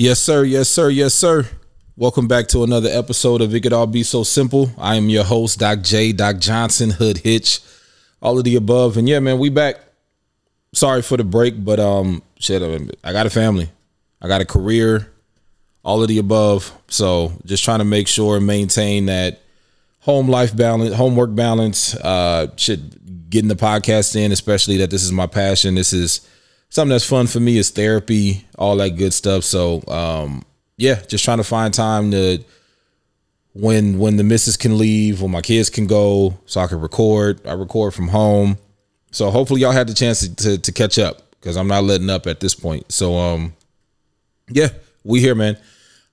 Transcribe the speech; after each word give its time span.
Yes, 0.00 0.20
sir. 0.20 0.44
Yes, 0.44 0.68
sir. 0.68 0.90
Yes, 0.90 1.12
sir. 1.12 1.44
Welcome 1.96 2.28
back 2.28 2.46
to 2.50 2.62
another 2.62 2.88
episode 2.88 3.40
of 3.40 3.52
It 3.52 3.62
Could 3.62 3.72
All 3.72 3.88
Be 3.88 4.04
So 4.04 4.22
Simple. 4.22 4.70
I 4.78 4.94
am 4.94 5.08
your 5.08 5.24
host, 5.24 5.58
Doc 5.58 5.82
J, 5.82 6.12
Doc 6.12 6.38
Johnson, 6.38 6.90
Hood 6.90 7.18
Hitch, 7.18 7.58
all 8.22 8.38
of 8.38 8.44
the 8.44 8.54
above. 8.54 8.96
And 8.96 9.08
yeah, 9.08 9.18
man, 9.18 9.40
we 9.40 9.48
back. 9.48 9.80
Sorry 10.72 11.02
for 11.02 11.16
the 11.16 11.24
break, 11.24 11.64
but 11.64 11.80
um, 11.80 12.22
shit, 12.38 12.62
I 13.02 13.10
got 13.10 13.26
a 13.26 13.30
family, 13.30 13.72
I 14.22 14.28
got 14.28 14.40
a 14.40 14.44
career, 14.44 15.10
all 15.82 16.00
of 16.00 16.06
the 16.06 16.18
above. 16.18 16.72
So 16.86 17.32
just 17.44 17.64
trying 17.64 17.80
to 17.80 17.84
make 17.84 18.06
sure 18.06 18.36
and 18.36 18.46
maintain 18.46 19.06
that 19.06 19.40
home 19.98 20.28
life 20.28 20.56
balance, 20.56 20.94
homework 20.94 21.34
balance. 21.34 21.96
Uh, 21.96 22.54
shit, 22.54 23.30
getting 23.30 23.48
the 23.48 23.56
podcast 23.56 24.14
in, 24.14 24.30
especially 24.30 24.76
that 24.76 24.90
this 24.90 25.02
is 25.02 25.10
my 25.10 25.26
passion. 25.26 25.74
This 25.74 25.92
is 25.92 26.20
something 26.68 26.90
that's 26.90 27.06
fun 27.06 27.26
for 27.26 27.40
me. 27.40 27.58
Is 27.58 27.70
therapy, 27.70 28.46
all 28.58 28.76
that 28.76 28.90
good 28.90 29.12
stuff. 29.12 29.44
So 29.44 29.82
um, 29.88 30.44
yeah, 30.76 31.00
just 31.06 31.24
trying 31.24 31.38
to 31.38 31.44
find 31.44 31.72
time 31.72 32.10
to 32.12 32.42
when 33.54 33.98
when 33.98 34.16
the 34.16 34.24
missus 34.24 34.56
can 34.56 34.78
leave, 34.78 35.20
when 35.20 35.30
my 35.30 35.40
kids 35.42 35.70
can 35.70 35.86
go, 35.86 36.38
so 36.46 36.60
I 36.60 36.66
can 36.66 36.80
record. 36.80 37.46
I 37.46 37.52
record 37.54 37.94
from 37.94 38.08
home. 38.08 38.58
So 39.10 39.30
hopefully 39.30 39.62
y'all 39.62 39.72
had 39.72 39.88
the 39.88 39.94
chance 39.94 40.20
to, 40.20 40.34
to, 40.36 40.58
to 40.58 40.72
catch 40.72 40.98
up 40.98 41.22
because 41.32 41.56
I'm 41.56 41.68
not 41.68 41.84
letting 41.84 42.10
up 42.10 42.26
at 42.26 42.40
this 42.40 42.54
point. 42.54 42.90
So 42.92 43.16
um 43.16 43.54
yeah, 44.48 44.68
we 45.04 45.20
here, 45.20 45.34
man. 45.34 45.58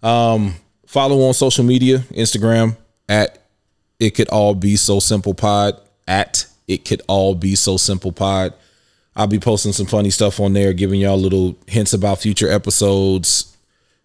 Um 0.01 0.55
follow 0.87 1.27
on 1.27 1.33
social 1.33 1.63
media, 1.63 1.99
Instagram 2.11 2.77
at 3.07 3.39
it 3.99 4.11
could 4.11 4.29
all 4.29 4.55
be 4.55 4.75
so 4.75 4.99
simple 4.99 5.33
pod 5.33 5.79
at 6.07 6.47
it 6.67 6.85
could 6.85 7.01
all 7.07 7.35
be 7.35 7.55
so 7.55 7.77
simple 7.77 8.11
pod. 8.11 8.53
I'll 9.15 9.27
be 9.27 9.39
posting 9.39 9.71
some 9.71 9.85
funny 9.85 10.09
stuff 10.09 10.39
on 10.39 10.53
there, 10.53 10.73
giving 10.73 10.99
y'all 10.99 11.17
little 11.17 11.55
hints 11.67 11.93
about 11.93 12.19
future 12.19 12.49
episodes, 12.49 13.55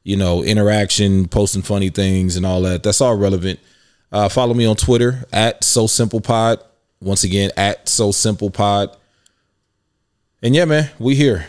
you 0.05 0.17
know, 0.17 0.43
interaction, 0.45 1.27
posting 1.27 1.63
funny 1.63 1.91
things 1.91 2.37
and 2.37 2.47
all 2.47 2.63
that. 2.63 2.83
That's 2.83 3.01
all 3.01 3.17
relevant. 3.17 3.59
Uh, 4.13 4.29
follow 4.29 4.55
me 4.55 4.67
on 4.67 4.77
Twitter 4.77 5.25
at 5.33 5.65
so 5.65 5.87
simple 5.87 6.21
pod. 6.21 6.61
Once 7.03 7.25
again, 7.25 7.51
at 7.57 7.89
So 7.89 8.13
Simple 8.13 8.51
Pod. 8.51 8.95
And 10.43 10.55
yeah, 10.55 10.67
man, 10.67 10.91
we 10.99 11.15
here. 11.15 11.47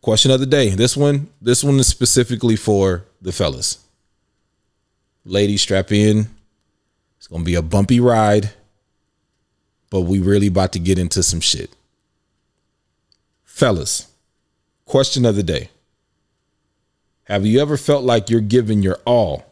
Question 0.00 0.30
of 0.30 0.38
the 0.38 0.46
day. 0.46 0.70
This 0.70 0.96
one, 0.96 1.28
this 1.42 1.64
one 1.64 1.78
is 1.80 1.88
specifically 1.88 2.56
for 2.56 3.04
the 3.20 3.32
fellas. 3.32 3.84
Ladies, 5.24 5.62
strap 5.62 5.90
in. 5.90 6.28
It's 7.18 7.26
gonna 7.26 7.44
be 7.44 7.56
a 7.56 7.62
bumpy 7.62 7.98
ride, 8.00 8.50
but 9.90 10.02
we 10.02 10.20
really 10.20 10.46
about 10.46 10.72
to 10.72 10.78
get 10.78 10.98
into 10.98 11.22
some 11.22 11.40
shit. 11.40 11.70
Fellas, 13.60 14.06
question 14.86 15.26
of 15.26 15.36
the 15.36 15.42
day. 15.42 15.68
Have 17.24 17.44
you 17.44 17.60
ever 17.60 17.76
felt 17.76 18.04
like 18.04 18.30
you're 18.30 18.40
giving 18.40 18.82
your 18.82 18.96
all, 19.04 19.44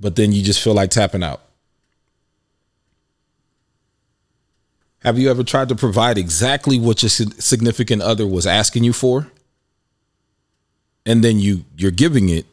but 0.00 0.16
then 0.16 0.32
you 0.32 0.42
just 0.42 0.60
feel 0.60 0.74
like 0.74 0.90
tapping 0.90 1.22
out? 1.22 1.40
Have 5.04 5.20
you 5.20 5.30
ever 5.30 5.44
tried 5.44 5.68
to 5.68 5.76
provide 5.76 6.18
exactly 6.18 6.80
what 6.80 7.00
your 7.00 7.10
significant 7.10 8.02
other 8.02 8.26
was 8.26 8.44
asking 8.44 8.82
you 8.82 8.92
for? 8.92 9.28
And 11.06 11.22
then 11.22 11.38
you 11.38 11.64
you're 11.76 11.92
giving 11.92 12.28
it 12.28 12.44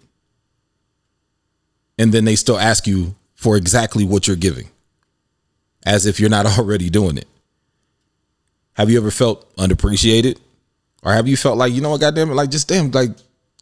and 1.97 2.13
then 2.13 2.25
they 2.25 2.35
still 2.35 2.59
ask 2.59 2.85
you 2.85 3.15
for 3.33 3.57
exactly 3.57 4.05
what 4.05 4.27
you're 4.27 4.35
giving 4.35 4.69
as 5.83 6.05
if 6.05 6.19
you're 6.19 6.29
not 6.29 6.45
already 6.59 6.91
doing 6.91 7.17
it. 7.17 7.27
Have 8.77 8.91
you 8.91 8.97
ever 8.99 9.09
felt 9.09 9.51
unappreciated? 9.57 10.39
Or 11.03 11.11
have 11.11 11.27
you 11.27 11.35
felt 11.35 11.57
like, 11.57 11.73
you 11.73 11.81
know 11.81 11.89
what, 11.89 12.01
goddamn 12.01 12.29
it, 12.29 12.35
like 12.35 12.51
just 12.51 12.67
damn, 12.67 12.91
like 12.91 13.09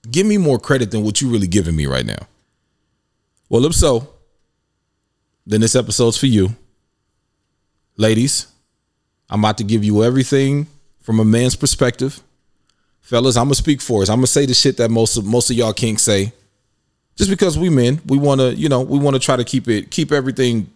give 0.09 0.27
me 0.27 0.37
more 0.37 0.59
credit 0.59 0.91
than 0.91 1.03
what 1.03 1.21
you're 1.21 1.31
really 1.31 1.47
giving 1.47 1.75
me 1.75 1.85
right 1.85 2.05
now? 2.05 2.27
Well, 3.47 3.65
if 3.65 3.73
so, 3.73 4.09
then 5.45 5.61
this 5.61 5.75
episode's 5.75 6.17
for 6.17 6.25
you. 6.25 6.55
Ladies, 7.97 8.47
I'm 9.29 9.39
about 9.39 9.57
to 9.59 9.63
give 9.63 9.83
you 9.83 10.03
everything 10.03 10.67
from 11.01 11.19
a 11.19 11.25
man's 11.25 11.55
perspective. 11.55 12.21
Fellas, 12.99 13.37
I'm 13.37 13.45
gonna 13.45 13.55
speak 13.55 13.81
for 13.81 14.01
us. 14.01 14.09
I'm 14.09 14.17
gonna 14.17 14.27
say 14.27 14.45
the 14.45 14.53
shit 14.53 14.77
that 14.77 14.89
most 14.89 15.15
of 15.15 15.25
most 15.25 15.49
of 15.49 15.55
y'all 15.55 15.73
can't 15.73 15.99
say. 15.99 16.33
Just 17.15 17.29
because 17.29 17.57
we 17.57 17.69
men, 17.69 18.01
we 18.07 18.17
wanna, 18.17 18.49
you 18.49 18.67
know, 18.67 18.81
we 18.81 18.99
wanna 18.99 19.19
try 19.19 19.37
to 19.37 19.43
keep 19.43 19.67
it, 19.69 19.91
keep 19.91 20.11
everything. 20.11 20.69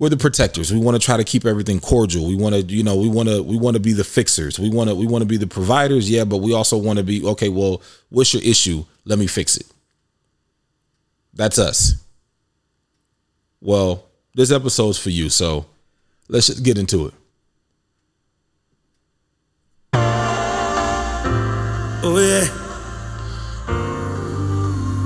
We're 0.00 0.08
the 0.08 0.16
protectors. 0.16 0.72
We 0.72 0.80
want 0.80 0.98
to 0.98 1.04
try 1.04 1.18
to 1.18 1.24
keep 1.24 1.44
everything 1.44 1.78
cordial. 1.78 2.26
We 2.26 2.34
want 2.34 2.54
to, 2.54 2.62
you 2.62 2.82
know, 2.82 2.96
we 2.96 3.06
want 3.06 3.28
to, 3.28 3.42
we 3.42 3.58
want 3.58 3.74
to 3.76 3.80
be 3.80 3.92
the 3.92 4.02
fixers. 4.02 4.58
We 4.58 4.70
want 4.70 4.88
to, 4.88 4.96
we 4.96 5.06
want 5.06 5.20
to 5.20 5.26
be 5.26 5.36
the 5.36 5.46
providers. 5.46 6.10
Yeah, 6.10 6.24
but 6.24 6.38
we 6.38 6.54
also 6.54 6.78
want 6.78 6.98
to 6.98 7.04
be 7.04 7.22
okay. 7.26 7.50
Well, 7.50 7.82
what's 8.08 8.32
your 8.32 8.42
issue? 8.42 8.86
Let 9.04 9.18
me 9.18 9.26
fix 9.26 9.58
it. 9.58 9.66
That's 11.34 11.58
us. 11.58 12.02
Well, 13.60 14.06
this 14.34 14.50
episode's 14.50 14.98
for 14.98 15.10
you, 15.10 15.28
so 15.28 15.66
let's 16.28 16.46
just 16.46 16.64
get 16.64 16.78
into 16.78 17.08
it. 17.08 17.14
Oh 22.02 22.18
yeah. 22.18 22.48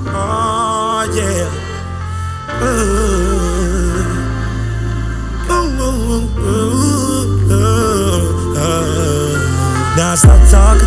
Oh 0.07 1.11
yeah. 1.13 2.63
Ooh. 2.63 2.94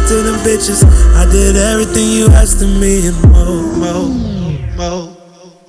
To 0.08 0.22
them 0.22 0.40
bitches. 0.40 0.80
I 1.20 1.30
did 1.30 1.54
everything 1.54 2.08
you 2.08 2.28
asked 2.28 2.62
of 2.62 2.70
me 2.80 3.08
and 3.08 3.20
more, 3.28 3.60
more, 3.76 4.08
more, 4.74 5.16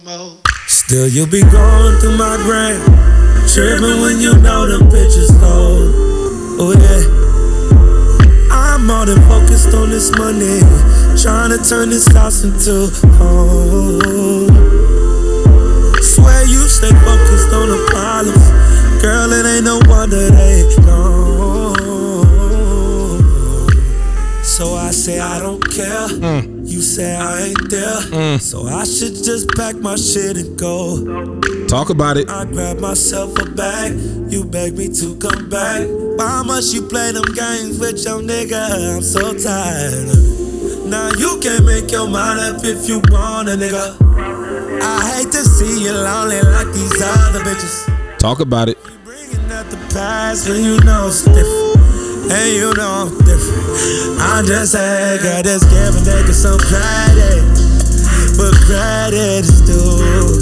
more. 0.05 0.37
Still 0.65 1.09
you'll 1.09 1.27
be 1.27 1.41
going 1.41 1.99
through 1.99 2.15
my 2.15 2.39
brain, 2.47 2.79
tripping 3.51 3.99
when 3.99 4.21
you 4.23 4.39
know 4.39 4.65
them 4.65 4.87
bitches 4.87 5.27
cold. 5.43 5.91
Oh 6.55 6.71
yeah. 6.71 7.03
I'm 8.49 8.87
more 8.87 9.05
than 9.05 9.19
focused 9.27 9.73
on 9.75 9.89
this 9.89 10.09
money. 10.17 10.63
Trying 11.21 11.51
to 11.51 11.59
turn 11.59 11.89
this 11.89 12.07
house 12.07 12.45
into 12.45 12.87
home. 13.19 14.47
Swear 15.99 16.45
you 16.45 16.63
stay 16.71 16.95
focused 17.03 17.51
on 17.51 17.67
the 17.67 17.79
problems. 17.91 19.01
Girl, 19.01 19.33
it 19.33 19.45
ain't 19.45 19.65
no 19.65 19.81
wonder 19.91 20.29
they 20.31 20.63
gone. 20.85 21.28
So 24.59 24.75
I 24.75 24.91
say 24.91 25.21
I 25.21 25.39
don't 25.39 25.63
care. 25.71 26.09
Mm. 26.19 26.67
You 26.67 26.81
say 26.81 27.15
I 27.15 27.43
ain't 27.43 27.69
there. 27.69 28.01
Mm. 28.11 28.41
So 28.41 28.67
I 28.67 28.83
should 28.83 29.15
just 29.15 29.47
pack 29.55 29.77
my 29.77 29.95
shit 29.95 30.35
and 30.35 30.59
go. 30.59 30.99
Talk 31.67 31.89
about 31.89 32.17
it. 32.17 32.29
I 32.29 32.43
grab 32.43 32.81
myself 32.81 33.39
a 33.39 33.45
bag. 33.45 33.93
You 34.29 34.43
beg 34.43 34.77
me 34.77 34.89
to 34.89 35.15
come 35.15 35.47
back. 35.47 35.87
How 36.19 36.43
much 36.43 36.73
you 36.73 36.81
play 36.81 37.13
them 37.13 37.23
games 37.33 37.79
with 37.79 38.03
your 38.03 38.19
nigga? 38.19 38.97
I'm 38.97 39.01
so 39.01 39.31
tired. 39.31 40.11
Now 40.91 41.07
you 41.17 41.39
can 41.39 41.65
make 41.65 41.89
your 41.89 42.09
mind 42.09 42.41
up 42.41 42.61
if 42.65 42.89
you 42.89 42.99
want 43.15 43.47
a 43.47 43.55
nigga. 43.55 43.95
I 44.83 44.99
hate 45.15 45.31
to 45.31 45.41
see 45.45 45.85
you 45.85 45.93
lonely 45.93 46.41
like 46.41 46.67
these 46.73 47.01
other 47.01 47.39
bitches. 47.47 48.17
Talk 48.17 48.41
about 48.41 48.67
it. 48.67 48.77
You 48.83 48.97
bringing 49.05 49.51
up 49.53 49.69
the 49.69 49.77
past 49.93 50.49
when 50.49 50.65
you 50.65 50.81
know 50.81 51.09
different. 51.09 51.78
And 52.29 52.53
you 52.53 52.69
know 52.77 53.09
I'm 53.09 53.17
different. 53.25 53.65
I'm 54.21 54.45
just 54.45 54.77
saying, 54.77 55.17
girl, 55.25 55.41
just 55.41 55.65
give 55.65 55.97
a 55.97 56.01
nigga 56.05 56.29
some 56.29 56.61
credit. 56.61 57.41
But 58.37 58.53
credit 58.69 59.49
is 59.49 59.65
due. 59.65 60.37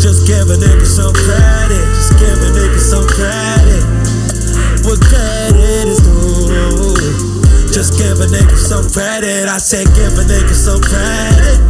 Just 0.00 0.24
give 0.24 0.48
a 0.48 0.56
nigga 0.56 0.88
some 0.88 1.12
credit. 1.12 1.84
Just 1.92 2.16
give 2.16 2.40
a 2.40 2.50
nigga 2.56 2.80
some 2.80 3.04
credit. 3.04 3.84
What 4.88 4.96
credit 5.04 5.92
is 5.92 6.00
due. 6.00 6.96
Just 7.68 8.00
give 8.00 8.16
a 8.20 8.26
nigga 8.32 8.56
some 8.56 8.88
credit. 8.88 9.44
I 9.44 9.58
said 9.60 9.84
give 9.92 10.16
a 10.16 10.24
nigga 10.24 10.56
some 10.56 10.80
credit. 10.80 11.60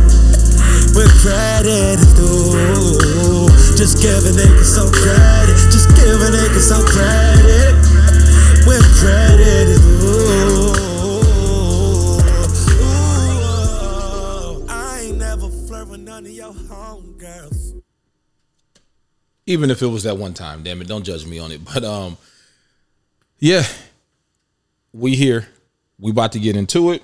What 0.95 1.11
credit 1.27 1.99
is 1.99 2.13
due. 2.15 3.51
Just 3.75 3.99
give 3.99 4.31
a 4.31 4.31
nigga 4.31 4.63
some 4.63 4.95
credit. 4.95 5.59
Just 5.75 5.91
give 5.99 6.23
a 6.23 6.31
nigga 6.31 6.61
some 6.63 6.87
credit. 6.87 7.94
Credit. 8.65 9.79
Even 19.47 19.71
if 19.71 19.83
it 19.83 19.87
was 19.87 20.05
that 20.05 20.17
one 20.17 20.33
time 20.33 20.63
damn 20.63 20.81
it 20.81 20.89
don't 20.89 21.05
judge 21.05 21.27
me 21.27 21.39
on 21.39 21.53
it 21.53 21.63
but 21.65 21.85
um 21.85 22.17
yeah. 23.39 23.65
We 24.95 25.17
here. 25.17 25.47
We 25.99 26.13
about 26.13 26.33
to 26.33 26.39
get 26.39 26.57
into 26.57 26.93
it. 26.93 27.03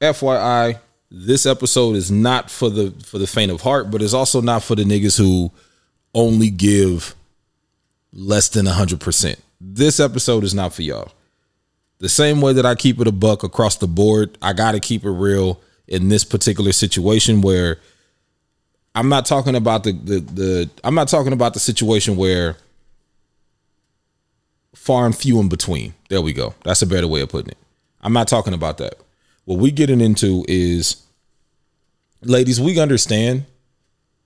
Fyi 0.00 0.78
this 1.10 1.44
episode 1.44 1.96
is 1.96 2.10
not 2.10 2.50
for 2.50 2.70
the 2.70 2.92
for 3.04 3.18
the 3.18 3.26
faint 3.26 3.50
of 3.50 3.60
heart 3.60 3.90
but 3.90 4.00
it's 4.00 4.14
also 4.14 4.40
not 4.40 4.62
for 4.62 4.74
the 4.74 4.84
niggas 4.84 5.18
who 5.18 5.50
only 6.14 6.48
give 6.48 7.14
less 8.12 8.48
than 8.48 8.64
100% 8.64 9.36
this 9.60 10.00
episode 10.00 10.44
is 10.44 10.54
not 10.54 10.72
for 10.72 10.82
y'all 10.82 11.10
The 11.98 12.08
same 12.08 12.40
way 12.40 12.52
that 12.52 12.66
I 12.66 12.74
keep 12.74 13.00
it 13.00 13.08
a 13.08 13.12
buck 13.12 13.42
across 13.42 13.76
the 13.76 13.88
board, 13.88 14.38
I 14.40 14.52
got 14.52 14.72
to 14.72 14.80
keep 14.80 15.04
it 15.04 15.10
real 15.10 15.60
in 15.88 16.08
this 16.08 16.24
particular 16.24 16.72
situation 16.72 17.40
where 17.40 17.78
I'm 18.94 19.08
not 19.08 19.26
talking 19.26 19.54
about 19.56 19.84
the, 19.84 19.92
the 19.92 20.20
the 20.20 20.70
I'm 20.84 20.94
not 20.94 21.08
talking 21.08 21.32
about 21.32 21.54
the 21.54 21.60
situation 21.60 22.16
where 22.16 22.56
far 24.74 25.06
and 25.06 25.16
few 25.16 25.40
in 25.40 25.48
between. 25.48 25.94
There 26.08 26.20
we 26.22 26.32
go. 26.32 26.54
That's 26.64 26.82
a 26.82 26.86
better 26.86 27.06
way 27.06 27.20
of 27.20 27.28
putting 27.28 27.50
it. 27.50 27.58
I'm 28.00 28.12
not 28.12 28.28
talking 28.28 28.54
about 28.54 28.78
that. 28.78 28.94
What 29.44 29.58
we 29.58 29.70
getting 29.70 30.00
into 30.00 30.44
is 30.48 31.02
ladies, 32.22 32.60
we 32.60 32.78
understand, 32.80 33.44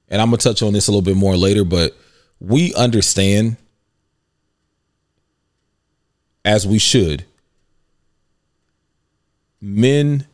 and 0.08 0.20
I'm 0.20 0.29
gonna 0.29 0.38
touch 0.38 0.62
on 0.62 0.73
this 0.73 0.88
a 0.88 0.90
little 0.90 1.02
bit 1.02 1.17
more 1.17 1.37
later, 1.37 1.64
but 1.64 1.96
we 2.40 2.75
understand 2.75 3.56
as 6.44 6.67
we 6.67 6.79
should. 6.79 7.25
Men 9.61 10.27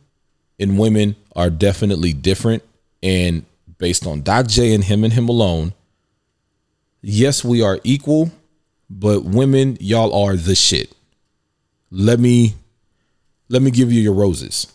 and 0.59 0.77
women 0.77 1.15
are 1.35 1.49
definitely 1.49 2.13
different. 2.13 2.63
And 3.01 3.45
based 3.77 4.05
on 4.05 4.21
Doc 4.21 4.47
J 4.47 4.73
and 4.73 4.83
him 4.83 5.03
and 5.03 5.13
him 5.13 5.29
alone, 5.29 5.73
yes, 7.01 7.43
we 7.43 7.61
are 7.61 7.79
equal, 7.83 8.31
but 8.89 9.23
women, 9.23 9.77
y'all 9.79 10.25
are 10.25 10.35
the 10.35 10.55
shit. 10.55 10.93
Let 11.91 12.19
me 12.19 12.55
let 13.49 13.61
me 13.61 13.71
give 13.71 13.91
you 13.91 14.01
your 14.01 14.13
roses. 14.13 14.71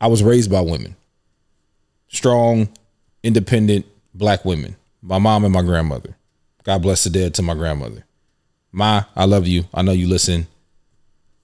I 0.00 0.08
was 0.08 0.22
raised 0.22 0.50
by 0.50 0.60
women. 0.60 0.96
Strong, 2.08 2.68
independent 3.22 3.86
black 4.12 4.44
women. 4.44 4.76
My 5.00 5.18
mom 5.18 5.44
and 5.44 5.52
my 5.52 5.62
grandmother. 5.62 6.16
God 6.64 6.82
bless 6.82 7.04
the 7.04 7.10
dead 7.10 7.34
to 7.34 7.42
my 7.42 7.54
grandmother. 7.54 8.04
Ma, 8.72 9.04
I 9.14 9.26
love 9.26 9.46
you. 9.46 9.64
I 9.74 9.82
know 9.82 9.92
you 9.92 10.08
listen, 10.08 10.46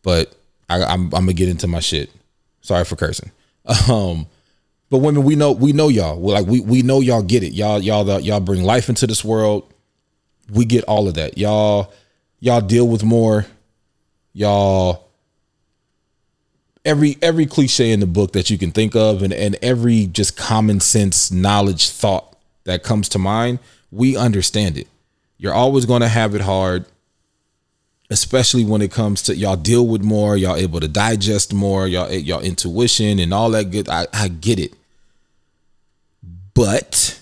but 0.02 0.34
I, 0.68 0.82
I'm, 0.82 1.04
I'm 1.04 1.10
gonna 1.10 1.34
get 1.34 1.48
into 1.48 1.66
my 1.66 1.80
shit. 1.80 2.10
Sorry 2.60 2.84
for 2.84 2.96
cursing. 2.96 3.30
Um, 3.90 4.26
but 4.90 4.98
women, 4.98 5.24
we 5.24 5.36
know 5.36 5.52
we 5.52 5.74
know 5.74 5.88
y'all. 5.88 6.18
We're 6.18 6.32
like 6.32 6.46
we 6.46 6.60
we 6.60 6.80
know 6.80 7.00
y'all 7.00 7.22
get 7.22 7.42
it. 7.42 7.52
Y'all 7.52 7.78
y'all 7.80 8.18
y'all 8.20 8.40
bring 8.40 8.62
life 8.62 8.88
into 8.88 9.06
this 9.06 9.22
world. 9.22 9.70
We 10.50 10.64
get 10.64 10.84
all 10.84 11.06
of 11.08 11.14
that. 11.14 11.36
Y'all 11.36 11.92
y'all 12.40 12.62
deal 12.62 12.88
with 12.88 13.04
more. 13.04 13.44
Y'all 14.32 15.08
every 16.84 17.18
every 17.20 17.44
cliche 17.44 17.92
in 17.92 18.00
the 18.00 18.06
book 18.06 18.32
that 18.32 18.48
you 18.48 18.56
can 18.56 18.70
think 18.70 18.96
of 18.96 19.22
and 19.22 19.32
and 19.34 19.56
every 19.60 20.06
just 20.06 20.36
common 20.36 20.80
sense 20.80 21.30
knowledge 21.30 21.90
thought 21.90 22.36
that 22.64 22.82
comes 22.82 23.10
to 23.10 23.18
mind, 23.18 23.58
we 23.90 24.16
understand 24.16 24.78
it. 24.78 24.88
You're 25.36 25.54
always 25.54 25.84
going 25.84 26.00
to 26.00 26.08
have 26.08 26.34
it 26.34 26.40
hard 26.40 26.86
especially 28.10 28.64
when 28.64 28.80
it 28.82 28.90
comes 28.90 29.22
to 29.22 29.36
y'all 29.36 29.56
deal 29.56 29.86
with 29.86 30.02
more, 30.02 30.36
y'all 30.36 30.56
able 30.56 30.80
to 30.80 30.88
digest 30.88 31.52
more, 31.52 31.86
y'all 31.86 32.08
eh, 32.10 32.16
y'all 32.16 32.40
intuition 32.40 33.18
and 33.18 33.34
all 33.34 33.50
that 33.50 33.70
good. 33.70 33.88
I, 33.88 34.06
I 34.12 34.28
get 34.28 34.58
it. 34.58 34.74
But 36.54 37.20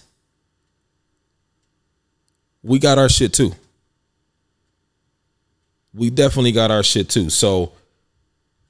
we 2.62 2.78
got 2.78 2.98
our 2.98 3.08
shit 3.08 3.32
too. 3.32 3.52
We 5.92 6.10
definitely 6.10 6.52
got 6.52 6.70
our 6.70 6.82
shit 6.82 7.08
too. 7.08 7.30
So 7.30 7.72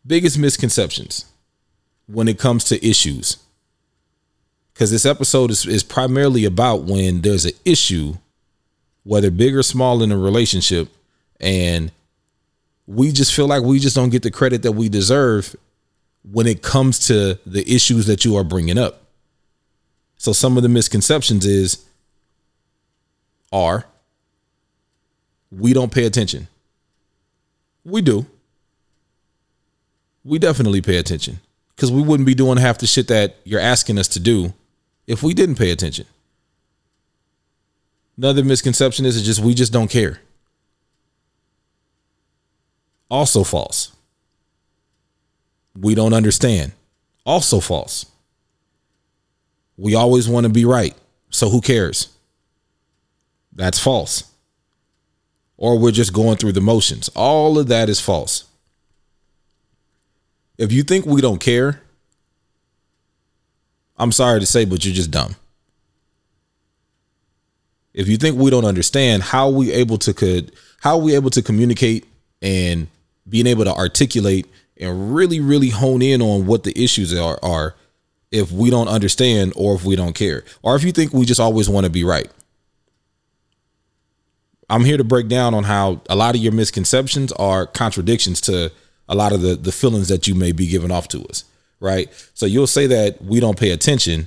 biggest 0.06 0.38
misconceptions 0.38 1.26
when 2.06 2.28
it 2.28 2.38
comes 2.38 2.64
to 2.64 2.86
issues. 2.86 3.38
Because 4.72 4.90
this 4.90 5.06
episode 5.06 5.50
is, 5.50 5.66
is 5.66 5.82
primarily 5.82 6.44
about 6.44 6.82
when 6.82 7.22
there's 7.22 7.46
an 7.46 7.54
issue, 7.64 8.14
whether 9.04 9.30
big 9.30 9.56
or 9.56 9.62
small 9.62 10.02
in 10.02 10.12
a 10.12 10.18
relationship, 10.18 10.88
and 11.40 11.90
we 12.86 13.12
just 13.12 13.34
feel 13.34 13.46
like 13.46 13.62
we 13.62 13.78
just 13.78 13.96
don't 13.96 14.10
get 14.10 14.22
the 14.22 14.30
credit 14.30 14.62
that 14.62 14.72
we 14.72 14.88
deserve 14.88 15.56
when 16.30 16.46
it 16.46 16.62
comes 16.62 17.06
to 17.08 17.38
the 17.46 17.62
issues 17.72 18.06
that 18.06 18.24
you 18.24 18.36
are 18.36 18.44
bringing 18.44 18.78
up. 18.78 19.02
So 20.16 20.32
some 20.32 20.56
of 20.56 20.62
the 20.62 20.68
misconceptions 20.68 21.44
is 21.44 21.84
are 23.52 23.86
we 25.50 25.72
don't 25.72 25.92
pay 25.92 26.04
attention. 26.04 26.48
We 27.84 28.02
do. 28.02 28.26
We 30.24 30.38
definitely 30.38 30.80
pay 30.80 30.96
attention 30.96 31.40
because 31.74 31.92
we 31.92 32.02
wouldn't 32.02 32.26
be 32.26 32.34
doing 32.34 32.58
half 32.58 32.78
the 32.78 32.86
shit 32.86 33.08
that 33.08 33.36
you're 33.44 33.60
asking 33.60 33.98
us 33.98 34.08
to 34.08 34.20
do 34.20 34.52
if 35.06 35.22
we 35.22 35.34
didn't 35.34 35.54
pay 35.54 35.70
attention. 35.70 36.06
Another 38.16 38.42
misconception 38.42 39.04
is 39.04 39.16
it's 39.16 39.26
just 39.26 39.40
we 39.40 39.54
just 39.54 39.72
don't 39.72 39.90
care. 39.90 40.20
Also 43.08 43.44
false. 43.44 43.92
We 45.78 45.94
don't 45.94 46.12
understand. 46.12 46.72
Also 47.24 47.60
false. 47.60 48.06
We 49.76 49.94
always 49.94 50.28
want 50.28 50.44
to 50.44 50.50
be 50.50 50.64
right. 50.64 50.94
So 51.30 51.50
who 51.50 51.60
cares? 51.60 52.08
That's 53.52 53.78
false. 53.78 54.24
Or 55.56 55.78
we're 55.78 55.90
just 55.90 56.12
going 56.12 56.36
through 56.36 56.52
the 56.52 56.60
motions. 56.60 57.08
All 57.14 57.58
of 57.58 57.68
that 57.68 57.88
is 57.88 58.00
false. 58.00 58.44
If 60.58 60.72
you 60.72 60.82
think 60.82 61.04
we 61.04 61.20
don't 61.20 61.38
care, 61.40 61.82
I'm 63.98 64.12
sorry 64.12 64.40
to 64.40 64.46
say, 64.46 64.64
but 64.64 64.84
you're 64.84 64.94
just 64.94 65.10
dumb. 65.10 65.36
If 67.94 68.08
you 68.08 68.18
think 68.18 68.38
we 68.38 68.50
don't 68.50 68.66
understand 68.66 69.22
how 69.22 69.48
we 69.48 69.72
able 69.72 69.96
to 69.98 70.12
could 70.12 70.52
how 70.80 70.98
we 70.98 71.14
able 71.14 71.30
to 71.30 71.42
communicate 71.42 72.06
and 72.42 72.88
being 73.28 73.46
able 73.46 73.64
to 73.64 73.74
articulate 73.74 74.46
and 74.78 75.14
really, 75.14 75.40
really 75.40 75.70
hone 75.70 76.02
in 76.02 76.20
on 76.20 76.46
what 76.46 76.64
the 76.64 76.82
issues 76.82 77.16
are, 77.16 77.38
are 77.42 77.74
if 78.30 78.52
we 78.52 78.70
don't 78.70 78.88
understand 78.88 79.52
or 79.56 79.74
if 79.74 79.84
we 79.84 79.96
don't 79.96 80.14
care, 80.14 80.44
or 80.62 80.76
if 80.76 80.84
you 80.84 80.92
think 80.92 81.12
we 81.12 81.24
just 81.24 81.40
always 81.40 81.68
want 81.68 81.84
to 81.84 81.90
be 81.90 82.04
right. 82.04 82.30
I'm 84.68 84.84
here 84.84 84.96
to 84.96 85.04
break 85.04 85.28
down 85.28 85.54
on 85.54 85.64
how 85.64 86.00
a 86.08 86.16
lot 86.16 86.34
of 86.34 86.40
your 86.40 86.52
misconceptions 86.52 87.32
are 87.32 87.66
contradictions 87.66 88.40
to 88.42 88.72
a 89.08 89.14
lot 89.14 89.32
of 89.32 89.40
the, 89.40 89.54
the 89.54 89.70
feelings 89.70 90.08
that 90.08 90.26
you 90.26 90.34
may 90.34 90.52
be 90.52 90.66
giving 90.66 90.90
off 90.90 91.06
to 91.08 91.24
us, 91.26 91.44
right? 91.78 92.08
So 92.34 92.46
you'll 92.46 92.66
say 92.66 92.88
that 92.88 93.22
we 93.22 93.38
don't 93.38 93.58
pay 93.58 93.70
attention, 93.70 94.26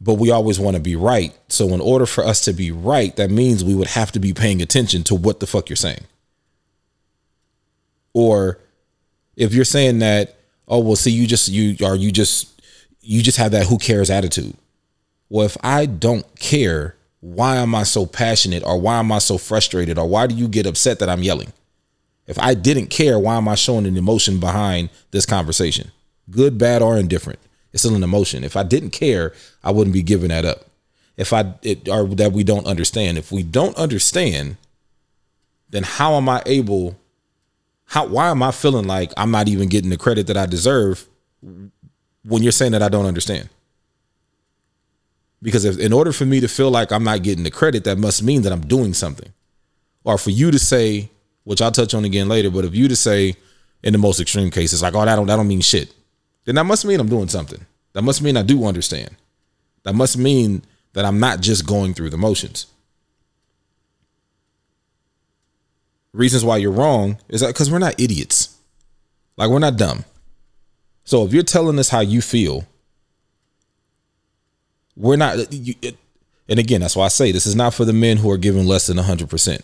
but 0.00 0.14
we 0.14 0.32
always 0.32 0.58
want 0.58 0.76
to 0.76 0.82
be 0.82 0.96
right. 0.96 1.32
So 1.48 1.68
in 1.68 1.80
order 1.80 2.06
for 2.06 2.24
us 2.24 2.44
to 2.46 2.52
be 2.52 2.72
right, 2.72 3.14
that 3.16 3.30
means 3.30 3.62
we 3.62 3.76
would 3.76 3.88
have 3.88 4.10
to 4.12 4.18
be 4.18 4.32
paying 4.32 4.60
attention 4.60 5.04
to 5.04 5.14
what 5.14 5.38
the 5.38 5.46
fuck 5.46 5.68
you're 5.68 5.76
saying. 5.76 6.04
Or 8.14 8.58
if 9.36 9.52
you're 9.52 9.64
saying 9.64 9.98
that, 9.98 10.36
oh 10.66 10.78
well, 10.78 10.96
see, 10.96 11.10
you 11.10 11.26
just 11.26 11.48
you 11.48 11.76
are 11.84 11.96
you 11.96 12.10
just 12.10 12.62
you 13.00 13.22
just 13.22 13.36
have 13.36 13.52
that 13.52 13.66
who 13.66 13.76
cares 13.76 14.08
attitude. 14.08 14.56
Well, 15.28 15.44
if 15.44 15.56
I 15.62 15.86
don't 15.86 16.24
care, 16.38 16.96
why 17.20 17.56
am 17.56 17.74
I 17.74 17.82
so 17.82 18.06
passionate 18.06 18.62
or 18.64 18.80
why 18.80 18.98
am 18.98 19.10
I 19.10 19.18
so 19.18 19.36
frustrated 19.36 19.98
or 19.98 20.08
why 20.08 20.26
do 20.26 20.34
you 20.34 20.48
get 20.48 20.66
upset 20.66 20.98
that 21.00 21.08
I'm 21.08 21.22
yelling? 21.22 21.52
If 22.26 22.38
I 22.38 22.54
didn't 22.54 22.86
care, 22.86 23.18
why 23.18 23.36
am 23.36 23.48
I 23.48 23.54
showing 23.54 23.86
an 23.86 23.96
emotion 23.96 24.40
behind 24.40 24.90
this 25.10 25.26
conversation? 25.26 25.90
Good, 26.30 26.56
bad, 26.56 26.80
or 26.80 26.96
indifferent. 26.96 27.38
It's 27.72 27.82
still 27.82 27.96
an 27.96 28.02
emotion. 28.02 28.44
If 28.44 28.56
I 28.56 28.62
didn't 28.62 28.90
care, 28.90 29.32
I 29.62 29.72
wouldn't 29.72 29.92
be 29.92 30.02
giving 30.02 30.28
that 30.28 30.44
up. 30.44 30.66
If 31.16 31.32
I 31.32 31.54
it 31.62 31.88
or 31.88 32.06
that 32.06 32.32
we 32.32 32.44
don't 32.44 32.66
understand. 32.66 33.18
If 33.18 33.30
we 33.30 33.42
don't 33.42 33.76
understand, 33.76 34.56
then 35.70 35.82
how 35.82 36.14
am 36.14 36.28
I 36.28 36.42
able 36.46 36.96
how 37.86 38.06
why 38.06 38.30
am 38.30 38.42
I 38.42 38.50
feeling 38.50 38.86
like 38.86 39.12
I'm 39.16 39.30
not 39.30 39.48
even 39.48 39.68
getting 39.68 39.90
the 39.90 39.96
credit 39.96 40.26
that 40.26 40.36
I 40.36 40.46
deserve 40.46 41.06
when 41.42 42.42
you're 42.42 42.52
saying 42.52 42.72
that 42.72 42.82
I 42.82 42.88
don't 42.88 43.06
understand? 43.06 43.48
Because 45.42 45.64
if 45.64 45.78
in 45.78 45.92
order 45.92 46.12
for 46.12 46.24
me 46.24 46.40
to 46.40 46.48
feel 46.48 46.70
like 46.70 46.90
I'm 46.90 47.04
not 47.04 47.22
getting 47.22 47.44
the 47.44 47.50
credit, 47.50 47.84
that 47.84 47.98
must 47.98 48.22
mean 48.22 48.42
that 48.42 48.52
I'm 48.52 48.66
doing 48.66 48.94
something. 48.94 49.30
Or 50.02 50.18
for 50.18 50.30
you 50.30 50.50
to 50.50 50.58
say, 50.58 51.10
which 51.44 51.60
I'll 51.60 51.70
touch 51.70 51.94
on 51.94 52.04
again 52.04 52.28
later, 52.28 52.50
but 52.50 52.64
if 52.64 52.74
you 52.74 52.88
to 52.88 52.96
say 52.96 53.36
in 53.82 53.92
the 53.92 53.98
most 53.98 54.20
extreme 54.20 54.50
cases, 54.50 54.82
like, 54.82 54.94
oh, 54.94 55.04
that 55.04 55.16
don't 55.16 55.26
that 55.26 55.36
don't 55.36 55.48
mean 55.48 55.60
shit, 55.60 55.94
then 56.46 56.54
that 56.54 56.64
must 56.64 56.84
mean 56.84 57.00
I'm 57.00 57.08
doing 57.08 57.28
something. 57.28 57.64
That 57.92 58.02
must 58.02 58.22
mean 58.22 58.36
I 58.36 58.42
do 58.42 58.64
understand. 58.64 59.10
That 59.84 59.94
must 59.94 60.16
mean 60.16 60.62
that 60.94 61.04
I'm 61.04 61.20
not 61.20 61.40
just 61.40 61.66
going 61.66 61.94
through 61.94 62.10
the 62.10 62.16
motions. 62.16 62.66
Reasons 66.14 66.44
why 66.44 66.56
you're 66.56 66.72
wrong 66.72 67.18
is 67.28 67.40
that 67.40 67.48
because 67.48 67.70
we're 67.70 67.78
not 67.78 68.00
idiots. 68.00 68.56
Like 69.36 69.50
we're 69.50 69.58
not 69.58 69.76
dumb. 69.76 70.04
So 71.04 71.24
if 71.26 71.34
you're 71.34 71.42
telling 71.42 71.78
us 71.78 71.90
how 71.90 72.00
you 72.00 72.22
feel, 72.22 72.64
we're 74.96 75.16
not. 75.16 75.52
You, 75.52 75.74
it, 75.82 75.98
and 76.48 76.58
again, 76.58 76.80
that's 76.80 76.96
why 76.96 77.04
I 77.04 77.08
say 77.08 77.32
this 77.32 77.46
is 77.46 77.56
not 77.56 77.74
for 77.74 77.84
the 77.84 77.92
men 77.92 78.18
who 78.18 78.30
are 78.30 78.38
given 78.38 78.66
less 78.66 78.86
than 78.86 78.96
hundred 78.96 79.28
percent. 79.28 79.62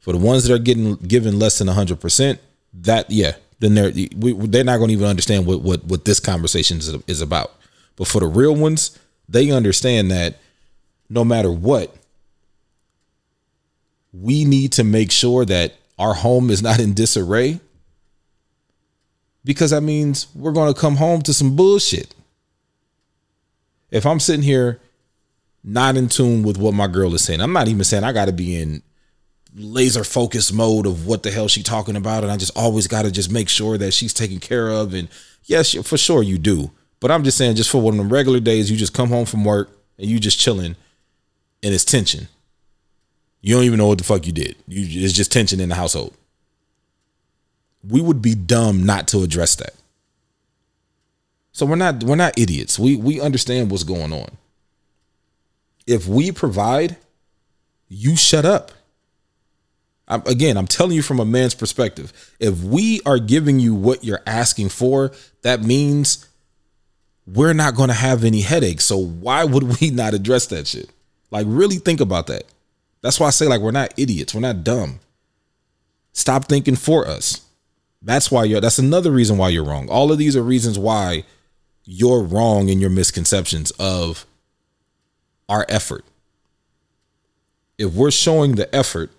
For 0.00 0.12
the 0.12 0.18
ones 0.18 0.44
that 0.44 0.54
are 0.54 0.58
getting 0.58 0.96
given 0.96 1.38
less 1.38 1.58
than 1.58 1.68
hundred 1.68 2.00
percent, 2.00 2.38
that 2.74 3.10
yeah, 3.10 3.32
then 3.60 3.74
they're 3.74 3.92
we, 4.16 4.32
they're 4.32 4.64
not 4.64 4.76
going 4.76 4.88
to 4.88 4.94
even 4.94 5.06
understand 5.06 5.46
what 5.46 5.62
what 5.62 5.84
what 5.84 6.04
this 6.04 6.20
conversation 6.20 6.78
is, 6.78 6.94
is 7.06 7.20
about. 7.20 7.52
But 7.96 8.08
for 8.08 8.20
the 8.20 8.26
real 8.26 8.54
ones, 8.54 8.98
they 9.28 9.50
understand 9.50 10.10
that 10.10 10.38
no 11.08 11.24
matter 11.24 11.50
what, 11.50 11.94
we 14.12 14.44
need 14.44 14.72
to 14.72 14.84
make 14.84 15.10
sure 15.10 15.44
that 15.44 15.74
our 15.98 16.14
home 16.14 16.50
is 16.50 16.62
not 16.62 16.80
in 16.80 16.94
disarray 16.94 17.60
because 19.44 19.70
that 19.70 19.80
means 19.82 20.28
we're 20.34 20.52
going 20.52 20.72
to 20.72 20.78
come 20.78 20.96
home 20.96 21.22
to 21.22 21.34
some 21.34 21.56
bullshit. 21.56 22.14
If 23.90 24.06
I'm 24.06 24.20
sitting 24.20 24.42
here 24.42 24.80
not 25.64 25.96
in 25.96 26.08
tune 26.08 26.42
with 26.42 26.58
what 26.58 26.74
my 26.74 26.86
girl 26.86 27.14
is 27.14 27.22
saying, 27.22 27.40
I'm 27.40 27.52
not 27.52 27.68
even 27.68 27.84
saying 27.84 28.04
I 28.04 28.12
got 28.12 28.26
to 28.26 28.32
be 28.32 28.60
in 28.60 28.82
laser 29.54 30.04
focus 30.04 30.52
mode 30.52 30.86
of 30.86 31.06
what 31.06 31.22
the 31.22 31.30
hell 31.30 31.48
she 31.48 31.62
talking 31.62 31.96
about 31.96 32.22
and 32.22 32.32
I 32.32 32.36
just 32.36 32.56
always 32.56 32.86
got 32.86 33.02
to 33.02 33.10
just 33.10 33.30
make 33.30 33.48
sure 33.48 33.76
that 33.78 33.92
she's 33.92 34.14
taken 34.14 34.40
care 34.40 34.70
of 34.70 34.94
and 34.94 35.08
yes, 35.44 35.74
for 35.86 35.98
sure 35.98 36.22
you 36.22 36.38
do. 36.38 36.70
But 37.00 37.10
I'm 37.10 37.24
just 37.24 37.36
saying 37.36 37.56
just 37.56 37.70
for 37.70 37.80
one 37.80 37.94
of 37.94 37.98
them 37.98 38.12
regular 38.12 38.40
days 38.40 38.70
you 38.70 38.76
just 38.76 38.94
come 38.94 39.08
home 39.08 39.26
from 39.26 39.44
work 39.44 39.70
and 39.98 40.06
you 40.06 40.18
just 40.18 40.38
chilling 40.38 40.76
and 41.62 41.74
it's 41.74 41.84
tension. 41.84 42.28
You 43.42 43.54
don't 43.54 43.64
even 43.64 43.78
know 43.78 43.88
what 43.88 43.98
the 43.98 44.04
fuck 44.04 44.26
you 44.26 44.32
did. 44.32 44.56
You 44.66 45.04
it's 45.04 45.12
just 45.12 45.30
tension 45.30 45.60
in 45.60 45.68
the 45.68 45.74
household 45.74 46.16
we 47.88 48.00
would 48.00 48.22
be 48.22 48.34
dumb 48.34 48.84
not 48.84 49.08
to 49.08 49.22
address 49.22 49.56
that. 49.56 49.74
So 51.52 51.66
we're 51.66 51.76
not 51.76 52.02
we're 52.04 52.16
not 52.16 52.38
idiots. 52.38 52.78
We 52.78 52.96
we 52.96 53.20
understand 53.20 53.70
what's 53.70 53.84
going 53.84 54.12
on. 54.12 54.38
If 55.86 56.06
we 56.06 56.32
provide, 56.32 56.96
you 57.88 58.16
shut 58.16 58.44
up. 58.44 58.72
I'm, 60.08 60.22
again, 60.26 60.56
I'm 60.56 60.66
telling 60.66 60.96
you 60.96 61.02
from 61.02 61.20
a 61.20 61.24
man's 61.24 61.54
perspective. 61.54 62.12
If 62.38 62.60
we 62.62 63.00
are 63.04 63.18
giving 63.18 63.60
you 63.60 63.74
what 63.74 64.04
you're 64.04 64.22
asking 64.26 64.70
for, 64.70 65.12
that 65.42 65.62
means 65.62 66.26
we're 67.26 67.52
not 67.52 67.74
going 67.74 67.88
to 67.88 67.94
have 67.94 68.24
any 68.24 68.40
headaches. 68.40 68.84
So 68.84 68.96
why 68.96 69.44
would 69.44 69.80
we 69.80 69.90
not 69.90 70.14
address 70.14 70.46
that 70.46 70.66
shit? 70.66 70.88
Like 71.30 71.46
really 71.48 71.76
think 71.76 72.00
about 72.00 72.28
that. 72.28 72.44
That's 73.02 73.20
why 73.20 73.26
I 73.26 73.30
say 73.30 73.46
like 73.46 73.60
we're 73.60 73.72
not 73.72 73.92
idiots. 73.96 74.34
We're 74.34 74.40
not 74.40 74.64
dumb. 74.64 75.00
Stop 76.12 76.46
thinking 76.46 76.76
for 76.76 77.06
us. 77.06 77.42
That's 78.00 78.30
why 78.30 78.44
you're 78.44 78.60
that's 78.60 78.78
another 78.78 79.10
reason 79.10 79.38
why 79.38 79.50
you're 79.50 79.64
wrong. 79.64 79.88
All 79.88 80.10
of 80.10 80.18
these 80.18 80.36
are 80.36 80.42
reasons 80.42 80.78
why 80.78 81.24
you're 81.84 82.22
wrong 82.22 82.68
in 82.68 82.78
your 82.80 82.90
misconceptions 82.90 83.70
of 83.72 84.24
our 85.48 85.66
effort. 85.68 86.04
If 87.78 87.92
we're 87.92 88.10
showing 88.10 88.54
the 88.54 88.72
effort 88.74 89.10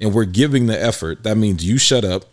and 0.00 0.14
we're 0.14 0.24
giving 0.24 0.66
the 0.66 0.80
effort, 0.80 1.24
that 1.24 1.36
means 1.36 1.64
you 1.64 1.78
shut 1.78 2.04
up. 2.04 2.24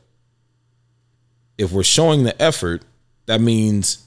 If 1.58 1.72
we're 1.72 1.84
showing 1.84 2.24
the 2.24 2.40
effort, 2.42 2.84
that 3.26 3.42
means 3.42 4.06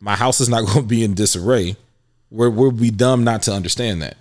my 0.00 0.14
house 0.14 0.40
is 0.40 0.48
not 0.48 0.64
going 0.66 0.82
to 0.82 0.82
be 0.82 1.02
in 1.02 1.14
disarray. 1.14 1.76
We're, 2.30 2.50
we'll 2.50 2.72
be 2.72 2.90
dumb 2.90 3.24
not 3.24 3.42
to 3.42 3.52
understand 3.52 4.02
that. 4.02 4.16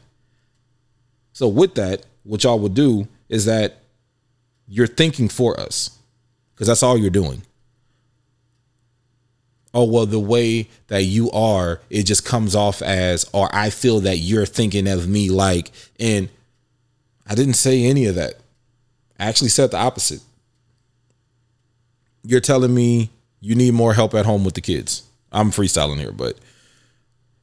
So, 1.36 1.50
with 1.50 1.76
that, 1.76 2.06
what 2.24 2.46
y'all 2.46 2.58
would 2.60 2.74
do 2.74 3.10
is 3.28 3.44
that 3.44 3.82
you're 4.70 4.88
thinking 4.88 5.28
for 5.28 5.60
us 5.60 6.00
because 6.54 6.68
that's 6.68 6.82
all 6.82 6.98
you're 6.98 7.10
doing. 7.10 7.42
Oh, 9.74 9.84
well, 9.84 10.06
the 10.06 10.18
way 10.18 10.70
that 10.88 11.04
you 11.04 11.30
are, 11.32 11.82
it 11.90 12.04
just 12.04 12.24
comes 12.24 12.56
off 12.56 12.82
as, 12.82 13.30
or 13.34 13.50
I 13.54 13.70
feel 13.70 14.00
that 14.00 14.20
you're 14.20 14.46
thinking 14.46 14.88
of 14.88 15.10
me 15.10 15.30
like, 15.30 15.74
and 16.00 16.30
I 17.28 17.36
didn't 17.36 17.56
say 17.56 17.84
any 17.84 18.06
of 18.06 18.16
that. 18.16 18.36
I 19.20 19.26
actually 19.26 19.50
said 19.50 19.72
the 19.72 19.78
opposite. 19.78 20.22
You're 22.24 22.40
telling 22.40 22.74
me 22.74 23.10
you 23.42 23.56
need 23.56 23.74
more 23.74 23.94
help 23.94 24.14
at 24.14 24.26
home 24.26 24.46
with 24.46 24.54
the 24.54 24.62
kids. 24.62 25.04
I'm 25.34 25.52
freestyling 25.52 26.00
here, 26.00 26.14
but 26.14 26.38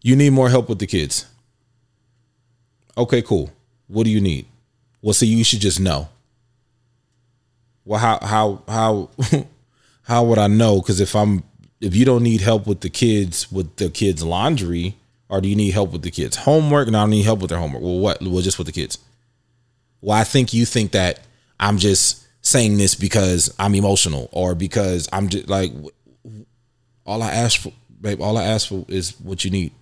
you 0.01 0.17
need 0.17 0.31
more 0.31 0.49
help 0.49 0.71
with 0.71 0.79
the 0.79 0.87
kids. 0.87 1.27
Okay, 2.97 3.21
cool. 3.21 3.51
What 3.93 4.05
do 4.05 4.11
you 4.11 4.21
need? 4.21 4.47
Well, 5.03 5.13
see, 5.13 5.27
you 5.27 5.45
should 5.45 5.61
just 5.61 5.79
know. 5.79 6.09
Well, 7.85 8.01
how 8.01 8.19
how 8.23 8.63
how 8.67 9.11
how 10.05 10.25
would 10.25 10.39
I 10.39 10.47
know? 10.47 10.81
Because 10.81 10.99
if 11.01 11.15
I'm 11.15 11.43
if 11.81 11.95
you 11.95 12.07
don't 12.07 12.23
need 12.23 12.41
help 12.41 12.67
with 12.67 12.81
the 12.81 12.89
kids 12.89 13.53
with 13.53 13.77
the 13.77 13.91
kids' 13.91 14.23
laundry, 14.23 14.97
or 15.29 15.43
do 15.43 15.49
you 15.49 15.57
need 15.57 15.73
help 15.73 15.93
with 15.93 16.03
the 16.03 16.11
kids' 16.11 16.37
homework? 16.37 16.87
And 16.87 16.97
I 16.97 17.03
don't 17.03 17.11
need 17.11 17.25
help 17.25 17.41
with 17.41 17.51
their 17.51 17.59
homework. 17.59 17.83
Well, 17.83 17.99
what? 17.99 18.23
Well, 18.23 18.41
just 18.41 18.57
with 18.57 18.67
the 18.67 18.73
kids. 18.73 18.99
Well, 20.01 20.17
I 20.17 20.25
think 20.25 20.55
you 20.55 20.65
think 20.65 20.93
that 20.93 21.21
I'm 21.61 21.77
just 21.77 22.27
saying 22.41 22.79
this 22.79 22.95
because 22.95 23.55
I'm 23.59 23.75
emotional 23.75 24.29
or 24.33 24.55
because 24.55 25.09
I'm 25.13 25.29
just 25.29 25.49
like 25.49 25.71
all 27.05 27.23
I 27.23 27.31
ask 27.31 27.61
for, 27.61 27.73
babe. 28.01 28.23
All 28.23 28.39
I 28.39 28.45
ask 28.45 28.69
for 28.69 28.87
is 28.89 29.21
what 29.21 29.45
you 29.45 29.51
need. 29.51 29.73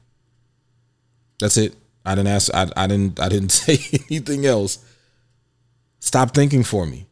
That's 1.39 1.57
it. 1.57 1.75
I 2.05 2.15
didn't 2.15 2.29
ask. 2.29 2.53
I, 2.55 2.69
I 2.77 2.87
didn't. 2.87 3.21
I 3.21 3.29
didn't 3.29 3.49
say 3.51 3.79
anything 4.11 4.47
else. 4.47 4.79
Stop 6.01 6.35
thinking 6.35 6.65
for 6.65 6.87
me 6.87 7.07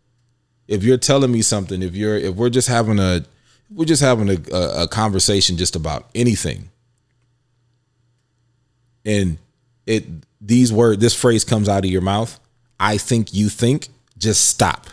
if 0.68 0.84
you're 0.84 0.98
telling 0.98 1.32
me 1.32 1.42
something, 1.42 1.82
if 1.82 1.96
you're 1.96 2.16
if 2.16 2.34
we're 2.36 2.50
just 2.50 2.68
having 2.68 2.98
a 3.00 3.24
we're 3.70 3.86
just 3.86 4.02
having 4.02 4.28
a, 4.28 4.36
a, 4.54 4.82
a 4.84 4.88
conversation 4.88 5.56
just 5.56 5.74
about 5.74 6.08
anything, 6.14 6.70
and 9.04 9.38
it 9.86 10.04
these 10.40 10.72
word 10.72 11.00
this 11.00 11.14
phrase 11.14 11.44
comes 11.44 11.68
out 11.68 11.84
of 11.84 11.90
your 11.90 12.02
mouth, 12.02 12.38
I 12.78 12.98
think 12.98 13.32
you 13.32 13.48
think, 13.48 13.88
just 14.18 14.46
stop. 14.46 14.86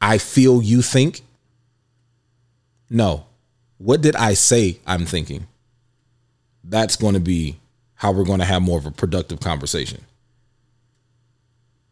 I 0.00 0.18
feel 0.18 0.62
you 0.62 0.82
think. 0.82 1.22
No. 2.90 3.26
What 3.78 4.00
did 4.02 4.16
I 4.16 4.34
say 4.34 4.78
I'm 4.86 5.04
thinking? 5.04 5.46
That's 6.64 6.96
going 6.96 7.14
to 7.14 7.20
be 7.20 7.58
how 7.94 8.12
we're 8.12 8.24
going 8.24 8.40
to 8.40 8.44
have 8.44 8.62
more 8.62 8.78
of 8.78 8.86
a 8.86 8.90
productive 8.90 9.40
conversation 9.40 10.04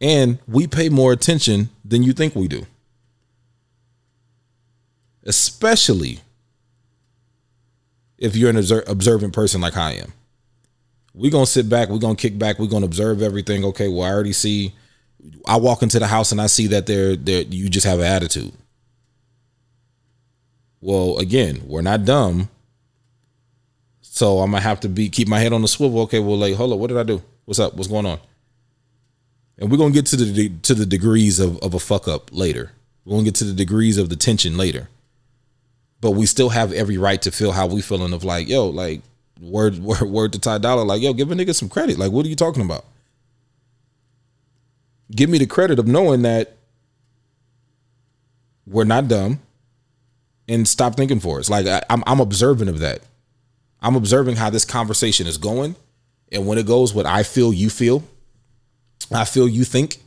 and 0.03 0.37
we 0.49 0.67
pay 0.67 0.89
more 0.89 1.13
attention 1.13 1.69
than 1.85 2.03
you 2.03 2.11
think 2.11 2.35
we 2.35 2.49
do. 2.49 2.65
Especially 5.23 6.19
if 8.17 8.35
you're 8.35 8.49
an 8.49 8.57
observant 8.57 9.33
person 9.33 9.61
like 9.61 9.77
I 9.77 9.93
am. 9.93 10.11
We're 11.13 11.31
going 11.31 11.45
to 11.45 11.51
sit 11.51 11.69
back, 11.69 11.87
we're 11.87 11.99
going 11.99 12.17
to 12.17 12.21
kick 12.21 12.37
back, 12.37 12.59
we're 12.59 12.67
going 12.67 12.81
to 12.81 12.87
observe 12.87 13.21
everything. 13.21 13.63
Okay, 13.63 13.87
well, 13.87 14.01
I 14.01 14.11
already 14.11 14.33
see 14.33 14.73
I 15.45 15.55
walk 15.55 15.81
into 15.81 15.99
the 15.99 16.07
house 16.07 16.33
and 16.33 16.41
I 16.41 16.47
see 16.47 16.67
that 16.67 16.85
they're, 16.85 17.15
they're 17.15 17.43
you 17.43 17.69
just 17.69 17.87
have 17.87 17.99
an 17.99 18.05
attitude. 18.05 18.51
Well, 20.81 21.17
again, 21.17 21.61
we're 21.65 21.81
not 21.81 22.03
dumb. 22.03 22.49
So 24.13 24.39
I'm 24.41 24.51
gonna 24.51 24.61
have 24.61 24.79
to 24.81 24.89
be 24.89 25.09
keep 25.09 25.27
my 25.27 25.39
head 25.39 25.53
on 25.53 25.63
the 25.63 25.67
swivel. 25.67 26.01
Okay, 26.01 26.19
well, 26.19 26.37
like, 26.37 26.53
hold 26.53 26.71
up, 26.71 26.77
what 26.77 26.87
did 26.87 26.97
I 26.97 27.03
do? 27.03 27.23
What's 27.45 27.59
up? 27.59 27.73
What's 27.73 27.87
going 27.87 28.05
on? 28.05 28.19
and 29.57 29.71
we're 29.71 29.77
gonna 29.77 29.93
get 29.93 30.05
to 30.07 30.15
the 30.15 30.49
to 30.49 30.73
the 30.73 30.85
degrees 30.85 31.39
of, 31.39 31.57
of 31.59 31.73
a 31.73 31.79
fuck 31.79 32.07
up 32.07 32.29
later. 32.31 32.71
We're 33.05 33.13
gonna 33.13 33.25
get 33.25 33.35
to 33.35 33.43
the 33.43 33.53
degrees 33.53 33.97
of 33.97 34.09
the 34.09 34.15
tension 34.15 34.57
later. 34.57 34.89
But 36.01 36.11
we 36.11 36.25
still 36.25 36.49
have 36.49 36.73
every 36.73 36.97
right 36.97 37.21
to 37.21 37.31
feel 37.31 37.53
how 37.53 37.67
we 37.67 37.81
feeling 37.81 38.13
of 38.13 38.23
like, 38.23 38.47
yo, 38.47 38.67
like 38.67 39.01
word 39.41 39.77
word 39.83 40.03
word 40.03 40.33
to 40.33 40.39
Ty 40.39 40.59
Dolla, 40.59 40.81
like, 40.83 41.01
yo, 41.01 41.13
give 41.13 41.31
a 41.31 41.35
nigga 41.35 41.55
some 41.55 41.69
credit. 41.69 41.97
Like, 41.97 42.11
what 42.11 42.25
are 42.25 42.29
you 42.29 42.35
talking 42.35 42.63
about? 42.63 42.85
Give 45.11 45.29
me 45.29 45.37
the 45.37 45.47
credit 45.47 45.79
of 45.79 45.87
knowing 45.87 46.23
that 46.23 46.57
we're 48.65 48.83
not 48.83 49.07
dumb 49.07 49.39
and 50.47 50.67
stop 50.67 50.95
thinking 50.95 51.19
for 51.19 51.39
us. 51.39 51.49
Like 51.49 51.67
I, 51.67 51.81
I'm 51.89 52.03
I'm 52.05 52.19
observant 52.19 52.69
of 52.69 52.79
that. 52.79 53.01
I'm 53.83 53.95
observing 53.95 54.37
how 54.37 54.49
this 54.49 54.65
conversation 54.65 55.27
is 55.27 55.37
going. 55.37 55.75
And 56.31 56.47
when 56.47 56.57
it 56.57 56.65
goes 56.65 56.93
what 56.93 57.05
I 57.05 57.21
feel 57.21 57.53
you 57.53 57.69
feel, 57.69 58.03
I 59.11 59.25
feel 59.25 59.47
you 59.47 59.65
think. 59.65 59.97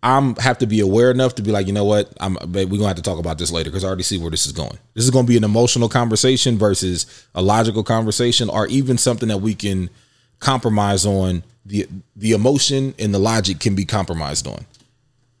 I'm 0.00 0.36
have 0.36 0.58
to 0.58 0.66
be 0.66 0.78
aware 0.78 1.10
enough 1.10 1.34
to 1.36 1.42
be 1.42 1.50
like, 1.50 1.66
you 1.66 1.72
know 1.72 1.84
what, 1.84 2.12
I'm 2.20 2.34
babe, 2.52 2.70
we're 2.70 2.76
gonna 2.76 2.86
have 2.86 2.96
to 2.96 3.02
talk 3.02 3.18
about 3.18 3.38
this 3.38 3.50
later 3.50 3.68
because 3.70 3.82
I 3.82 3.88
already 3.88 4.04
see 4.04 4.18
where 4.18 4.30
this 4.30 4.46
is 4.46 4.52
going. 4.52 4.78
This 4.94 5.02
is 5.02 5.10
gonna 5.10 5.26
be 5.26 5.36
an 5.36 5.42
emotional 5.42 5.88
conversation 5.88 6.56
versus 6.56 7.26
a 7.34 7.42
logical 7.42 7.82
conversation, 7.82 8.48
or 8.48 8.68
even 8.68 8.96
something 8.96 9.28
that 9.28 9.38
we 9.38 9.56
can 9.56 9.90
compromise 10.38 11.04
on. 11.04 11.42
The 11.66 11.88
the 12.14 12.30
emotion 12.32 12.94
and 12.98 13.12
the 13.12 13.18
logic 13.18 13.58
can 13.58 13.74
be 13.74 13.84
compromised 13.84 14.46
on. 14.46 14.64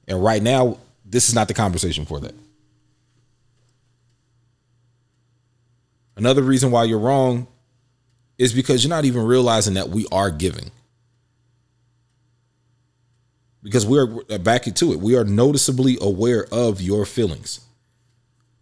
And 0.08 0.24
right 0.24 0.42
now, 0.42 0.78
this 1.04 1.28
is 1.28 1.34
not 1.36 1.46
the 1.46 1.54
conversation 1.54 2.04
for 2.04 2.18
that. 2.18 2.34
Another 6.18 6.42
reason 6.42 6.70
why 6.70 6.84
you're 6.84 6.98
wrong 6.98 7.46
is 8.36 8.52
because 8.52 8.84
you're 8.84 8.90
not 8.90 9.04
even 9.04 9.24
realizing 9.24 9.74
that 9.74 9.88
we 9.88 10.06
are 10.10 10.30
giving 10.30 10.70
because 13.62 13.86
we're 13.86 14.06
back 14.38 14.66
into 14.66 14.92
it. 14.92 14.98
We 14.98 15.16
are 15.16 15.24
noticeably 15.24 15.96
aware 16.00 16.46
of 16.52 16.80
your 16.80 17.06
feelings, 17.06 17.60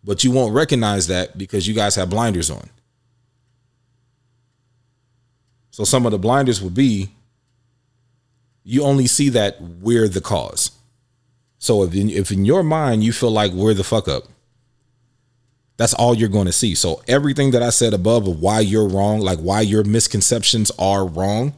but 0.05 0.23
you 0.23 0.31
won't 0.31 0.55
recognize 0.55 1.07
that 1.07 1.39
because 1.39 1.67
you 1.67 1.75
guys 1.75 1.95
have 1.95 2.11
blinders 2.11 2.51
on. 2.51 2.69
So 5.71 5.85
some 5.85 6.07
of 6.07 6.13
the 6.13 6.19
blinders 6.19 6.63
would 6.63 6.75
be 6.75 7.11
you 8.65 8.83
only 8.83 9.07
see 9.07 9.29
that 9.31 9.61
we're 9.61 10.09
the 10.09 10.21
cause. 10.21 10.73
So 11.59 11.85
if 11.85 11.95
in, 11.95 12.11
if 12.11 12.31
in 12.31 12.45
your 12.45 12.63
mind 12.63 13.03
you 13.05 13.13
feel 13.13 13.31
like 13.31 13.53
we're 13.53 13.75
the 13.75 13.85
fuck 13.85 14.09
up, 14.09 14.25
that's 15.77 15.95
all 15.95 16.15
you're 16.15 16.29
going 16.29 16.47
to 16.47 16.53
see. 16.53 16.75
So 16.75 17.03
everything 17.07 17.51
that 17.53 17.63
I 17.63 17.71
said 17.71 17.93
above 17.95 18.27
of 18.27 18.41
why 18.41 18.61
you're 18.61 18.89
wrong, 18.89 19.21
like 19.21 19.39
why 19.39 19.61
your 19.61 19.85
misconceptions 19.85 20.73
are 20.79 21.07
wrong, 21.07 21.55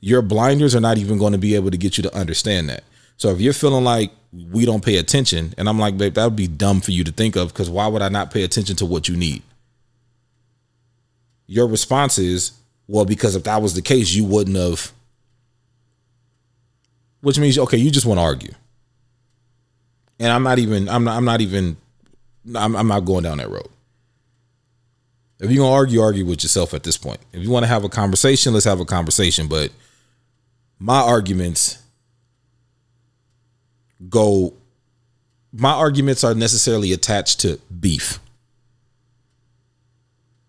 Your 0.00 0.22
blinders 0.22 0.74
are 0.74 0.80
not 0.80 0.98
even 0.98 1.18
going 1.18 1.32
to 1.32 1.38
be 1.38 1.54
able 1.54 1.70
to 1.70 1.76
get 1.76 1.96
you 1.96 2.02
to 2.02 2.14
understand 2.16 2.68
that. 2.68 2.84
So 3.16 3.30
if 3.30 3.40
you're 3.40 3.52
feeling 3.52 3.84
like 3.84 4.12
we 4.32 4.64
don't 4.64 4.84
pay 4.84 4.96
attention, 4.96 5.54
and 5.58 5.68
I'm 5.68 5.78
like, 5.78 5.98
babe, 5.98 6.14
that 6.14 6.24
would 6.24 6.36
be 6.36 6.46
dumb 6.46 6.80
for 6.80 6.92
you 6.92 7.02
to 7.04 7.10
think 7.12 7.34
of 7.34 7.48
because 7.48 7.68
why 7.68 7.88
would 7.88 8.02
I 8.02 8.08
not 8.08 8.30
pay 8.30 8.44
attention 8.44 8.76
to 8.76 8.86
what 8.86 9.08
you 9.08 9.16
need? 9.16 9.42
Your 11.46 11.66
response 11.66 12.18
is, 12.18 12.52
well, 12.86 13.04
because 13.04 13.34
if 13.34 13.44
that 13.44 13.60
was 13.60 13.74
the 13.74 13.82
case, 13.82 14.14
you 14.14 14.24
wouldn't 14.24 14.56
have. 14.56 14.92
Which 17.20 17.38
means, 17.38 17.58
okay, 17.58 17.76
you 17.76 17.90
just 17.90 18.06
want 18.06 18.18
to 18.18 18.22
argue. 18.22 18.52
And 20.20 20.30
I'm 20.30 20.44
not 20.44 20.58
even, 20.60 20.88
I'm 20.88 21.04
not, 21.04 21.16
I'm 21.16 21.24
not 21.24 21.40
even, 21.40 21.76
I'm, 22.54 22.76
I'm 22.76 22.88
not 22.88 23.00
going 23.00 23.24
down 23.24 23.38
that 23.38 23.50
road. 23.50 23.68
If 25.40 25.50
you're 25.50 25.62
gonna 25.64 25.74
argue, 25.74 26.00
argue 26.00 26.24
with 26.24 26.42
yourself 26.42 26.74
at 26.74 26.82
this 26.82 26.96
point. 26.96 27.20
If 27.32 27.42
you 27.42 27.50
want 27.50 27.64
to 27.64 27.68
have 27.68 27.84
a 27.84 27.88
conversation, 27.88 28.52
let's 28.52 28.64
have 28.64 28.80
a 28.80 28.84
conversation. 28.84 29.46
But 29.46 29.70
my 30.78 31.00
arguments 31.00 31.82
go 34.08 34.54
my 35.52 35.72
arguments 35.72 36.24
are 36.24 36.34
necessarily 36.34 36.92
attached 36.92 37.40
to 37.40 37.58
beef. 37.80 38.20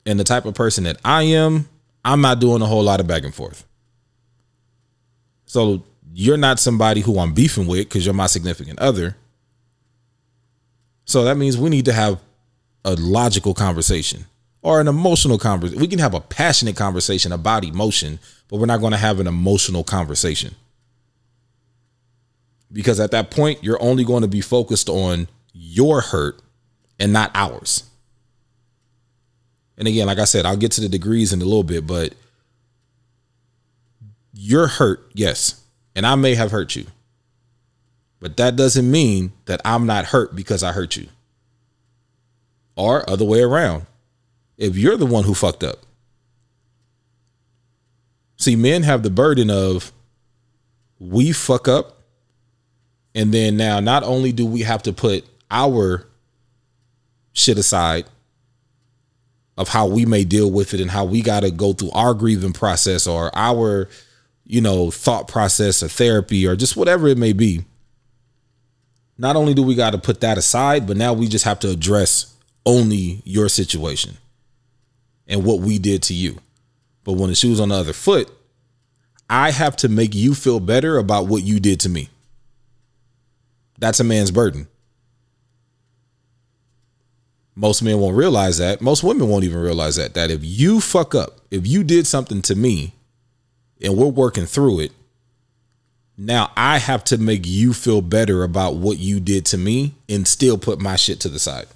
And 0.06 0.20
the 0.20 0.24
type 0.24 0.46
of 0.46 0.56
person 0.56 0.84
that 0.86 0.98
I 1.06 1.24
am, 1.24 1.70
I'm 2.04 2.22
not 2.22 2.40
doing 2.40 2.62
a 2.62 2.66
whole 2.66 2.84
lot 2.84 3.00
of 3.00 3.08
back 3.08 3.24
and 3.24 3.34
forth. 3.34 3.66
So 5.46 5.84
you're 6.14 6.38
not 6.38 6.60
somebody 6.60 7.02
who 7.02 7.20
I'm 7.20 7.34
beefing 7.34 7.68
with 7.68 7.88
because 7.88 8.06
you're 8.06 8.14
my 8.14 8.28
significant 8.28 8.80
other. 8.80 9.16
So 11.10 11.24
that 11.24 11.38
means 11.38 11.58
we 11.58 11.72
need 11.72 11.86
to 11.86 11.94
have 11.94 12.20
a 12.86 12.94
logical 12.94 13.56
conversation 13.56 14.26
or 14.62 14.80
an 14.80 14.88
emotional 14.88 15.40
conversation. 15.40 15.82
We 15.82 15.88
can 15.88 15.98
have 15.98 16.14
a 16.14 16.20
passionate 16.20 16.76
conversation 16.76 17.32
about 17.32 17.66
emotion, 17.66 18.20
but 18.48 18.58
we're 18.58 18.68
not 18.68 18.80
going 18.80 18.92
to 18.92 18.98
have 18.98 19.20
an 19.20 19.26
emotional 19.26 19.84
conversation. 19.84 20.54
Because 22.72 23.00
at 23.00 23.10
that 23.10 23.32
point, 23.32 23.64
you're 23.64 23.82
only 23.82 24.04
going 24.04 24.22
to 24.22 24.28
be 24.28 24.40
focused 24.40 24.88
on 24.88 25.28
your 25.52 26.02
hurt 26.02 26.44
and 27.00 27.12
not 27.12 27.32
ours. 27.34 27.90
And 29.80 29.88
again, 29.88 30.06
like 30.06 30.20
I 30.20 30.26
said, 30.26 30.46
I'll 30.46 30.58
get 30.58 30.74
to 30.74 30.82
the 30.82 30.90
degrees 30.90 31.34
in 31.34 31.42
a 31.42 31.46
little 31.46 31.64
bit, 31.64 31.88
but 31.88 32.14
you're 34.32 34.68
hurt, 34.68 35.10
yes. 35.16 35.60
And 35.96 36.06
I 36.06 36.14
may 36.14 36.36
have 36.36 36.52
hurt 36.52 36.76
you. 36.76 36.86
But 38.20 38.38
that 38.38 38.56
doesn't 38.56 38.90
mean 38.90 39.32
that 39.46 39.62
I'm 39.64 39.86
not 39.86 40.06
hurt 40.06 40.36
because 40.36 40.64
I 40.64 40.72
hurt 40.72 40.98
you. 40.98 41.08
Or 42.76 43.10
other 43.10 43.26
way 43.26 43.42
around 43.42 43.86
if 44.58 44.78
you're 44.78 44.98
the 44.98 45.06
one 45.06 45.24
who 45.24 45.34
fucked 45.34 45.64
up. 45.64 45.86
See, 48.38 48.56
men 48.56 48.84
have 48.84 49.04
the 49.04 49.10
burden 49.10 49.50
of 49.50 49.92
we 51.00 51.32
fuck 51.32 51.68
up, 51.68 51.98
and 53.16 53.34
then 53.34 53.58
now 53.58 53.80
not 53.80 54.04
only 54.04 54.32
do 54.32 54.46
we 54.46 54.62
have 54.62 54.84
to 54.84 54.94
put 54.94 55.26
our 55.50 56.08
shit 57.34 57.58
aside 57.58 58.06
of 59.58 59.70
how 59.70 59.88
we 59.88 60.06
may 60.06 60.24
deal 60.24 60.50
with 60.50 60.74
it 60.74 60.80
and 60.80 60.92
how 60.92 61.04
we 61.04 61.22
got 61.22 61.42
to 61.42 61.52
go 61.52 61.74
through 61.74 61.92
our 61.92 62.14
grieving 62.14 62.54
process 62.54 63.08
or 63.08 63.30
our, 63.36 63.90
you 64.46 64.62
know, 64.62 64.90
thought 64.90 65.28
process 65.28 65.84
or 65.84 65.90
therapy 65.90 66.48
or 66.48 66.56
just 66.56 66.78
whatever 66.78 67.08
it 67.08 67.18
may 67.18 67.34
be. 67.34 67.66
Not 69.20 69.36
only 69.36 69.54
do 69.54 69.62
we 69.62 69.76
got 69.76 69.92
to 69.92 69.98
put 69.98 70.22
that 70.22 70.38
aside, 70.38 70.88
but 70.88 70.96
now 70.96 71.12
we 71.12 71.28
just 71.28 71.44
have 71.44 71.60
to 71.60 71.70
address 71.70 72.34
only 72.66 73.22
your 73.26 73.50
situation 73.50 74.18
and 75.28 75.44
what 75.44 75.60
we 75.60 75.78
did 75.78 76.02
to 76.04 76.14
you. 76.14 76.40
But 77.04 77.14
when 77.14 77.30
the 77.30 77.36
shoe's 77.36 77.60
on 77.60 77.68
the 77.70 77.76
other 77.76 77.92
foot, 77.92 78.32
I 79.30 79.52
have 79.52 79.76
to 79.78 79.90
make 79.90 80.16
you 80.16 80.34
feel 80.34 80.62
better 80.62 80.98
about 80.98 81.28
what 81.28 81.44
you 81.44 81.60
did 81.60 81.82
to 81.82 81.90
me. 81.90 82.08
That's 83.78 84.00
a 84.00 84.06
man's 84.06 84.32
burden. 84.32 84.70
Most 87.56 87.82
men 87.82 88.00
won't 88.00 88.16
realize 88.16 88.58
that. 88.60 88.80
Most 88.80 89.04
women 89.04 89.28
won't 89.28 89.44
even 89.44 89.60
realize 89.60 89.98
that. 89.98 90.14
That 90.14 90.32
if 90.32 90.40
you 90.46 90.80
fuck 90.80 91.14
up, 91.14 91.42
if 91.52 91.68
you 91.68 91.84
did 91.84 92.08
something 92.08 92.42
to 92.44 92.56
me 92.56 92.94
and 93.82 93.98
we're 93.98 94.08
working 94.08 94.46
through 94.46 94.80
it, 94.80 94.94
now 96.20 96.52
I 96.58 96.80
have 96.80 97.06
to 97.06 97.18
make 97.18 97.48
you 97.48 97.74
feel 97.74 98.02
better 98.02 98.44
about 98.44 98.76
what 98.76 99.00
you 99.00 99.22
did 99.22 99.46
to 99.48 99.58
me 99.58 99.96
and 100.10 100.28
still 100.28 100.58
put 100.58 100.82
my 100.82 100.98
shit 100.98 101.22
to 101.22 101.30
the 101.30 101.40
side. 101.40 101.68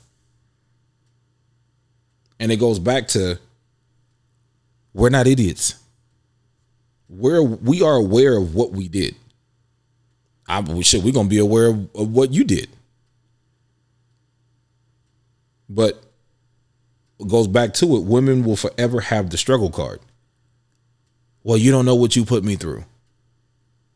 And 2.42 2.52
it 2.52 2.58
goes 2.58 2.78
back 2.78 3.08
to 3.10 3.40
we're 4.94 5.10
not 5.10 5.28
idiots. 5.28 5.76
We're 7.08 7.42
we 7.42 7.82
are 7.84 7.96
aware 7.96 8.36
of 8.38 8.54
what 8.54 8.72
we 8.72 8.90
did. 8.90 9.16
I 10.46 10.60
we 10.60 10.84
should 10.84 11.06
we're 11.06 11.14
gonna 11.14 11.30
be 11.30 11.40
aware 11.40 11.68
of, 11.68 11.96
of 11.96 12.10
what 12.10 12.34
you 12.34 12.44
did. 12.44 12.68
But 15.70 16.04
it 17.18 17.30
goes 17.30 17.48
back 17.48 17.74
to 17.76 17.96
it. 17.96 18.04
Women 18.04 18.44
will 18.44 18.58
forever 18.58 19.00
have 19.00 19.30
the 19.30 19.38
struggle 19.38 19.70
card. 19.70 20.02
Well, 21.44 21.58
you 21.58 21.72
don't 21.72 21.86
know 21.86 21.96
what 21.96 22.18
you 22.18 22.26
put 22.26 22.44
me 22.44 22.58
through. 22.58 22.84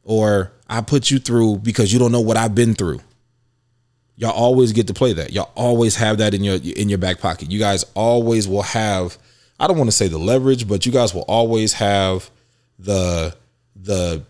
Or 0.08 0.54
I 0.70 0.80
put 0.80 1.12
you 1.12 1.20
through 1.20 1.58
because 1.58 1.92
you 1.92 2.00
don't 2.00 2.14
know 2.14 2.22
what 2.22 2.38
I've 2.38 2.56
been 2.56 2.74
through. 2.74 3.02
Y'all 4.16 4.32
always 4.32 4.72
get 4.72 4.88
to 4.88 4.94
play 4.94 5.12
that. 5.12 5.34
Y'all 5.34 5.52
always 5.54 5.98
have 5.98 6.20
that 6.20 6.34
in 6.34 6.46
your 6.46 6.56
in 6.56 6.88
your 6.88 6.98
back 6.98 7.20
pocket. 7.20 7.52
You 7.52 7.60
guys 7.60 7.84
always 7.94 8.48
will 8.48 8.64
have 8.64 9.18
I 9.60 9.68
don't 9.68 9.78
want 9.78 9.90
to 9.90 9.96
say 9.96 10.08
the 10.08 10.18
leverage, 10.18 10.66
but 10.66 10.86
you 10.86 10.94
guys 10.94 11.14
will 11.14 11.26
always 11.28 11.74
have 11.74 12.32
the 12.80 13.36
the 13.76 14.24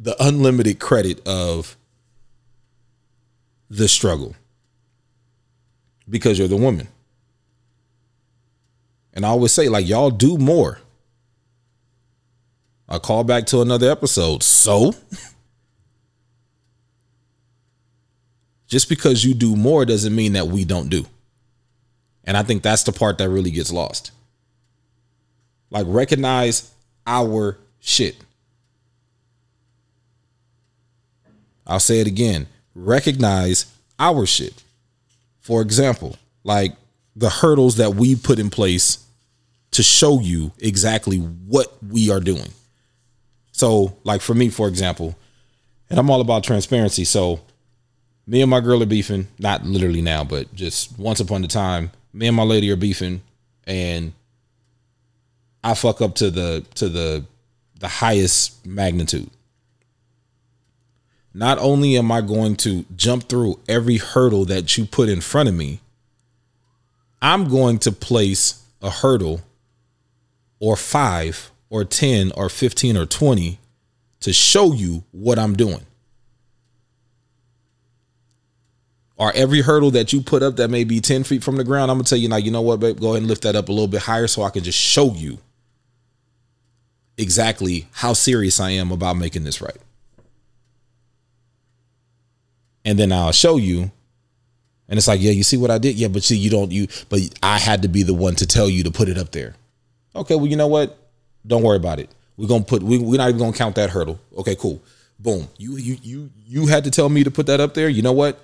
the 0.00 0.16
unlimited 0.18 0.80
credit 0.80 1.20
of 1.28 1.76
the 3.68 3.88
struggle 3.88 4.34
because 6.08 6.38
you're 6.38 6.48
the 6.48 6.56
woman. 6.56 6.88
And 9.12 9.26
I 9.26 9.28
always 9.28 9.52
say, 9.52 9.68
like, 9.68 9.86
y'all 9.86 10.10
do 10.10 10.38
more. 10.38 10.78
I 12.90 12.98
call 12.98 13.24
back 13.24 13.46
to 13.46 13.60
another 13.60 13.90
episode. 13.90 14.42
So, 14.42 14.94
just 18.66 18.88
because 18.88 19.24
you 19.24 19.34
do 19.34 19.54
more 19.56 19.84
doesn't 19.84 20.14
mean 20.14 20.32
that 20.32 20.48
we 20.48 20.64
don't 20.64 20.88
do. 20.88 21.06
And 22.24 22.36
I 22.36 22.42
think 22.42 22.62
that's 22.62 22.82
the 22.82 22.92
part 22.92 23.18
that 23.18 23.28
really 23.28 23.50
gets 23.50 23.72
lost. 23.72 24.10
Like, 25.70 25.86
recognize 25.88 26.70
our 27.06 27.56
shit. 27.78 28.16
I'll 31.66 31.80
say 31.80 32.00
it 32.00 32.06
again 32.08 32.48
recognize 32.74 33.66
our 33.98 34.26
shit. 34.26 34.62
For 35.40 35.62
example, 35.62 36.16
like 36.44 36.74
the 37.16 37.30
hurdles 37.30 37.76
that 37.76 37.94
we 37.94 38.16
put 38.16 38.38
in 38.38 38.50
place 38.50 39.04
to 39.72 39.82
show 39.82 40.20
you 40.20 40.52
exactly 40.58 41.18
what 41.18 41.72
we 41.82 42.10
are 42.10 42.20
doing. 42.20 42.48
So, 43.60 43.94
like 44.04 44.22
for 44.22 44.32
me, 44.32 44.48
for 44.48 44.68
example, 44.68 45.14
and 45.90 45.98
I'm 45.98 46.08
all 46.08 46.22
about 46.22 46.44
transparency. 46.44 47.04
So, 47.04 47.40
me 48.26 48.40
and 48.40 48.50
my 48.50 48.60
girl 48.60 48.82
are 48.82 48.86
beefing, 48.86 49.28
not 49.38 49.66
literally 49.66 50.00
now, 50.00 50.24
but 50.24 50.54
just 50.54 50.98
once 50.98 51.20
upon 51.20 51.44
a 51.44 51.46
time, 51.46 51.90
me 52.14 52.26
and 52.26 52.34
my 52.34 52.42
lady 52.42 52.70
are 52.70 52.76
beefing, 52.76 53.20
and 53.66 54.14
I 55.62 55.74
fuck 55.74 56.00
up 56.00 56.14
to 56.14 56.30
the 56.30 56.64
to 56.76 56.88
the 56.88 57.26
the 57.78 57.88
highest 57.88 58.64
magnitude. 58.64 59.28
Not 61.34 61.58
only 61.58 61.98
am 61.98 62.10
I 62.10 62.22
going 62.22 62.56
to 62.64 62.86
jump 62.96 63.28
through 63.28 63.60
every 63.68 63.98
hurdle 63.98 64.46
that 64.46 64.78
you 64.78 64.86
put 64.86 65.10
in 65.10 65.20
front 65.20 65.50
of 65.50 65.54
me, 65.54 65.80
I'm 67.20 67.46
going 67.50 67.78
to 67.80 67.92
place 67.92 68.64
a 68.80 68.88
hurdle 68.88 69.42
or 70.60 70.76
five 70.76 71.50
or 71.70 71.84
10 71.84 72.32
or 72.36 72.48
15 72.48 72.96
or 72.96 73.06
20 73.06 73.58
to 74.20 74.32
show 74.32 74.72
you 74.72 75.04
what 75.12 75.38
I'm 75.38 75.54
doing. 75.54 75.86
Or 79.16 79.32
every 79.34 79.60
hurdle 79.60 79.90
that 79.92 80.12
you 80.12 80.20
put 80.22 80.42
up 80.42 80.56
that 80.56 80.68
may 80.68 80.84
be 80.84 81.00
10 81.00 81.24
feet 81.24 81.42
from 81.44 81.56
the 81.56 81.64
ground, 81.64 81.90
I'm 81.90 81.98
gonna 81.98 82.04
tell 82.04 82.18
you 82.18 82.28
now, 82.28 82.36
you 82.36 82.50
know 82.50 82.62
what, 82.62 82.80
babe, 82.80 83.00
go 83.00 83.10
ahead 83.10 83.18
and 83.18 83.26
lift 83.28 83.42
that 83.42 83.54
up 83.54 83.68
a 83.68 83.72
little 83.72 83.88
bit 83.88 84.02
higher 84.02 84.26
so 84.26 84.42
I 84.42 84.50
can 84.50 84.64
just 84.64 84.78
show 84.78 85.12
you 85.12 85.38
exactly 87.16 87.86
how 87.92 88.14
serious 88.14 88.58
I 88.60 88.70
am 88.70 88.90
about 88.90 89.16
making 89.16 89.44
this 89.44 89.60
right. 89.60 89.76
And 92.84 92.98
then 92.98 93.12
I'll 93.12 93.32
show 93.32 93.56
you. 93.56 93.92
And 94.88 94.98
it's 94.98 95.06
like, 95.06 95.20
yeah, 95.20 95.30
you 95.30 95.42
see 95.42 95.58
what 95.58 95.70
I 95.70 95.78
did? 95.78 95.96
Yeah, 95.96 96.08
but 96.08 96.22
see, 96.24 96.36
you 96.36 96.50
don't 96.50 96.72
you 96.72 96.88
but 97.08 97.20
I 97.42 97.58
had 97.58 97.82
to 97.82 97.88
be 97.88 98.02
the 98.02 98.14
one 98.14 98.34
to 98.36 98.46
tell 98.46 98.68
you 98.68 98.84
to 98.84 98.90
put 98.90 99.08
it 99.08 99.18
up 99.18 99.32
there. 99.32 99.54
Okay, 100.16 100.34
well, 100.34 100.46
you 100.46 100.56
know 100.56 100.66
what? 100.66 100.99
Don't 101.46 101.62
worry 101.62 101.76
about 101.76 101.98
it. 101.98 102.10
We're 102.36 102.48
gonna 102.48 102.64
put 102.64 102.82
we, 102.82 102.98
we're 102.98 103.18
not 103.18 103.28
even 103.28 103.38
gonna 103.38 103.56
count 103.56 103.76
that 103.76 103.90
hurdle. 103.90 104.18
Okay, 104.38 104.56
cool. 104.56 104.82
Boom. 105.18 105.48
You 105.58 105.76
you 105.76 105.96
you 106.02 106.30
you 106.46 106.66
had 106.66 106.84
to 106.84 106.90
tell 106.90 107.08
me 107.08 107.24
to 107.24 107.30
put 107.30 107.46
that 107.46 107.60
up 107.60 107.74
there. 107.74 107.88
You 107.88 108.02
know 108.02 108.12
what? 108.12 108.40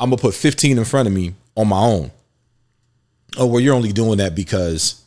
I'm 0.00 0.10
gonna 0.10 0.20
put 0.20 0.34
15 0.34 0.78
in 0.78 0.84
front 0.84 1.08
of 1.08 1.14
me 1.14 1.34
on 1.56 1.68
my 1.68 1.80
own. 1.80 2.10
Oh, 3.36 3.46
well, 3.46 3.60
you're 3.60 3.74
only 3.74 3.92
doing 3.92 4.18
that 4.18 4.34
because 4.34 5.02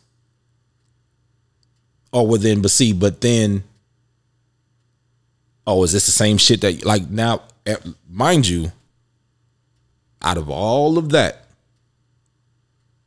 oh 2.14 2.24
well 2.24 2.40
then 2.40 2.62
but 2.62 2.72
see 2.72 2.94
but 2.94 3.22
then 3.22 3.64
oh 5.66 5.84
is 5.84 5.92
this 5.92 6.06
the 6.06 6.12
same 6.12 6.38
shit 6.38 6.62
that 6.62 6.84
like 6.86 7.10
now 7.10 7.42
eh, 7.66 7.76
mind 8.10 8.48
you 8.48 8.72
out 10.22 10.38
of 10.38 10.50
all 10.50 10.98
of 10.98 11.10
that 11.10 11.46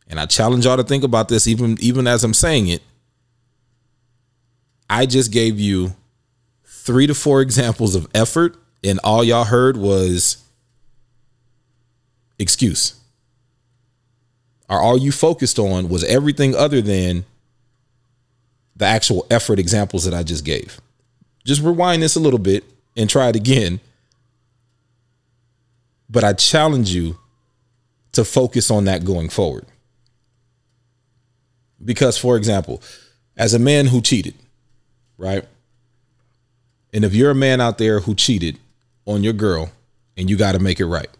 and 0.08 0.18
i 0.18 0.26
challenge 0.26 0.64
y'all 0.64 0.76
to 0.76 0.82
think 0.82 1.04
about 1.04 1.28
this 1.28 1.46
even 1.46 1.76
even 1.80 2.06
as 2.06 2.24
i'm 2.24 2.34
saying 2.34 2.68
it 2.68 2.82
i 4.88 5.06
just 5.06 5.32
gave 5.32 5.58
you 5.58 5.94
three 6.64 7.06
to 7.06 7.14
four 7.14 7.40
examples 7.40 7.94
of 7.94 8.06
effort 8.14 8.56
and 8.82 9.00
all 9.02 9.24
y'all 9.24 9.44
heard 9.44 9.76
was 9.76 10.38
excuse 12.38 13.00
or 14.68 14.80
all 14.80 14.98
you 14.98 15.12
focused 15.12 15.58
on 15.58 15.88
was 15.88 16.04
everything 16.04 16.54
other 16.54 16.80
than 16.80 17.24
the 18.76 18.84
actual 18.84 19.26
effort 19.30 19.58
examples 19.58 20.04
that 20.04 20.14
I 20.14 20.22
just 20.22 20.44
gave. 20.44 20.80
Just 21.44 21.62
rewind 21.62 22.02
this 22.02 22.16
a 22.16 22.20
little 22.20 22.38
bit 22.38 22.64
and 22.96 23.08
try 23.08 23.28
it 23.28 23.36
again. 23.36 23.80
But 26.08 26.24
I 26.24 26.32
challenge 26.32 26.94
you 26.94 27.18
to 28.12 28.24
focus 28.24 28.70
on 28.70 28.84
that 28.86 29.04
going 29.04 29.28
forward. 29.28 29.66
Because, 31.84 32.16
for 32.16 32.36
example, 32.36 32.82
as 33.36 33.52
a 33.52 33.58
man 33.58 33.86
who 33.86 34.00
cheated, 34.00 34.34
right? 35.18 35.44
And 36.92 37.04
if 37.04 37.14
you're 37.14 37.30
a 37.30 37.34
man 37.34 37.60
out 37.60 37.78
there 37.78 38.00
who 38.00 38.14
cheated 38.14 38.58
on 39.06 39.24
your 39.24 39.32
girl 39.32 39.70
and 40.16 40.30
you 40.30 40.36
got 40.36 40.52
to 40.52 40.58
make 40.58 40.80
it 40.80 40.86
right, 40.86 41.10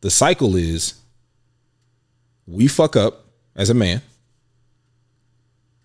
the 0.00 0.10
cycle 0.10 0.54
is 0.56 0.94
we 2.46 2.68
fuck 2.68 2.94
up 2.94 3.24
as 3.56 3.70
a 3.70 3.74
man, 3.74 4.02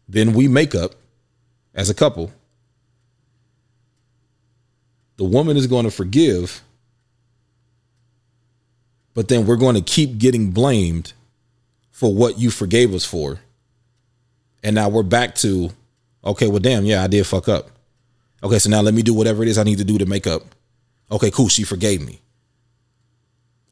then 0.07 0.33
we 0.33 0.47
make 0.47 0.75
up 0.75 0.91
as 1.73 1.89
a 1.89 1.93
couple. 1.93 2.31
The 5.17 5.23
woman 5.23 5.57
is 5.57 5.67
going 5.67 5.85
to 5.85 5.91
forgive, 5.91 6.61
but 9.13 9.27
then 9.27 9.45
we're 9.45 9.55
going 9.55 9.75
to 9.75 9.81
keep 9.81 10.17
getting 10.17 10.51
blamed 10.51 11.13
for 11.91 12.13
what 12.13 12.39
you 12.39 12.49
forgave 12.49 12.93
us 12.93 13.05
for. 13.05 13.39
And 14.63 14.75
now 14.75 14.89
we're 14.89 15.03
back 15.03 15.35
to, 15.35 15.71
okay, 16.23 16.47
well, 16.47 16.59
damn, 16.59 16.85
yeah, 16.85 17.03
I 17.03 17.07
did 17.07 17.25
fuck 17.25 17.49
up. 17.49 17.69
Okay, 18.43 18.59
so 18.59 18.69
now 18.69 18.81
let 18.81 18.93
me 18.93 19.01
do 19.01 19.13
whatever 19.13 19.43
it 19.43 19.49
is 19.49 19.57
I 19.57 19.63
need 19.63 19.77
to 19.77 19.83
do 19.83 19.97
to 19.97 20.05
make 20.05 20.27
up. 20.27 20.43
Okay, 21.11 21.31
cool, 21.31 21.47
she 21.47 21.63
forgave 21.63 22.05
me. 22.05 22.21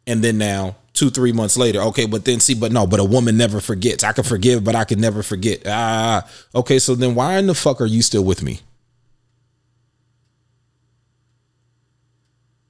And 0.05 0.23
then 0.23 0.37
now 0.37 0.75
two, 0.93 1.09
three 1.09 1.31
months 1.31 1.57
later. 1.57 1.81
Okay, 1.81 2.05
but 2.05 2.25
then 2.25 2.39
see, 2.39 2.53
but 2.53 2.71
no, 2.71 2.85
but 2.85 2.99
a 2.99 3.05
woman 3.05 3.37
never 3.37 3.61
forgets. 3.61 4.03
I 4.03 4.11
can 4.11 4.23
forgive, 4.23 4.63
but 4.63 4.75
I 4.75 4.83
can 4.83 4.99
never 4.99 5.23
forget. 5.23 5.61
Ah, 5.65 6.27
okay, 6.53 6.79
so 6.79 6.95
then 6.95 7.15
why 7.15 7.37
in 7.37 7.47
the 7.47 7.55
fuck 7.55 7.79
are 7.81 7.85
you 7.85 8.01
still 8.01 8.23
with 8.23 8.43
me? 8.43 8.59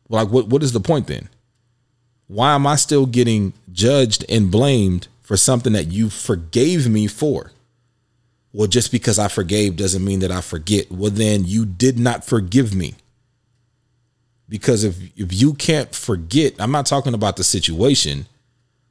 Like, 0.10 0.30
what, 0.30 0.48
what 0.48 0.64
is 0.64 0.74
the 0.74 0.80
point 0.80 1.08
then? 1.08 1.30
Why 2.28 2.54
am 2.54 2.68
I 2.68 2.76
still 2.76 3.06
getting 3.06 3.54
judged 3.72 4.26
and 4.30 4.52
blamed 4.52 5.08
for 5.22 5.38
something 5.38 5.74
that 5.74 5.88
you 5.88 6.10
forgave 6.10 6.88
me 6.88 7.08
for? 7.08 7.52
Well, 8.52 8.68
just 8.68 8.92
because 8.92 9.20
I 9.20 9.28
forgave 9.28 9.76
doesn't 9.76 10.04
mean 10.04 10.20
that 10.20 10.32
I 10.32 10.42
forget. 10.42 10.92
Well, 10.92 11.12
then 11.12 11.46
you 11.46 11.66
did 11.66 12.00
not 12.00 12.26
forgive 12.26 12.74
me 12.74 12.96
because 14.50 14.84
if 14.84 14.98
if 15.16 15.32
you 15.32 15.54
can't 15.54 15.94
forget, 15.96 16.56
I'm 16.60 16.72
not 16.72 16.88
talking 16.88 17.14
about 17.14 17.38
the 17.38 17.44
situation, 17.44 18.26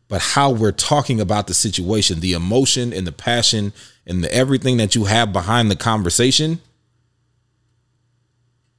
but 0.06 0.22
how 0.22 0.50
we're 0.50 0.72
talking 0.72 1.20
about 1.20 1.48
the 1.48 1.54
situation, 1.54 2.20
the 2.20 2.32
emotion 2.32 2.92
and 2.92 3.06
the 3.06 3.12
passion 3.12 3.72
and 4.06 4.22
the 4.22 4.32
everything 4.32 4.76
that 4.76 4.94
you 4.94 5.04
have 5.04 5.32
behind 5.32 5.70
the 5.70 5.76
conversation 5.76 6.60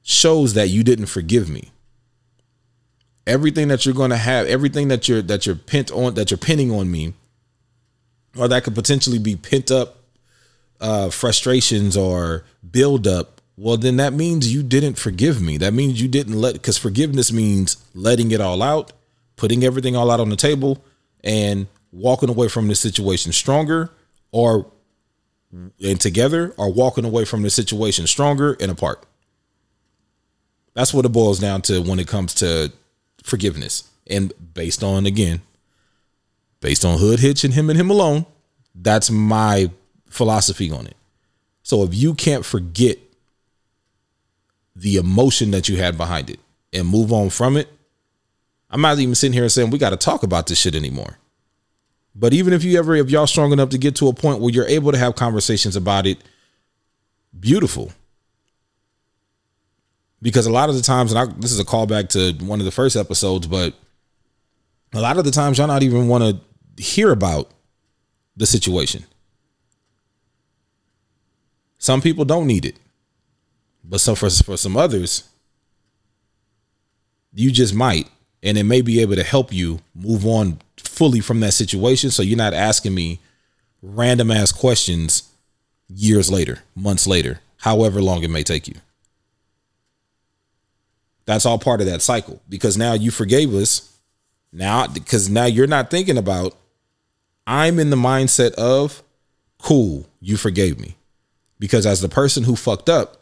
shows 0.02 0.54
that 0.54 0.70
you 0.70 0.84
didn't 0.84 1.08
forgive 1.08 1.50
me. 1.50 1.72
Everything 3.28 3.68
that 3.68 3.86
you're 3.86 3.94
going 3.94 4.10
to 4.10 4.18
have, 4.18 4.48
everything 4.48 4.88
that 4.88 5.08
you're 5.10 5.22
that 5.22 5.46
you're 5.46 5.56
pent 5.56 5.92
on 5.92 6.14
that 6.14 6.32
you're 6.32 6.38
pinning 6.38 6.72
on 6.72 6.90
me, 6.90 7.14
or 8.38 8.48
that 8.48 8.64
could 8.64 8.74
potentially 8.74 9.20
be 9.20 9.36
pent 9.36 9.70
up 9.70 9.99
uh, 10.82 11.10
frustrations 11.10 11.98
or 11.98 12.46
build 12.70 13.08
up 13.08 13.42
well 13.58 13.76
then 13.78 13.98
that 13.98 14.14
means 14.14 14.54
you 14.54 14.64
didn't 14.64 14.96
forgive 14.96 15.42
me. 15.42 15.58
That 15.58 15.74
means 15.74 16.02
you 16.02 16.08
didn't 16.08 16.40
let 16.40 16.54
because 16.54 16.78
forgiveness 16.78 17.32
means 17.32 17.76
letting 17.94 18.32
it 18.32 18.40
all 18.40 18.64
out 18.64 18.94
putting 19.40 19.64
everything 19.64 19.96
all 19.96 20.12
out 20.12 20.20
on 20.20 20.30
the 20.30 20.36
table 20.36 20.84
and 21.24 21.68
walking 21.94 22.30
away 22.30 22.50
from 22.50 22.68
the 22.68 22.76
situation 22.76 23.32
stronger 23.32 23.90
or 24.32 24.70
and 25.52 26.00
together 26.00 26.54
or 26.58 26.72
walking 26.72 27.06
away 27.06 27.26
from 27.26 27.42
the 27.42 27.50
situation 27.50 28.06
stronger 28.06 28.56
and 28.60 28.70
apart. 28.70 29.04
That's 30.74 30.94
what 30.94 31.06
it 31.06 31.10
boils 31.10 31.40
down 31.40 31.62
to 31.64 31.82
when 31.82 32.00
it 32.00 32.08
comes 32.08 32.34
to 32.36 32.72
forgiveness. 33.24 33.90
And 34.08 34.34
based 34.54 34.84
on 34.84 35.06
again 35.06 35.42
based 36.62 36.84
on 36.84 37.00
hood 37.00 37.20
hitch 37.20 37.44
and 37.46 37.54
him 37.54 37.70
and 37.70 37.80
him 37.80 37.90
alone 37.90 38.26
that's 38.76 39.10
my 39.10 39.70
philosophy 40.10 40.72
on 40.72 40.88
it 40.88 40.96
so 41.70 41.84
if 41.84 41.94
you 41.94 42.16
can't 42.16 42.46
forget 42.46 42.98
the 44.76 44.96
emotion 44.96 45.52
that 45.52 45.70
you 45.70 45.78
had 45.78 45.98
behind 45.98 46.30
it 46.30 46.40
and 46.74 46.88
move 46.88 47.12
on 47.12 47.30
from 47.30 47.58
it, 47.58 47.68
I'm 48.70 48.82
not 48.82 48.98
even 49.00 49.14
sitting 49.14 49.34
here 49.34 49.44
and 49.44 49.52
saying 49.52 49.70
we 49.70 49.78
got 49.78 49.92
to 49.92 49.98
talk 49.98 50.24
about 50.24 50.48
this 50.48 50.60
shit 50.60 50.74
anymore. 50.74 51.18
But 52.16 52.34
even 52.34 52.54
if 52.54 52.64
you 52.64 52.78
ever, 52.80 52.96
if 52.96 53.10
y'all 53.10 53.28
strong 53.28 53.52
enough 53.52 53.70
to 53.70 53.78
get 53.78 53.96
to 53.98 54.08
a 54.08 54.14
point 54.14 54.42
where 54.42 54.52
you're 54.52 54.68
able 54.68 54.92
to 54.92 54.98
have 54.98 55.16
conversations 55.16 55.76
about 55.76 56.08
it, 56.08 56.18
beautiful. 57.40 57.92
Because 60.22 60.46
a 60.46 60.52
lot 60.52 60.70
of 60.70 60.76
the 60.76 60.82
times, 60.82 61.14
and 61.14 61.20
I, 61.20 61.34
this 61.40 61.52
is 61.52 61.60
a 61.60 61.66
callback 61.66 62.10
to 62.10 62.44
one 62.44 62.60
of 62.60 62.66
the 62.66 62.72
first 62.72 62.96
episodes, 62.96 63.48
but 63.48 63.74
a 64.94 65.00
lot 65.00 65.18
of 65.18 65.24
the 65.24 65.32
times 65.32 65.58
y'all 65.58 65.68
not 65.68 65.84
even 65.84 66.08
want 66.08 66.24
to 66.24 66.84
hear 66.84 67.12
about 67.12 67.52
the 68.36 68.46
situation. 68.46 69.06
Some 71.80 72.02
people 72.02 72.26
don't 72.26 72.46
need 72.46 72.66
it. 72.66 72.76
But 73.84 74.02
so 74.02 74.14
for 74.14 74.30
for 74.30 74.58
some 74.58 74.78
others, 74.78 75.28
you 77.34 77.52
just 77.52 77.74
might, 77.74 78.08
and 78.44 78.58
it 78.58 78.64
may 78.64 78.82
be 78.82 79.02
able 79.02 79.16
to 79.16 79.24
help 79.24 79.52
you 79.52 79.80
move 79.96 80.26
on 80.26 80.60
fully 80.78 81.22
from 81.22 81.40
that 81.40 81.54
situation. 81.54 82.12
So 82.12 82.22
you're 82.22 82.38
not 82.38 82.54
asking 82.54 82.94
me 82.94 83.20
random 83.82 84.30
ass 84.30 84.52
questions 84.52 85.24
years 85.88 86.30
later, 86.30 86.60
months 86.76 87.08
later, 87.08 87.40
however 87.58 88.02
long 88.02 88.24
it 88.24 88.30
may 88.30 88.44
take 88.44 88.68
you. 88.68 88.76
That's 91.26 91.46
all 91.46 91.60
part 91.60 91.80
of 91.80 91.88
that 91.88 92.02
cycle 92.02 92.42
because 92.50 92.78
now 92.78 92.94
you 92.94 93.12
forgave 93.12 93.54
us. 93.54 93.98
Now, 94.52 94.88
because 94.88 95.30
now 95.30 95.46
you're 95.46 95.68
not 95.68 95.92
thinking 95.92 96.18
about, 96.18 96.58
I'm 97.46 97.78
in 97.80 97.92
the 97.92 97.96
mindset 97.96 98.54
of, 98.54 99.04
cool, 99.60 100.08
you 100.20 100.38
forgave 100.38 100.80
me. 100.80 100.96
Because 101.60 101.86
as 101.86 102.02
the 102.02 102.10
person 102.10 102.44
who 102.44 102.56
fucked 102.56 102.90
up, 102.90 103.18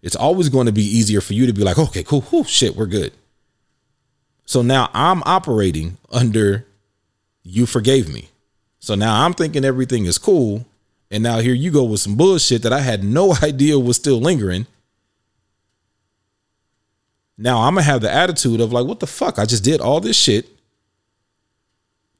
it's 0.00 0.16
always 0.16 0.48
going 0.48 0.66
to 0.66 0.72
be 0.72 0.82
easier 0.82 1.20
for 1.20 1.34
you 1.34 1.46
to 1.46 1.52
be 1.52 1.62
like, 1.62 1.78
okay, 1.78 2.02
cool, 2.02 2.22
whew, 2.22 2.44
shit, 2.44 2.76
we're 2.76 2.86
good. 2.86 3.12
So 4.44 4.62
now 4.62 4.90
I'm 4.92 5.22
operating 5.24 5.98
under 6.10 6.66
you 7.42 7.66
forgave 7.66 8.12
me. 8.12 8.28
So 8.80 8.94
now 8.94 9.24
I'm 9.24 9.34
thinking 9.34 9.64
everything 9.64 10.06
is 10.06 10.18
cool. 10.18 10.66
And 11.10 11.22
now 11.22 11.38
here 11.38 11.54
you 11.54 11.70
go 11.70 11.84
with 11.84 12.00
some 12.00 12.16
bullshit 12.16 12.62
that 12.62 12.72
I 12.72 12.80
had 12.80 13.04
no 13.04 13.34
idea 13.42 13.78
was 13.78 13.96
still 13.96 14.20
lingering. 14.20 14.66
Now 17.38 17.62
I'm 17.62 17.74
gonna 17.74 17.82
have 17.82 18.02
the 18.02 18.12
attitude 18.12 18.60
of 18.60 18.72
like, 18.72 18.86
what 18.86 19.00
the 19.00 19.06
fuck? 19.06 19.38
I 19.38 19.46
just 19.46 19.64
did 19.64 19.80
all 19.80 20.00
this 20.00 20.16
shit 20.16 20.48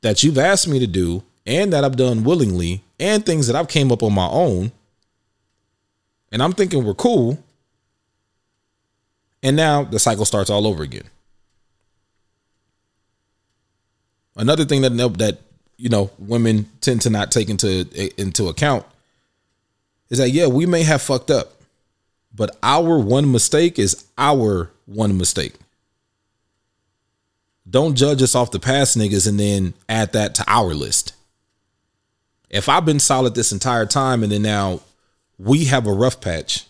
that 0.00 0.22
you've 0.22 0.38
asked 0.38 0.68
me 0.68 0.78
to 0.78 0.86
do 0.86 1.22
and 1.46 1.72
that 1.72 1.84
I've 1.84 1.96
done 1.96 2.24
willingly 2.24 2.82
and 2.98 3.24
things 3.24 3.46
that 3.46 3.56
I've 3.56 3.68
came 3.68 3.90
up 3.92 4.02
on 4.02 4.12
my 4.12 4.28
own. 4.28 4.72
And 6.32 6.42
I'm 6.42 6.52
thinking 6.52 6.82
we're 6.82 6.94
cool. 6.94 7.38
And 9.42 9.54
now 9.54 9.84
the 9.84 9.98
cycle 9.98 10.24
starts 10.24 10.50
all 10.50 10.66
over 10.66 10.82
again. 10.82 11.04
Another 14.34 14.64
thing 14.64 14.80
that 14.82 14.96
that 15.18 15.38
you 15.76 15.90
know 15.90 16.10
women 16.18 16.68
tend 16.80 17.02
to 17.02 17.10
not 17.10 17.30
take 17.30 17.50
into 17.50 17.86
eh, 17.94 18.08
into 18.16 18.48
account 18.48 18.86
is 20.08 20.18
that 20.18 20.30
yeah, 20.30 20.46
we 20.46 20.64
may 20.64 20.82
have 20.84 21.02
fucked 21.02 21.30
up, 21.30 21.52
but 22.34 22.56
our 22.62 22.98
one 22.98 23.30
mistake 23.30 23.78
is 23.78 24.06
our 24.16 24.70
one 24.86 25.18
mistake. 25.18 25.54
Don't 27.68 27.94
judge 27.94 28.22
us 28.22 28.34
off 28.34 28.50
the 28.50 28.58
past 28.58 28.96
niggas 28.96 29.28
and 29.28 29.38
then 29.38 29.74
add 29.88 30.12
that 30.12 30.34
to 30.36 30.44
our 30.46 30.74
list. 30.74 31.14
If 32.50 32.68
I've 32.68 32.84
been 32.84 33.00
solid 33.00 33.34
this 33.34 33.52
entire 33.52 33.86
time 33.86 34.22
and 34.22 34.32
then 34.32 34.42
now 34.42 34.80
we 35.38 35.64
have 35.66 35.86
a 35.86 35.92
rough 35.92 36.20
patch 36.20 36.66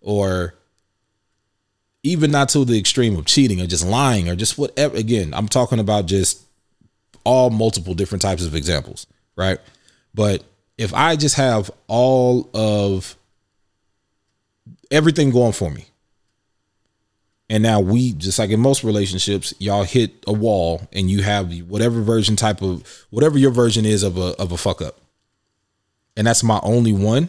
or 0.00 0.54
even 2.02 2.30
not 2.30 2.48
to 2.50 2.64
the 2.64 2.78
extreme 2.78 3.16
of 3.16 3.26
cheating 3.26 3.60
or 3.60 3.66
just 3.66 3.86
lying 3.86 4.28
or 4.28 4.36
just 4.36 4.58
whatever. 4.58 4.96
Again, 4.96 5.34
I'm 5.34 5.48
talking 5.48 5.78
about 5.78 6.06
just 6.06 6.42
all 7.24 7.50
multiple 7.50 7.94
different 7.94 8.22
types 8.22 8.44
of 8.44 8.54
examples, 8.54 9.06
right? 9.36 9.58
But 10.14 10.42
if 10.78 10.94
I 10.94 11.16
just 11.16 11.36
have 11.36 11.70
all 11.86 12.48
of 12.54 13.16
everything 14.90 15.30
going 15.30 15.52
for 15.52 15.70
me, 15.70 15.86
and 17.50 17.62
now 17.64 17.80
we 17.80 18.12
just 18.12 18.38
like 18.38 18.50
in 18.50 18.60
most 18.60 18.84
relationships, 18.84 19.52
y'all 19.58 19.82
hit 19.82 20.12
a 20.26 20.32
wall 20.32 20.82
and 20.92 21.10
you 21.10 21.22
have 21.22 21.52
whatever 21.62 22.00
version 22.00 22.36
type 22.36 22.62
of 22.62 22.86
whatever 23.10 23.38
your 23.38 23.50
version 23.50 23.84
is 23.84 24.04
of 24.04 24.16
a 24.16 24.36
of 24.40 24.52
a 24.52 24.56
fuck 24.56 24.80
up. 24.80 25.00
And 26.16 26.26
that's 26.26 26.44
my 26.44 26.60
only 26.62 26.92
one. 26.92 27.28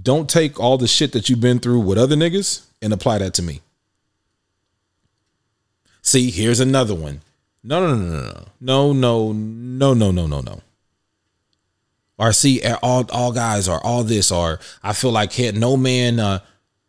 Don't 0.00 0.28
take 0.28 0.60
all 0.60 0.78
the 0.78 0.86
shit 0.86 1.12
that 1.12 1.28
you've 1.28 1.40
been 1.40 1.58
through 1.58 1.80
with 1.80 1.98
other 1.98 2.16
niggas 2.16 2.66
and 2.82 2.92
apply 2.92 3.18
that 3.18 3.34
to 3.34 3.42
me. 3.42 3.60
See, 6.02 6.30
here's 6.30 6.60
another 6.60 6.94
one. 6.94 7.22
No, 7.62 7.80
no, 7.80 7.96
no, 7.96 8.46
no, 8.60 8.92
no, 8.92 9.32
no, 9.32 9.32
no, 9.32 9.94
no, 9.94 10.10
no, 10.10 10.26
no, 10.26 10.40
no. 10.40 10.62
Or 12.18 12.32
see, 12.32 12.62
all 12.82 13.06
all 13.12 13.32
guys 13.32 13.68
are 13.68 13.80
all 13.82 14.02
this, 14.02 14.32
or 14.32 14.58
I 14.82 14.92
feel 14.92 15.12
like 15.12 15.30
can't 15.30 15.56
no 15.56 15.76
man. 15.76 16.18
Uh, 16.18 16.40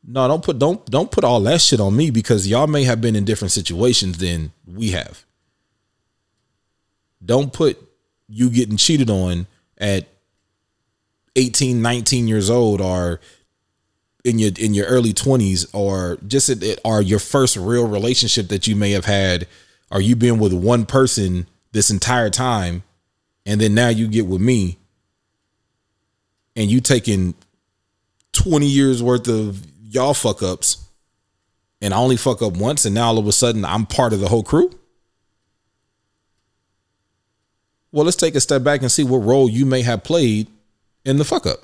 no, 0.07 0.27
don't 0.27 0.43
put 0.43 0.57
don't 0.57 0.83
don't 0.87 1.11
put 1.11 1.23
all 1.23 1.39
that 1.41 1.61
shit 1.61 1.79
on 1.79 1.95
me 1.95 2.09
because 2.09 2.47
y'all 2.47 2.67
may 2.67 2.83
have 2.83 2.99
been 2.99 3.15
in 3.15 3.25
different 3.25 3.51
situations 3.51 4.17
than 4.17 4.51
we 4.65 4.91
have. 4.91 5.23
Don't 7.23 7.53
put 7.53 7.77
you 8.27 8.49
getting 8.49 8.77
cheated 8.77 9.09
on 9.09 9.45
at 9.77 10.07
18, 11.35 11.81
19 11.81 12.27
years 12.27 12.49
old 12.49 12.81
or 12.81 13.19
in 14.23 14.37
your 14.37 14.51
in 14.59 14.73
your 14.73 14.85
early 14.87 15.13
20s 15.13 15.67
or 15.73 16.17
just 16.27 16.49
it, 16.49 16.79
or 16.83 17.01
your 17.01 17.19
first 17.19 17.55
real 17.55 17.87
relationship 17.87 18.49
that 18.49 18.67
you 18.67 18.75
may 18.75 18.91
have 18.91 19.05
had 19.05 19.47
or 19.91 20.01
you 20.01 20.15
been 20.15 20.39
with 20.39 20.53
one 20.53 20.85
person 20.85 21.47
this 21.71 21.89
entire 21.89 22.29
time 22.29 22.83
and 23.45 23.61
then 23.61 23.73
now 23.73 23.87
you 23.87 24.07
get 24.07 24.27
with 24.27 24.41
me 24.41 24.77
and 26.55 26.69
you 26.69 26.81
taking 26.81 27.33
20 28.33 28.65
years 28.65 29.01
worth 29.01 29.27
of 29.27 29.65
y'all 29.81 30.13
fuck 30.13 30.43
ups 30.43 30.85
and 31.81 31.93
I 31.93 31.97
only 31.97 32.17
fuck 32.17 32.41
up 32.41 32.57
once 32.57 32.85
and 32.85 32.93
now 32.93 33.07
all 33.07 33.17
of 33.17 33.27
a 33.27 33.31
sudden 33.31 33.63
I'm 33.63 33.85
part 33.85 34.11
of 34.11 34.19
the 34.19 34.27
whole 34.27 34.43
crew? 34.43 34.71
Well, 37.91 38.05
let's 38.05 38.17
take 38.17 38.35
a 38.35 38.41
step 38.41 38.63
back 38.63 38.81
and 38.81 38.91
see 38.91 39.03
what 39.03 39.19
role 39.19 39.49
you 39.49 39.65
may 39.65 39.81
have 39.81 40.03
played 40.03 40.47
in 41.05 41.17
the 41.17 41.25
fuck 41.25 41.45
up. 41.45 41.59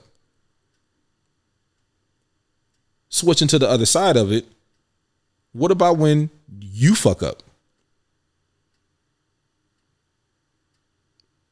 Switching 3.10 3.48
to 3.48 3.60
the 3.60 3.70
other 3.70 3.86
side 3.86 4.18
of 4.18 4.32
it, 4.32 4.46
what 5.54 5.72
about 5.72 5.98
when 5.98 6.30
you 6.60 6.96
fuck 6.96 7.24
up? 7.24 7.44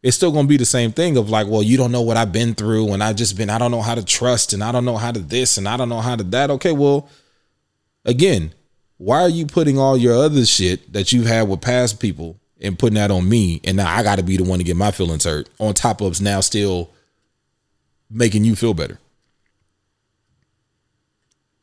It's 0.02 0.18
still 0.18 0.34
gonna 0.34 0.48
be 0.48 0.58
the 0.58 0.66
same 0.66 0.92
thing 0.92 1.16
of 1.16 1.30
like, 1.30 1.48
well, 1.48 1.64
you 1.64 1.78
don't 1.78 1.92
know 1.92 2.02
what 2.02 2.18
I've 2.18 2.34
been 2.34 2.54
through, 2.54 2.92
and 2.92 3.02
I've 3.02 3.16
just 3.16 3.38
been, 3.38 3.50
I 3.50 3.58
don't 3.58 3.72
know 3.72 3.82
how 3.82 3.96
to 3.96 4.04
trust, 4.04 4.52
and 4.52 4.62
I 4.62 4.74
don't 4.74 4.84
know 4.84 4.98
how 4.98 5.12
to 5.14 5.20
this, 5.20 5.58
and 5.58 5.68
I 5.68 5.78
don't 5.78 5.88
know 5.88 6.02
how 6.02 6.18
to 6.18 6.24
that. 6.26 6.52
Okay, 6.52 6.74
well, 6.74 7.08
again, 8.04 8.54
why 8.98 9.22
are 9.22 9.30
you 9.30 9.46
putting 9.46 9.80
all 9.80 9.98
your 9.98 10.16
other 10.16 10.46
shit 10.46 10.92
that 10.92 11.14
you've 11.14 11.26
had 11.26 11.48
with 11.48 11.62
past 11.62 12.02
people 12.02 12.38
and 12.60 12.78
putting 12.78 12.96
that 12.96 13.12
on 13.12 13.30
me? 13.30 13.62
And 13.64 13.78
now 13.78 13.90
I 13.90 14.04
got 14.04 14.18
to 14.18 14.24
be 14.24 14.36
the 14.36 14.44
one 14.44 14.60
to 14.60 14.66
get 14.66 14.76
my 14.76 14.92
feelings 14.92 15.24
hurt 15.24 15.50
on 15.60 15.74
top 15.74 16.02
of 16.02 16.20
now 16.20 16.42
still 16.42 16.90
making 18.10 18.44
you 18.44 18.56
feel 18.56 18.74
better. 18.74 19.00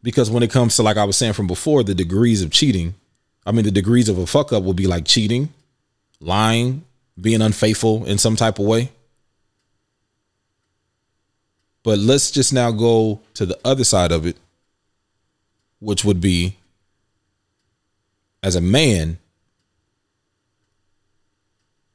Because 0.02 0.30
when 0.30 0.42
it 0.42 0.50
comes 0.50 0.76
to 0.76 0.82
like 0.82 0.96
I 0.96 1.04
was 1.04 1.16
saying 1.16 1.34
from 1.34 1.46
before, 1.46 1.82
the 1.82 1.94
degrees 1.94 2.42
of 2.42 2.50
cheating, 2.50 2.94
I 3.44 3.52
mean 3.52 3.64
the 3.64 3.70
degrees 3.70 4.08
of 4.08 4.18
a 4.18 4.26
fuck 4.26 4.52
up 4.52 4.62
will 4.62 4.74
be 4.74 4.86
like 4.86 5.04
cheating, 5.04 5.50
lying, 6.20 6.84
being 7.20 7.42
unfaithful 7.42 8.04
in 8.06 8.18
some 8.18 8.36
type 8.36 8.58
of 8.58 8.66
way. 8.66 8.90
But 11.82 11.98
let's 11.98 12.30
just 12.30 12.52
now 12.52 12.70
go 12.70 13.20
to 13.34 13.46
the 13.46 13.58
other 13.64 13.84
side 13.84 14.12
of 14.12 14.26
it, 14.26 14.36
which 15.78 16.04
would 16.04 16.20
be 16.20 16.56
as 18.42 18.56
a 18.56 18.60
man, 18.60 19.18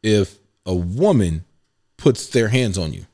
if 0.03 0.37
a 0.65 0.75
woman 0.75 1.43
puts 1.97 2.27
their 2.27 2.49
hands 2.49 2.77
on 2.77 2.93
you. 2.93 3.05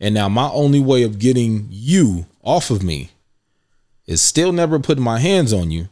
And 0.00 0.14
now 0.14 0.28
my 0.28 0.48
only 0.50 0.80
way 0.80 1.02
of 1.02 1.18
getting 1.18 1.66
you 1.70 2.26
off 2.42 2.70
of 2.70 2.82
me 2.82 3.10
is 4.06 4.22
still 4.22 4.52
never 4.52 4.78
putting 4.78 5.04
my 5.04 5.18
hands 5.18 5.52
on 5.52 5.70
you, 5.70 5.88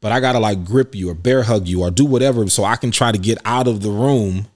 but 0.00 0.12
I 0.12 0.20
gotta 0.20 0.38
like 0.38 0.64
grip 0.64 0.94
you 0.94 1.10
or 1.10 1.14
bear 1.14 1.42
hug 1.42 1.66
you 1.66 1.82
or 1.82 1.90
do 1.90 2.04
whatever 2.04 2.48
so 2.48 2.64
I 2.64 2.76
can 2.76 2.90
try 2.90 3.12
to 3.12 3.18
get 3.18 3.38
out 3.44 3.66
of 3.66 3.82
the 3.82 3.90
room. 3.90 4.46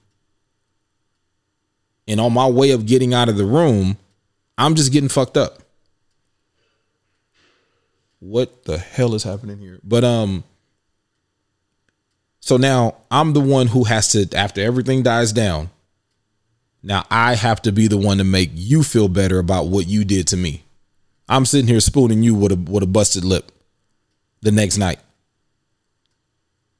And 2.07 2.19
on 2.19 2.33
my 2.33 2.47
way 2.47 2.71
of 2.71 2.85
getting 2.85 3.13
out 3.13 3.29
of 3.29 3.37
the 3.37 3.45
room, 3.45 3.97
I'm 4.57 4.75
just 4.75 4.91
getting 4.91 5.09
fucked 5.09 5.37
up. 5.37 5.59
What 8.19 8.65
the 8.65 8.77
hell 8.77 9.15
is 9.15 9.23
happening 9.23 9.57
here? 9.57 9.79
But 9.83 10.03
um 10.03 10.43
so 12.39 12.57
now 12.57 12.95
I'm 13.09 13.33
the 13.33 13.39
one 13.39 13.67
who 13.67 13.83
has 13.85 14.11
to 14.11 14.27
after 14.35 14.61
everything 14.61 15.03
dies 15.03 15.31
down, 15.31 15.69
now 16.83 17.05
I 17.09 17.35
have 17.35 17.61
to 17.63 17.71
be 17.71 17.87
the 17.87 17.97
one 17.97 18.17
to 18.17 18.23
make 18.23 18.51
you 18.53 18.83
feel 18.83 19.07
better 19.07 19.39
about 19.39 19.67
what 19.67 19.87
you 19.87 20.03
did 20.03 20.27
to 20.27 20.37
me. 20.37 20.63
I'm 21.29 21.45
sitting 21.45 21.67
here 21.67 21.79
spooning 21.79 22.23
you 22.23 22.35
with 22.35 22.51
a 22.51 22.55
with 22.55 22.83
a 22.83 22.87
busted 22.87 23.23
lip 23.23 23.51
the 24.41 24.51
next 24.51 24.77
night. 24.77 24.99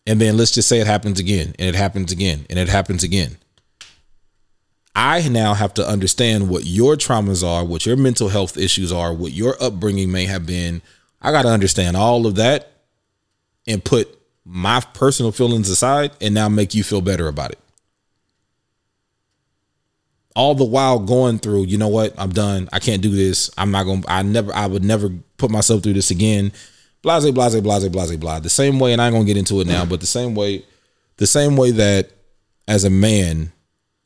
And 0.07 0.19
then 0.19 0.35
let's 0.35 0.51
just 0.51 0.67
say 0.67 0.79
it 0.79 0.87
happens 0.87 1.19
again, 1.19 1.53
and 1.59 1.69
it 1.69 1.75
happens 1.75 2.11
again, 2.11 2.45
and 2.49 2.57
it 2.57 2.67
happens 2.67 3.03
again. 3.03 3.37
I 4.95 5.27
now 5.29 5.53
have 5.53 5.73
to 5.75 5.87
understand 5.87 6.49
what 6.49 6.65
your 6.65 6.95
traumas 6.95 7.47
are, 7.47 7.63
what 7.63 7.85
your 7.85 7.95
mental 7.95 8.29
health 8.29 8.57
issues 8.57 8.91
are, 8.91 9.13
what 9.13 9.31
your 9.31 9.55
upbringing 9.61 10.11
may 10.11 10.25
have 10.25 10.45
been. 10.45 10.81
I 11.21 11.31
got 11.31 11.43
to 11.43 11.49
understand 11.49 11.95
all 11.95 12.25
of 12.25 12.35
that 12.35 12.71
and 13.67 13.85
put 13.85 14.19
my 14.43 14.81
personal 14.93 15.31
feelings 15.31 15.69
aside 15.69 16.11
and 16.19 16.33
now 16.33 16.49
make 16.49 16.73
you 16.73 16.83
feel 16.83 16.99
better 16.99 17.27
about 17.27 17.51
it 17.51 17.60
all 20.35 20.55
the 20.55 20.65
while 20.65 20.99
going 20.99 21.39
through, 21.39 21.63
you 21.63 21.77
know 21.77 21.87
what? 21.87 22.13
I'm 22.17 22.31
done. 22.31 22.69
I 22.71 22.79
can't 22.79 23.01
do 23.01 23.11
this. 23.11 23.49
I'm 23.57 23.71
not 23.71 23.83
going 23.83 24.03
to, 24.03 24.11
I 24.11 24.21
never, 24.21 24.53
I 24.53 24.65
would 24.65 24.83
never 24.83 25.09
put 25.37 25.51
myself 25.51 25.83
through 25.83 25.93
this 25.93 26.11
again. 26.11 26.51
Blase, 27.01 27.29
blase, 27.31 27.59
blase, 27.59 27.87
blase, 27.89 28.15
blah. 28.15 28.39
The 28.39 28.49
same 28.49 28.79
way, 28.79 28.93
and 28.93 29.01
I 29.01 29.07
ain't 29.07 29.13
going 29.13 29.25
to 29.25 29.27
get 29.27 29.37
into 29.37 29.59
it 29.59 29.67
now, 29.67 29.85
but 29.85 29.99
the 29.99 30.05
same 30.05 30.35
way, 30.35 30.63
the 31.17 31.27
same 31.27 31.57
way 31.57 31.71
that 31.71 32.11
as 32.67 32.83
a 32.83 32.89
man, 32.89 33.51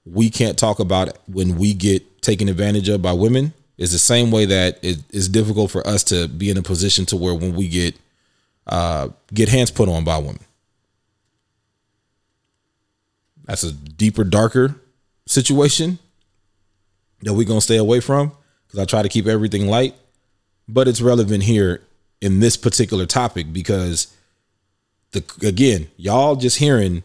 we 0.05 0.29
can't 0.29 0.57
talk 0.57 0.79
about 0.79 1.17
when 1.27 1.57
we 1.57 1.73
get 1.73 2.21
taken 2.21 2.47
advantage 2.47 2.89
of 2.89 3.01
by 3.01 3.13
women 3.13 3.53
is 3.77 3.91
the 3.91 3.99
same 3.99 4.31
way 4.31 4.45
that 4.45 4.79
it 4.81 4.99
is 5.11 5.27
difficult 5.27 5.69
for 5.69 5.85
us 5.85 6.03
to 6.05 6.27
be 6.27 6.49
in 6.49 6.57
a 6.57 6.61
position 6.61 7.05
to 7.07 7.17
where 7.17 7.35
when 7.35 7.53
we 7.53 7.67
get, 7.67 7.95
uh, 8.67 9.09
get 9.33 9.49
hands 9.49 9.71
put 9.71 9.89
on 9.89 10.03
by 10.03 10.17
women. 10.17 10.39
That's 13.43 13.63
a 13.63 13.71
deeper, 13.73 14.23
darker 14.23 14.75
situation 15.27 15.99
that 17.25 17.33
we're 17.33 17.45
gonna 17.45 17.59
stay 17.59 17.77
away 17.77 17.99
from 17.99 18.31
because 18.65 18.79
I 18.79 18.85
try 18.85 19.01
to 19.01 19.09
keep 19.09 19.27
everything 19.27 19.67
light. 19.67 19.95
But 20.67 20.87
it's 20.87 21.01
relevant 21.01 21.43
here 21.43 21.81
in 22.21 22.39
this 22.39 22.55
particular 22.55 23.05
topic 23.05 23.51
because 23.51 24.15
the 25.11 25.23
again, 25.45 25.89
y'all 25.97 26.35
just 26.35 26.59
hearing 26.59 27.03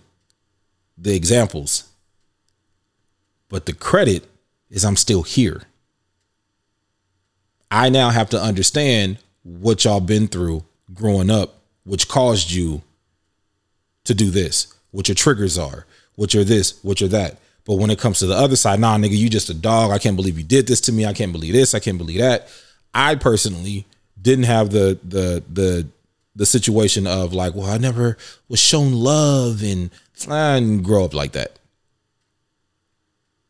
the 0.96 1.16
examples. 1.16 1.88
But 3.48 3.66
the 3.66 3.72
credit 3.72 4.28
is 4.68 4.84
I'm 4.84 4.96
still 4.96 5.22
here. 5.22 5.62
I 7.70 7.88
now 7.88 8.10
have 8.10 8.30
to 8.30 8.40
understand 8.40 9.18
what 9.42 9.84
y'all 9.84 10.00
been 10.00 10.28
through 10.28 10.64
growing 10.92 11.30
up, 11.30 11.62
which 11.84 12.08
caused 12.08 12.50
you 12.50 12.82
to 14.04 14.14
do 14.14 14.30
this, 14.30 14.74
what 14.90 15.08
your 15.08 15.14
triggers 15.14 15.56
are, 15.56 15.86
what 16.14 16.34
your 16.34 16.44
this, 16.44 16.82
what 16.82 17.00
your 17.00 17.08
that. 17.08 17.38
But 17.70 17.76
when 17.76 17.90
it 17.90 18.00
comes 18.00 18.18
to 18.18 18.26
the 18.26 18.34
other 18.34 18.56
side, 18.56 18.80
nah, 18.80 18.96
nigga, 18.96 19.16
you 19.16 19.30
just 19.30 19.48
a 19.48 19.54
dog. 19.54 19.92
I 19.92 19.98
can't 19.98 20.16
believe 20.16 20.36
you 20.36 20.42
did 20.42 20.66
this 20.66 20.80
to 20.80 20.92
me. 20.92 21.06
I 21.06 21.12
can't 21.12 21.30
believe 21.30 21.52
this. 21.52 21.72
I 21.72 21.78
can't 21.78 21.98
believe 21.98 22.18
that. 22.18 22.48
I 22.92 23.14
personally 23.14 23.86
didn't 24.20 24.46
have 24.46 24.70
the 24.72 24.98
the 25.04 25.44
the 25.48 25.86
the 26.34 26.46
situation 26.46 27.06
of 27.06 27.32
like, 27.32 27.54
well, 27.54 27.70
I 27.70 27.78
never 27.78 28.18
was 28.48 28.58
shown 28.58 28.92
love 28.92 29.62
and 29.62 29.90
didn't 30.18 30.82
grow 30.82 31.04
up 31.04 31.14
like 31.14 31.30
that. 31.30 31.60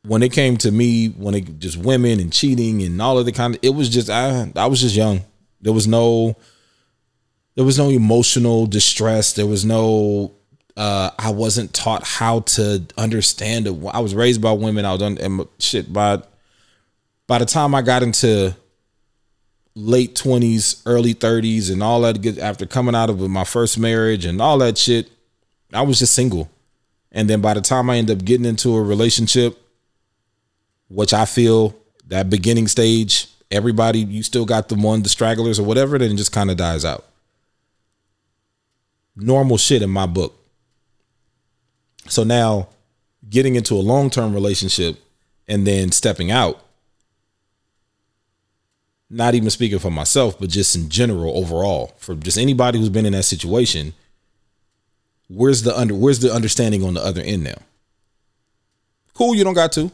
When 0.02 0.22
it 0.22 0.34
came 0.34 0.58
to 0.58 0.70
me, 0.70 1.06
when 1.06 1.34
it 1.34 1.58
just 1.58 1.78
women 1.78 2.20
and 2.20 2.30
cheating 2.30 2.82
and 2.82 3.00
all 3.00 3.18
of 3.18 3.24
the 3.24 3.32
kind 3.32 3.54
of, 3.54 3.60
it 3.62 3.70
was 3.70 3.88
just 3.88 4.10
I 4.10 4.52
I 4.54 4.66
was 4.66 4.82
just 4.82 4.96
young. 4.96 5.22
There 5.62 5.72
was 5.72 5.86
no 5.86 6.36
there 7.54 7.64
was 7.64 7.78
no 7.78 7.88
emotional 7.88 8.66
distress. 8.66 9.32
There 9.32 9.46
was 9.46 9.64
no 9.64 10.32
uh, 10.80 11.10
I 11.18 11.28
wasn't 11.28 11.74
taught 11.74 12.06
how 12.06 12.40
to 12.40 12.82
understand 12.96 13.66
it. 13.66 13.74
I 13.92 14.00
was 14.00 14.14
raised 14.14 14.40
by 14.40 14.52
women. 14.52 14.86
I 14.86 14.92
was 14.92 15.02
on 15.02 15.18
and 15.18 15.46
shit. 15.58 15.92
By 15.92 16.22
by 17.26 17.36
the 17.36 17.44
time 17.44 17.74
I 17.74 17.82
got 17.82 18.02
into 18.02 18.56
late 19.74 20.16
twenties, 20.16 20.82
early 20.86 21.12
thirties, 21.12 21.68
and 21.68 21.82
all 21.82 22.00
that, 22.00 22.22
good 22.22 22.38
after 22.38 22.64
coming 22.64 22.94
out 22.94 23.10
of 23.10 23.20
my 23.28 23.44
first 23.44 23.78
marriage 23.78 24.24
and 24.24 24.40
all 24.40 24.56
that 24.58 24.78
shit, 24.78 25.10
I 25.70 25.82
was 25.82 25.98
just 25.98 26.14
single. 26.14 26.50
And 27.12 27.28
then 27.28 27.42
by 27.42 27.52
the 27.52 27.60
time 27.60 27.90
I 27.90 27.98
end 27.98 28.10
up 28.10 28.24
getting 28.24 28.46
into 28.46 28.74
a 28.74 28.82
relationship, 28.82 29.58
which 30.88 31.12
I 31.12 31.26
feel 31.26 31.76
that 32.06 32.30
beginning 32.30 32.68
stage, 32.68 33.28
everybody, 33.50 33.98
you 33.98 34.22
still 34.22 34.46
got 34.46 34.70
the 34.70 34.76
one, 34.76 35.02
the 35.02 35.10
stragglers 35.10 35.60
or 35.60 35.64
whatever, 35.66 35.98
then 35.98 36.12
it 36.12 36.16
just 36.16 36.32
kind 36.32 36.50
of 36.50 36.56
dies 36.56 36.86
out. 36.86 37.04
Normal 39.14 39.58
shit 39.58 39.82
in 39.82 39.90
my 39.90 40.06
book. 40.06 40.39
So 42.06 42.24
now 42.24 42.68
getting 43.28 43.56
into 43.56 43.74
a 43.74 43.80
long 43.80 44.10
term 44.10 44.32
relationship 44.34 44.96
and 45.48 45.66
then 45.66 45.92
stepping 45.92 46.30
out, 46.30 46.64
not 49.08 49.34
even 49.34 49.50
speaking 49.50 49.78
for 49.78 49.90
myself, 49.90 50.38
but 50.38 50.48
just 50.48 50.76
in 50.76 50.88
general, 50.88 51.36
overall, 51.36 51.94
for 51.98 52.14
just 52.14 52.38
anybody 52.38 52.78
who's 52.78 52.88
been 52.88 53.06
in 53.06 53.12
that 53.12 53.24
situation, 53.24 53.92
where's 55.28 55.62
the 55.62 55.76
under 55.76 55.94
where's 55.94 56.20
the 56.20 56.32
understanding 56.32 56.84
on 56.84 56.94
the 56.94 57.04
other 57.04 57.20
end 57.20 57.44
now? 57.44 57.58
Cool, 59.14 59.34
you 59.34 59.44
don't 59.44 59.54
got 59.54 59.72
to. 59.72 59.90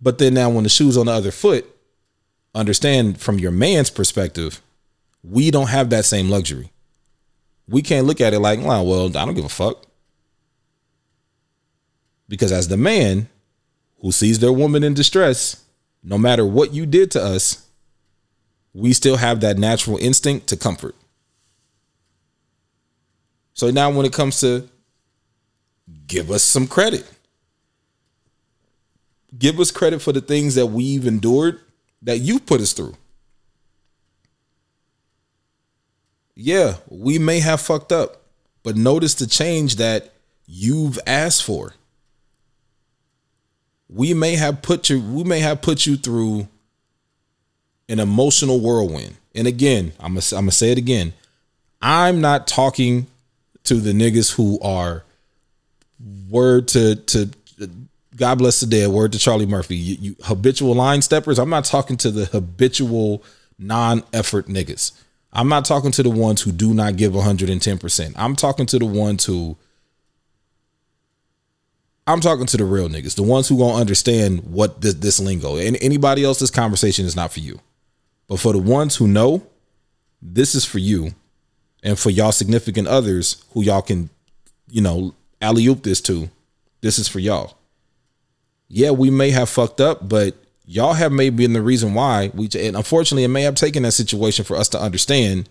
But 0.00 0.18
then 0.18 0.34
now 0.34 0.50
when 0.50 0.64
the 0.64 0.70
shoe's 0.70 0.98
on 0.98 1.06
the 1.06 1.12
other 1.12 1.30
foot, 1.30 1.66
understand 2.54 3.20
from 3.20 3.38
your 3.38 3.50
man's 3.50 3.90
perspective, 3.90 4.60
we 5.22 5.50
don't 5.50 5.70
have 5.70 5.88
that 5.90 6.04
same 6.04 6.28
luxury. 6.28 6.70
We 7.66 7.82
can't 7.82 8.06
look 8.06 8.20
at 8.20 8.34
it 8.34 8.40
like, 8.40 8.60
well, 8.60 9.06
I 9.06 9.24
don't 9.24 9.34
give 9.34 9.44
a 9.44 9.48
fuck. 9.48 9.84
Because 12.28 12.52
as 12.52 12.68
the 12.68 12.76
man 12.76 13.28
who 14.00 14.12
sees 14.12 14.38
their 14.38 14.52
woman 14.52 14.82
in 14.82 14.94
distress, 14.94 15.64
no 16.02 16.18
matter 16.18 16.44
what 16.44 16.74
you 16.74 16.86
did 16.86 17.10
to 17.12 17.22
us, 17.22 17.66
we 18.72 18.92
still 18.92 19.16
have 19.16 19.40
that 19.40 19.56
natural 19.56 19.96
instinct 19.98 20.48
to 20.48 20.56
comfort. 20.56 20.94
So 23.54 23.70
now 23.70 23.90
when 23.90 24.04
it 24.04 24.12
comes 24.12 24.40
to 24.40 24.68
give 26.06 26.30
us 26.30 26.42
some 26.42 26.66
credit. 26.66 27.08
Give 29.36 29.58
us 29.58 29.70
credit 29.70 30.00
for 30.00 30.12
the 30.12 30.20
things 30.20 30.54
that 30.54 30.66
we've 30.66 31.06
endured 31.06 31.60
that 32.02 32.18
you 32.18 32.38
put 32.38 32.60
us 32.60 32.72
through. 32.72 32.94
Yeah, 36.36 36.76
we 36.88 37.18
may 37.18 37.40
have 37.40 37.60
fucked 37.60 37.92
up, 37.92 38.22
but 38.62 38.76
notice 38.76 39.14
the 39.14 39.26
change 39.26 39.76
that 39.76 40.12
you've 40.46 40.98
asked 41.06 41.44
for 41.44 41.74
we 43.88 44.14
may 44.14 44.36
have 44.36 44.62
put 44.62 44.90
you 44.90 45.00
we 45.00 45.24
may 45.24 45.40
have 45.40 45.62
put 45.62 45.86
you 45.86 45.96
through 45.96 46.48
an 47.88 48.00
emotional 48.00 48.60
whirlwind. 48.60 49.16
And 49.34 49.46
again, 49.46 49.92
I'm 50.00 50.14
gonna, 50.14 50.26
I'm 50.32 50.44
gonna 50.44 50.52
say 50.52 50.70
it 50.70 50.78
again. 50.78 51.12
I'm 51.82 52.20
not 52.20 52.46
talking 52.46 53.06
to 53.64 53.74
the 53.74 53.92
niggas 53.92 54.34
who 54.34 54.58
are 54.60 55.04
word 56.28 56.68
to 56.68 56.96
to 56.96 57.30
God 58.16 58.38
bless 58.38 58.60
the 58.60 58.66
dead, 58.66 58.88
word 58.90 59.12
to 59.12 59.18
Charlie 59.18 59.46
Murphy. 59.46 59.76
You, 59.76 59.96
you 60.00 60.16
habitual 60.22 60.74
line 60.74 61.02
steppers. 61.02 61.38
I'm 61.38 61.50
not 61.50 61.64
talking 61.64 61.96
to 61.98 62.10
the 62.10 62.26
habitual 62.26 63.22
non-effort 63.58 64.46
niggas. 64.46 64.92
I'm 65.34 65.48
not 65.48 65.64
talking 65.64 65.90
to 65.92 66.02
the 66.02 66.10
ones 66.10 66.42
who 66.42 66.52
do 66.52 66.72
not 66.72 66.96
give 66.96 67.12
110%. 67.12 68.12
I'm 68.16 68.36
talking 68.36 68.66
to 68.66 68.78
the 68.78 68.86
ones 68.86 69.24
who 69.24 69.56
I'm 72.06 72.20
talking 72.20 72.46
to 72.46 72.56
the 72.56 72.64
real 72.64 72.88
niggas, 72.88 73.16
the 73.16 73.22
ones 73.22 73.48
who 73.48 73.58
gonna 73.58 73.80
understand 73.80 74.44
what 74.44 74.80
this, 74.80 74.94
this 74.94 75.20
lingo. 75.20 75.56
And 75.56 75.76
anybody 75.80 76.22
else, 76.22 76.38
this 76.38 76.50
conversation 76.50 77.06
is 77.06 77.16
not 77.16 77.32
for 77.32 77.40
you. 77.40 77.60
But 78.28 78.40
for 78.40 78.52
the 78.52 78.58
ones 78.58 78.96
who 78.96 79.08
know, 79.08 79.46
this 80.20 80.54
is 80.54 80.64
for 80.64 80.78
you, 80.78 81.12
and 81.82 81.98
for 81.98 82.10
y'all 82.10 82.32
significant 82.32 82.88
others 82.88 83.44
who 83.52 83.62
y'all 83.62 83.82
can, 83.82 84.10
you 84.68 84.80
know, 84.80 85.14
alley 85.40 85.66
oop 85.66 85.82
this 85.82 86.00
to. 86.02 86.30
This 86.80 86.98
is 86.98 87.08
for 87.08 87.18
y'all. 87.18 87.56
Yeah, 88.68 88.90
we 88.90 89.10
may 89.10 89.30
have 89.30 89.50
fucked 89.50 89.80
up, 89.80 90.08
but 90.08 90.34
y'all 90.64 90.94
have 90.94 91.12
maybe 91.12 91.36
been 91.36 91.52
the 91.52 91.62
reason 91.62 91.94
why 91.94 92.30
we. 92.34 92.48
And 92.58 92.76
unfortunately, 92.76 93.24
it 93.24 93.28
may 93.28 93.42
have 93.42 93.54
taken 93.54 93.82
that 93.82 93.92
situation 93.92 94.44
for 94.44 94.56
us 94.56 94.68
to 94.70 94.80
understand. 94.80 95.48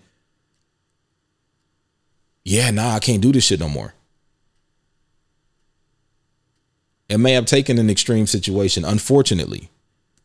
Yeah, 2.43 2.71
nah, 2.71 2.95
I 2.95 2.99
can't 2.99 3.21
do 3.21 3.32
this 3.32 3.45
shit 3.45 3.60
no 3.60 3.69
more. 3.69 3.93
It 7.10 7.17
may 7.17 7.34
have 7.34 7.45
taken 7.45 7.78
an 7.78 7.89
extreme 7.89 8.28
situation, 8.28 8.84
unfortunately. 8.84 9.69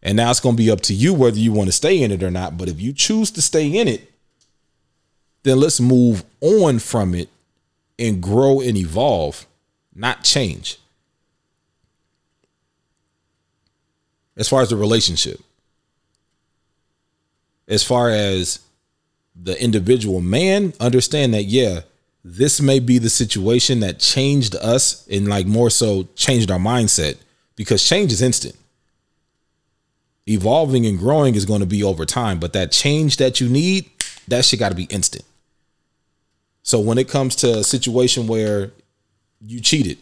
And 0.03 0.16
now 0.16 0.31
it's 0.31 0.40
going 0.40 0.57
to 0.57 0.62
be 0.62 0.70
up 0.70 0.81
to 0.83 0.94
you 0.94 1.12
whether 1.12 1.38
you 1.38 1.53
want 1.53 1.68
to 1.68 1.72
stay 1.72 2.01
in 2.03 2.11
it 2.11 2.22
or 2.22 2.31
not. 2.31 2.57
But 2.57 2.68
if 2.68 2.81
you 2.81 2.92
choose 2.92 3.31
to 3.33 3.42
stay 3.42 3.68
in 3.68 3.88
it, 3.88 4.11
then 5.42 5.61
let's 5.61 5.81
move 5.81 6.24
on 6.40 6.79
from 6.79 7.14
it 7.14 7.29
and 7.98 8.22
grow 8.22 8.61
and 8.61 8.77
evolve, 8.77 9.46
not 9.94 10.24
change. 10.24 10.79
As 14.38 14.48
far 14.48 14.62
as 14.62 14.70
the 14.70 14.77
relationship, 14.77 15.40
as 17.66 17.85
far 17.85 18.09
as 18.09 18.61
the 19.35 19.61
individual 19.62 20.20
man, 20.20 20.72
understand 20.81 21.35
that, 21.35 21.44
yeah, 21.44 21.81
this 22.24 22.61
may 22.61 22.79
be 22.79 22.98
the 22.98 23.11
situation 23.11 23.81
that 23.81 23.98
changed 23.98 24.57
us 24.57 25.07
and 25.09 25.29
like 25.29 25.46
more 25.46 25.70
so 25.70 26.09
changed 26.14 26.51
our 26.51 26.59
mindset 26.59 27.16
because 27.57 27.87
change 27.87 28.12
is 28.12 28.22
instant. 28.22 28.57
Evolving 30.27 30.87
and 30.87 30.98
growing 30.98 31.35
is 31.35 31.44
going 31.44 31.61
to 31.61 31.66
be 31.66 31.83
over 31.83 32.05
time, 32.05 32.38
but 32.38 32.53
that 32.53 32.70
change 32.70 33.16
that 33.16 33.40
you 33.40 33.48
need, 33.48 33.90
that 34.29 34.44
shit 34.44 34.61
got 34.61 34.68
to 34.70 34.74
be 34.74 34.85
instant. 34.85 35.24
So 36.62 36.81
when 36.81 36.98
it 36.98 37.09
comes 37.09 37.35
to 37.37 37.59
a 37.59 37.64
situation 37.64 38.27
where 38.27 38.70
you 39.40 39.61
cheated, 39.61 39.98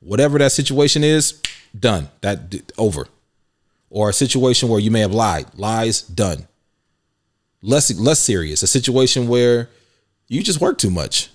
whatever 0.00 0.38
that 0.38 0.52
situation 0.52 1.04
is, 1.04 1.40
done. 1.78 2.08
That 2.22 2.72
over. 2.76 3.06
Or 3.90 4.10
a 4.10 4.12
situation 4.12 4.68
where 4.68 4.80
you 4.80 4.90
may 4.90 5.00
have 5.00 5.14
lied, 5.14 5.46
lies 5.56 6.02
done. 6.02 6.46
Less 7.62 7.92
less 7.98 8.18
serious, 8.20 8.62
a 8.62 8.66
situation 8.66 9.28
where 9.28 9.68
you 10.28 10.42
just 10.42 10.60
work 10.60 10.78
too 10.78 10.90
much 10.90 11.30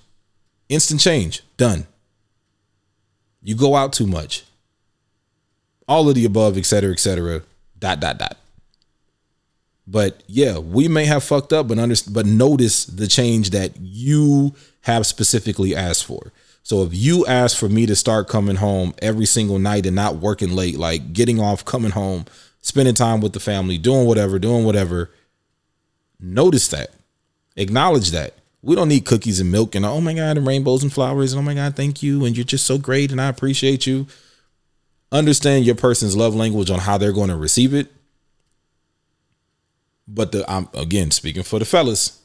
Instant 0.69 1.01
change, 1.01 1.43
done. 1.57 1.85
You 3.43 3.55
go 3.55 3.75
out 3.75 3.93
too 3.93 4.07
much. 4.07 4.43
All 5.87 6.07
of 6.07 6.15
the 6.15 6.25
above, 6.25 6.57
et 6.57 6.65
cetera, 6.65 6.91
et 6.91 6.99
cetera. 6.99 7.43
Dot, 7.77 7.99
dot, 7.99 8.17
dot. 8.17 8.37
But 9.85 10.23
yeah, 10.27 10.57
we 10.57 10.87
may 10.87 11.05
have 11.05 11.23
fucked 11.23 11.51
up, 11.51 11.67
but 11.67 11.77
under, 11.77 11.95
but 12.09 12.25
notice 12.25 12.85
the 12.85 13.07
change 13.07 13.49
that 13.49 13.73
you 13.79 14.55
have 14.81 15.05
specifically 15.05 15.75
asked 15.75 16.05
for. 16.05 16.31
So 16.63 16.83
if 16.83 16.93
you 16.93 17.25
ask 17.25 17.57
for 17.57 17.67
me 17.67 17.85
to 17.85 17.95
start 17.95 18.29
coming 18.29 18.55
home 18.55 18.95
every 18.99 19.25
single 19.25 19.59
night 19.59 19.85
and 19.85 19.95
not 19.95 20.15
working 20.15 20.55
late, 20.55 20.79
like 20.79 21.11
getting 21.11 21.39
off, 21.39 21.65
coming 21.65 21.91
home, 21.91 22.25
spending 22.61 22.95
time 22.95 23.19
with 23.19 23.33
the 23.33 23.41
family, 23.41 23.77
doing 23.77 24.07
whatever, 24.07 24.39
doing 24.39 24.63
whatever, 24.63 25.11
notice 26.21 26.69
that. 26.69 26.91
Acknowledge 27.57 28.11
that 28.11 28.35
we 28.63 28.75
don't 28.75 28.87
need 28.87 29.05
cookies 29.05 29.41
and 29.41 29.51
milk 29.51 29.75
and 29.75 29.85
oh 29.85 29.99
my 29.99 30.13
god 30.13 30.37
and 30.37 30.47
rainbows 30.47 30.81
and 30.81 30.91
flowers 30.91 31.33
and 31.33 31.39
oh 31.39 31.43
my 31.43 31.53
god 31.53 31.75
thank 31.75 32.01
you 32.01 32.25
and 32.25 32.35
you're 32.35 32.45
just 32.45 32.65
so 32.65 32.77
great 32.77 33.11
and 33.11 33.21
I 33.21 33.27
appreciate 33.27 33.85
you. 33.85 34.07
Understand 35.11 35.65
your 35.65 35.75
person's 35.75 36.15
love 36.15 36.33
language 36.33 36.71
on 36.71 36.79
how 36.79 36.97
they're 36.97 37.11
going 37.11 37.29
to 37.29 37.35
receive 37.35 37.73
it. 37.73 37.91
But 40.07 40.31
the 40.31 40.49
I'm 40.49 40.69
again 40.73 41.11
speaking 41.11 41.43
for 41.43 41.59
the 41.59 41.65
fellas, 41.65 42.21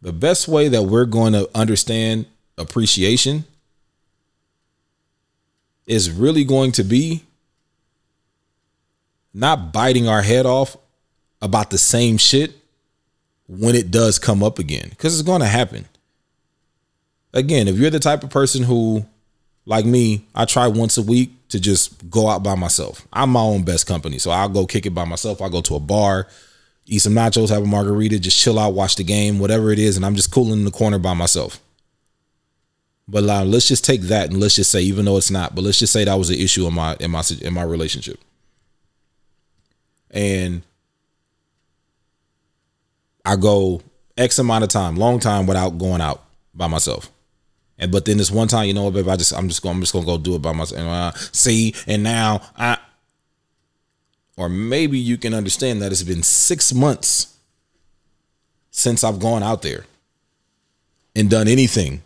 the 0.00 0.12
best 0.12 0.48
way 0.48 0.68
that 0.68 0.84
we're 0.84 1.04
going 1.04 1.32
to 1.32 1.50
understand 1.54 2.26
appreciation 2.56 3.44
is 5.86 6.10
really 6.10 6.44
going 6.44 6.72
to 6.72 6.84
be 6.84 7.22
not 9.32 9.72
biting 9.72 10.08
our 10.08 10.22
head 10.22 10.46
off 10.46 10.76
about 11.42 11.70
the 11.70 11.78
same 11.78 12.16
shit 12.16 12.52
when 13.48 13.74
it 13.74 13.90
does 13.90 14.18
come 14.18 14.42
up 14.42 14.58
again 14.58 14.88
because 14.90 15.18
it's 15.18 15.26
going 15.26 15.40
to 15.40 15.46
happen. 15.46 15.86
Again, 17.32 17.68
if 17.68 17.76
you're 17.76 17.90
the 17.90 17.98
type 17.98 18.22
of 18.22 18.30
person 18.30 18.62
who, 18.62 19.04
like 19.66 19.84
me, 19.84 20.24
I 20.34 20.44
try 20.44 20.68
once 20.68 20.96
a 20.96 21.02
week 21.02 21.32
to 21.48 21.60
just 21.60 22.08
go 22.08 22.28
out 22.28 22.42
by 22.42 22.54
myself. 22.54 23.06
I'm 23.12 23.30
my 23.30 23.40
own 23.40 23.64
best 23.64 23.86
company. 23.86 24.18
So 24.18 24.30
I'll 24.30 24.48
go 24.48 24.66
kick 24.66 24.86
it 24.86 24.94
by 24.94 25.04
myself. 25.04 25.42
I'll 25.42 25.50
go 25.50 25.60
to 25.62 25.74
a 25.74 25.80
bar, 25.80 26.28
eat 26.86 27.00
some 27.00 27.12
nachos, 27.12 27.50
have 27.50 27.64
a 27.64 27.66
margarita, 27.66 28.20
just 28.20 28.38
chill 28.38 28.58
out, 28.58 28.74
watch 28.74 28.96
the 28.96 29.04
game, 29.04 29.38
whatever 29.38 29.72
it 29.72 29.78
is. 29.78 29.96
And 29.96 30.06
I'm 30.06 30.14
just 30.14 30.30
cooling 30.30 30.60
in 30.60 30.64
the 30.64 30.70
corner 30.70 30.98
by 30.98 31.14
myself. 31.14 31.60
But 33.06 33.24
uh, 33.24 33.44
let's 33.44 33.68
just 33.68 33.84
take 33.84 34.02
that 34.02 34.30
and 34.30 34.40
let's 34.40 34.56
just 34.56 34.70
say, 34.70 34.80
even 34.82 35.04
though 35.04 35.18
it's 35.18 35.30
not, 35.30 35.54
but 35.54 35.62
let's 35.62 35.78
just 35.78 35.92
say 35.92 36.04
that 36.04 36.14
was 36.14 36.30
an 36.30 36.38
issue 36.38 36.66
in 36.66 36.74
my 36.74 36.96
in 37.00 37.10
my 37.10 37.22
in 37.42 37.52
my 37.52 37.62
relationship. 37.62 38.18
And 40.10 40.62
I 43.24 43.36
go 43.36 43.82
X 44.16 44.38
amount 44.38 44.64
of 44.64 44.70
time, 44.70 44.96
long 44.96 45.18
time 45.18 45.46
without 45.46 45.78
going 45.78 46.00
out 46.00 46.22
by 46.54 46.66
myself. 46.66 47.10
And 47.78 47.92
but 47.92 48.04
then 48.06 48.16
this 48.16 48.30
one 48.30 48.48
time, 48.48 48.66
you 48.66 48.74
know 48.74 48.84
what, 48.84 48.94
babe, 48.94 49.08
I 49.08 49.16
just 49.16 49.36
I'm 49.36 49.48
just 49.48 49.60
going 49.62 49.74
I'm 49.74 49.82
just 49.82 49.92
gonna 49.92 50.06
go 50.06 50.16
do 50.16 50.36
it 50.36 50.42
by 50.42 50.52
myself. 50.52 50.80
And, 50.80 50.88
uh, 50.88 51.12
see, 51.32 51.74
and 51.86 52.02
now 52.02 52.40
I 52.56 52.78
or 54.36 54.48
maybe 54.48 54.98
you 54.98 55.18
can 55.18 55.34
understand 55.34 55.82
that 55.82 55.92
it's 55.92 56.02
been 56.02 56.22
six 56.22 56.72
months 56.72 57.36
since 58.70 59.04
I've 59.04 59.20
gone 59.20 59.42
out 59.42 59.62
there 59.62 59.84
and 61.14 61.28
done 61.28 61.48
anything 61.48 62.02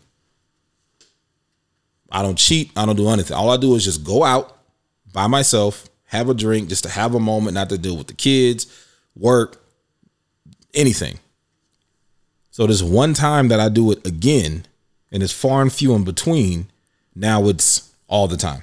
I 2.11 2.23
don't 2.23 2.39
cheat. 2.39 2.71
I 2.77 2.87
don't 2.87 2.97
do 2.97 3.09
anything. 3.09 3.37
All 3.37 3.51
I 3.51 3.57
do 3.57 3.75
is 3.75 3.85
just 3.85 4.05
go 4.05 4.25
out 4.25 4.57
by 5.13 5.27
myself, 5.27 5.89
have 6.05 6.29
a 6.29 6.35
drink, 6.35 6.69
just 6.69 6.85
to 6.85 6.91
have 6.91 7.15
a 7.15 7.21
moment, 7.21 7.55
not 7.55 7.69
to 7.71 7.79
deal 7.79 7.97
with 7.97 8.07
the 8.07 8.15
kids, 8.15 8.67
work, 9.15 9.63
anything. 10.75 11.19
So 12.51 12.67
this 12.67 12.83
one 12.83 13.15
time 13.15 13.49
that 13.49 13.61
I 13.61 13.69
do 13.69 13.93
it 13.93 14.07
again, 14.07 14.65
and 15.13 15.23
it's 15.23 15.33
far 15.33 15.63
and 15.63 15.73
few 15.73 15.95
in 15.95 16.05
between, 16.05 16.67
now 17.15 17.47
it's 17.49 17.93
all 18.09 18.27
the 18.27 18.37
time. 18.37 18.63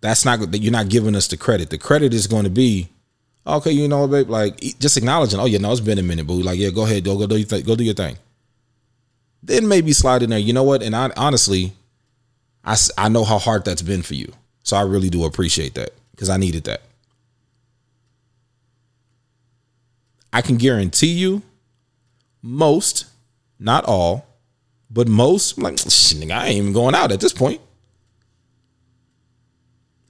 That's 0.00 0.24
not 0.24 0.40
that 0.50 0.58
you're 0.58 0.72
not 0.72 0.88
giving 0.88 1.14
us 1.14 1.28
the 1.28 1.36
credit. 1.36 1.70
The 1.70 1.78
credit 1.78 2.12
is 2.12 2.26
going 2.26 2.44
to 2.44 2.50
be, 2.50 2.88
okay, 3.46 3.70
you 3.70 3.86
know, 3.88 4.08
babe, 4.08 4.28
like 4.28 4.58
just 4.80 4.96
acknowledging, 4.96 5.38
oh 5.38 5.44
yeah, 5.44 5.58
no, 5.58 5.70
it's 5.70 5.80
been 5.80 5.98
a 5.98 6.02
minute, 6.02 6.26
but 6.26 6.34
like, 6.34 6.58
yeah, 6.58 6.70
go 6.70 6.84
ahead, 6.84 7.04
go 7.04 7.16
go 7.16 7.26
do 7.26 7.36
your 7.36 7.46
th- 7.46 7.64
go 7.64 7.76
do 7.76 7.84
your 7.84 7.94
thing. 7.94 8.16
Then 9.42 9.66
maybe 9.66 9.92
slide 9.92 10.22
in 10.22 10.30
there. 10.30 10.38
You 10.38 10.52
know 10.52 10.62
what? 10.62 10.82
And 10.82 10.94
I 10.94 11.10
honestly, 11.16 11.72
I 12.64 12.76
I 12.96 13.08
know 13.08 13.24
how 13.24 13.38
hard 13.38 13.64
that's 13.64 13.82
been 13.82 14.02
for 14.02 14.14
you, 14.14 14.32
so 14.62 14.76
I 14.76 14.82
really 14.82 15.10
do 15.10 15.24
appreciate 15.24 15.74
that 15.74 15.90
because 16.12 16.28
I 16.28 16.36
needed 16.36 16.64
that. 16.64 16.82
I 20.32 20.40
can 20.40 20.56
guarantee 20.56 21.12
you, 21.12 21.42
most, 22.40 23.06
not 23.58 23.84
all, 23.84 24.26
but 24.90 25.08
most, 25.08 25.58
I'm 25.58 25.64
like, 25.64 25.78
I 25.80 26.46
ain't 26.46 26.56
even 26.56 26.72
going 26.72 26.94
out 26.94 27.12
at 27.12 27.20
this 27.20 27.32
point. 27.32 27.60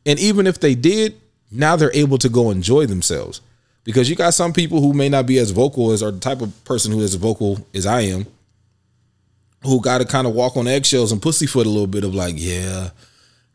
And 0.07 0.19
even 0.19 0.47
if 0.47 0.61
they 0.61 0.75
did, 0.75 1.21
now 1.51 1.77
they're 1.77 1.95
able 1.95 2.19
to 2.19 2.29
go 2.29 2.51
enjoy 2.51 2.87
themselves. 2.87 3.41
Because 3.85 4.09
you 4.09 4.15
got 4.15 4.35
some 4.35 4.53
people 4.53 4.81
who 4.81 4.93
may 4.93 5.09
not 5.09 5.27
be 5.27 5.39
as 5.39 5.51
vocal 5.51 5.91
as 5.91 6.03
or 6.03 6.13
the 6.13 6.21
type 6.21 6.41
of 6.41 6.65
person 6.65 6.93
who 6.93 7.01
is 7.01 7.15
vocal 7.17 7.67
as 7.75 7.85
I 7.85 8.03
am, 8.03 8.27
who 9.63 9.81
got 9.81 9.99
to 9.99 10.05
kind 10.05 10.27
of 10.27 10.35
walk 10.35 10.57
on 10.57 10.67
eggshells 10.67 11.13
and 11.13 11.23
pussyfoot 11.23 11.67
a 11.67 11.71
little 11.71 11.87
bit 11.87 12.05
of 12.05 12.15
like, 12.15 12.35
yeah, 12.37 12.91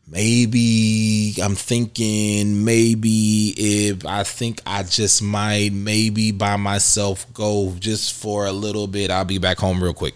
maybe 0.06 1.34
I'm 1.42 1.54
thinking 1.54 2.64
maybe 2.64 3.54
if 3.56 4.06
I 4.06 4.22
think 4.22 4.60
I 4.66 4.82
just 4.82 5.22
might 5.22 5.72
maybe 5.72 6.32
by 6.32 6.56
myself 6.56 7.26
go 7.34 7.74
just 7.78 8.14
for 8.14 8.46
a 8.46 8.52
little 8.52 8.86
bit, 8.86 9.10
I'll 9.10 9.24
be 9.24 9.38
back 9.38 9.58
home 9.58 9.82
real 9.82 9.94
quick. 9.94 10.14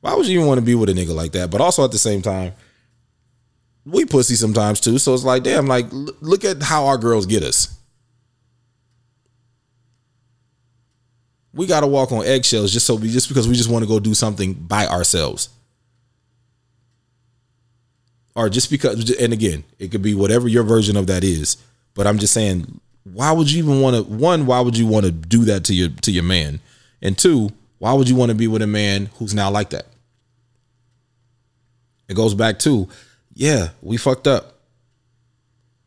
Why 0.00 0.14
would 0.14 0.26
you 0.26 0.34
even 0.34 0.46
want 0.46 0.58
to 0.58 0.64
be 0.64 0.74
with 0.74 0.88
a 0.88 0.92
nigga 0.92 1.14
like 1.14 1.32
that? 1.32 1.50
But 1.50 1.60
also 1.60 1.84
at 1.84 1.92
the 1.92 1.98
same 1.98 2.22
time, 2.22 2.52
we 3.84 4.04
pussy 4.04 4.34
sometimes 4.34 4.80
too. 4.80 4.98
So 4.98 5.14
it's 5.14 5.24
like, 5.24 5.42
damn, 5.42 5.66
like 5.66 5.86
look 5.90 6.44
at 6.44 6.62
how 6.62 6.86
our 6.86 6.98
girls 6.98 7.26
get 7.26 7.42
us. 7.42 7.75
We 11.56 11.66
gotta 11.66 11.86
walk 11.86 12.12
on 12.12 12.24
eggshells 12.24 12.72
just 12.72 12.86
so 12.86 12.94
we 12.94 13.10
just 13.10 13.28
because 13.28 13.48
we 13.48 13.54
just 13.54 13.70
want 13.70 13.82
to 13.82 13.88
go 13.88 13.98
do 13.98 14.14
something 14.14 14.52
by 14.52 14.86
ourselves. 14.86 15.48
Or 18.34 18.48
just 18.48 18.70
because 18.70 19.10
and 19.18 19.32
again 19.32 19.64
it 19.78 19.90
could 19.90 20.02
be 20.02 20.14
whatever 20.14 20.46
your 20.46 20.62
version 20.62 20.96
of 20.96 21.06
that 21.06 21.24
is 21.24 21.56
but 21.94 22.06
i'm 22.06 22.18
just 22.18 22.34
saying 22.34 22.80
why 23.12 23.32
would 23.32 23.50
you 23.50 23.62
even 23.62 23.80
want 23.80 23.96
to 23.96 24.02
one 24.02 24.46
why 24.46 24.60
would 24.60 24.76
you 24.76 24.86
want 24.86 25.06
to 25.06 25.12
do 25.12 25.44
that 25.44 25.64
to 25.64 25.74
your 25.74 25.88
to 25.88 26.10
your 26.10 26.24
man? 26.24 26.60
And 27.00 27.16
two 27.16 27.50
why 27.78 27.92
would 27.92 28.08
you 28.08 28.16
want 28.16 28.30
to 28.30 28.34
be 28.34 28.48
with 28.48 28.62
a 28.62 28.66
man 28.66 29.10
who's 29.18 29.34
now 29.34 29.50
like 29.50 29.70
that? 29.70 29.86
It 32.08 32.14
goes 32.14 32.34
back 32.34 32.58
to 32.60 32.88
yeah 33.34 33.70
we 33.82 33.96
fucked 33.96 34.26
up. 34.26 34.54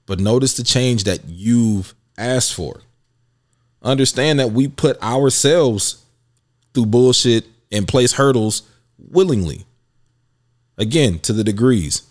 But 0.06 0.20
notice 0.20 0.56
the 0.56 0.64
change 0.64 1.04
that 1.04 1.26
you've 1.28 1.94
asked 2.18 2.54
for 2.54 2.82
understand 3.82 4.40
that 4.40 4.52
we 4.52 4.68
put 4.68 5.02
ourselves 5.02 6.04
through 6.74 6.86
bullshit 6.88 7.46
and 7.72 7.88
place 7.88 8.14
hurdles 8.14 8.64
willingly 8.98 9.66
again 10.78 11.20
to 11.20 11.34
the 11.34 11.44
degrees 11.44 12.10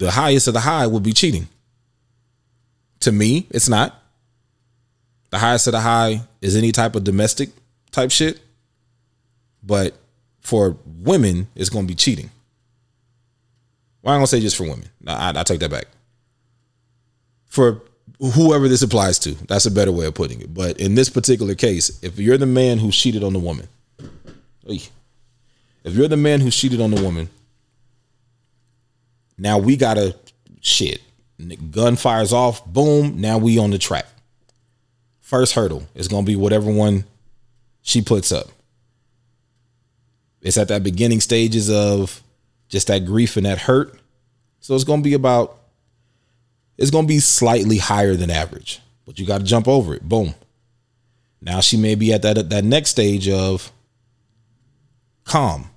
the 0.00 0.12
highest 0.12 0.48
of 0.48 0.54
the 0.54 0.60
high 0.60 0.86
would 0.86 1.02
be 1.02 1.12
cheating. 1.12 1.46
To 3.00 3.12
me, 3.12 3.46
it's 3.50 3.68
not. 3.68 4.02
The 5.30 5.38
highest 5.38 5.66
of 5.66 5.72
the 5.72 5.80
high 5.80 6.22
is 6.40 6.56
any 6.56 6.72
type 6.72 6.94
of 6.94 7.04
domestic 7.04 7.50
type 7.90 8.10
shit. 8.10 8.40
But 9.62 9.94
for 10.40 10.76
women, 10.86 11.48
it's 11.54 11.68
going 11.68 11.86
to 11.86 11.88
be 11.88 11.94
cheating. 11.94 12.30
Well, 14.02 14.14
I'm 14.14 14.20
going 14.20 14.24
to 14.24 14.30
say 14.30 14.40
just 14.40 14.56
for 14.56 14.64
women. 14.64 14.88
I, 15.06 15.30
I, 15.30 15.40
I 15.40 15.42
take 15.42 15.60
that 15.60 15.70
back. 15.70 15.86
For 17.46 17.82
whoever 18.20 18.68
this 18.68 18.82
applies 18.82 19.18
to, 19.20 19.32
that's 19.46 19.66
a 19.66 19.70
better 19.70 19.92
way 19.92 20.06
of 20.06 20.14
putting 20.14 20.40
it. 20.40 20.52
But 20.52 20.78
in 20.78 20.94
this 20.94 21.08
particular 21.08 21.54
case, 21.54 22.02
if 22.02 22.18
you're 22.18 22.36
the 22.36 22.46
man 22.46 22.78
who 22.78 22.90
cheated 22.90 23.24
on 23.24 23.32
the 23.32 23.38
woman, 23.38 23.66
if 24.66 24.90
you're 25.84 26.08
the 26.08 26.16
man 26.16 26.40
who 26.40 26.50
cheated 26.50 26.80
on 26.80 26.90
the 26.90 27.02
woman, 27.02 27.30
now 29.38 29.58
we 29.58 29.76
gotta 29.76 30.14
shit. 30.60 31.00
Gun 31.70 31.96
fires 31.96 32.34
off, 32.34 32.64
boom. 32.66 33.20
Now 33.20 33.38
we 33.38 33.58
on 33.58 33.70
the 33.70 33.78
track. 33.78 34.06
First 35.20 35.54
hurdle 35.54 35.86
is 35.94 36.06
gonna 36.06 36.26
be 36.26 36.36
whatever 36.36 36.70
one 36.70 37.04
she 37.80 38.02
puts 38.02 38.30
up. 38.30 38.48
It's 40.42 40.58
at 40.58 40.68
that 40.68 40.82
beginning 40.82 41.20
stages 41.20 41.70
of 41.70 42.22
just 42.68 42.88
that 42.88 43.06
grief 43.06 43.38
and 43.38 43.46
that 43.46 43.58
hurt. 43.58 43.98
So 44.60 44.74
it's 44.74 44.84
gonna 44.84 45.00
be 45.00 45.14
about 45.14 45.59
it's 46.80 46.90
gonna 46.90 47.06
be 47.06 47.20
slightly 47.20 47.76
higher 47.76 48.16
than 48.16 48.30
average, 48.30 48.80
but 49.06 49.18
you 49.18 49.26
got 49.26 49.38
to 49.38 49.44
jump 49.44 49.68
over 49.68 49.94
it. 49.94 50.08
Boom. 50.08 50.34
Now 51.42 51.60
she 51.60 51.76
may 51.76 51.94
be 51.94 52.12
at 52.12 52.22
that 52.22 52.48
that 52.48 52.64
next 52.64 52.90
stage 52.90 53.28
of 53.28 53.70
calm. 55.24 55.70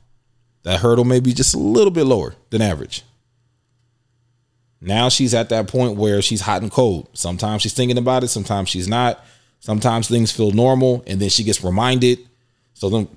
That 0.64 0.80
hurdle 0.80 1.04
may 1.04 1.20
be 1.20 1.34
just 1.34 1.54
a 1.54 1.60
little 1.60 1.92
bit 1.92 2.06
lower 2.06 2.36
than 2.50 2.62
average. 2.62 3.04
Now 4.80 5.10
she's 5.10 5.34
at 5.34 5.50
that 5.50 5.68
point 5.68 5.98
where 5.98 6.22
she's 6.22 6.42
hot 6.42 6.62
and 6.62 6.72
cold. 6.72 7.10
Sometimes 7.14 7.62
she's 7.62 7.74
thinking 7.74 7.98
about 7.98 8.24
it, 8.24 8.30
sometimes 8.30 8.70
she's 8.70 8.88
not. 8.88 9.24
Sometimes 9.60 10.08
things 10.08 10.32
feel 10.32 10.52
normal 10.52 11.04
and 11.06 11.22
then 11.22 11.30
she 11.30 11.44
gets 11.44 11.64
reminded. 11.64 12.20
So 12.74 12.90
then 12.90 13.08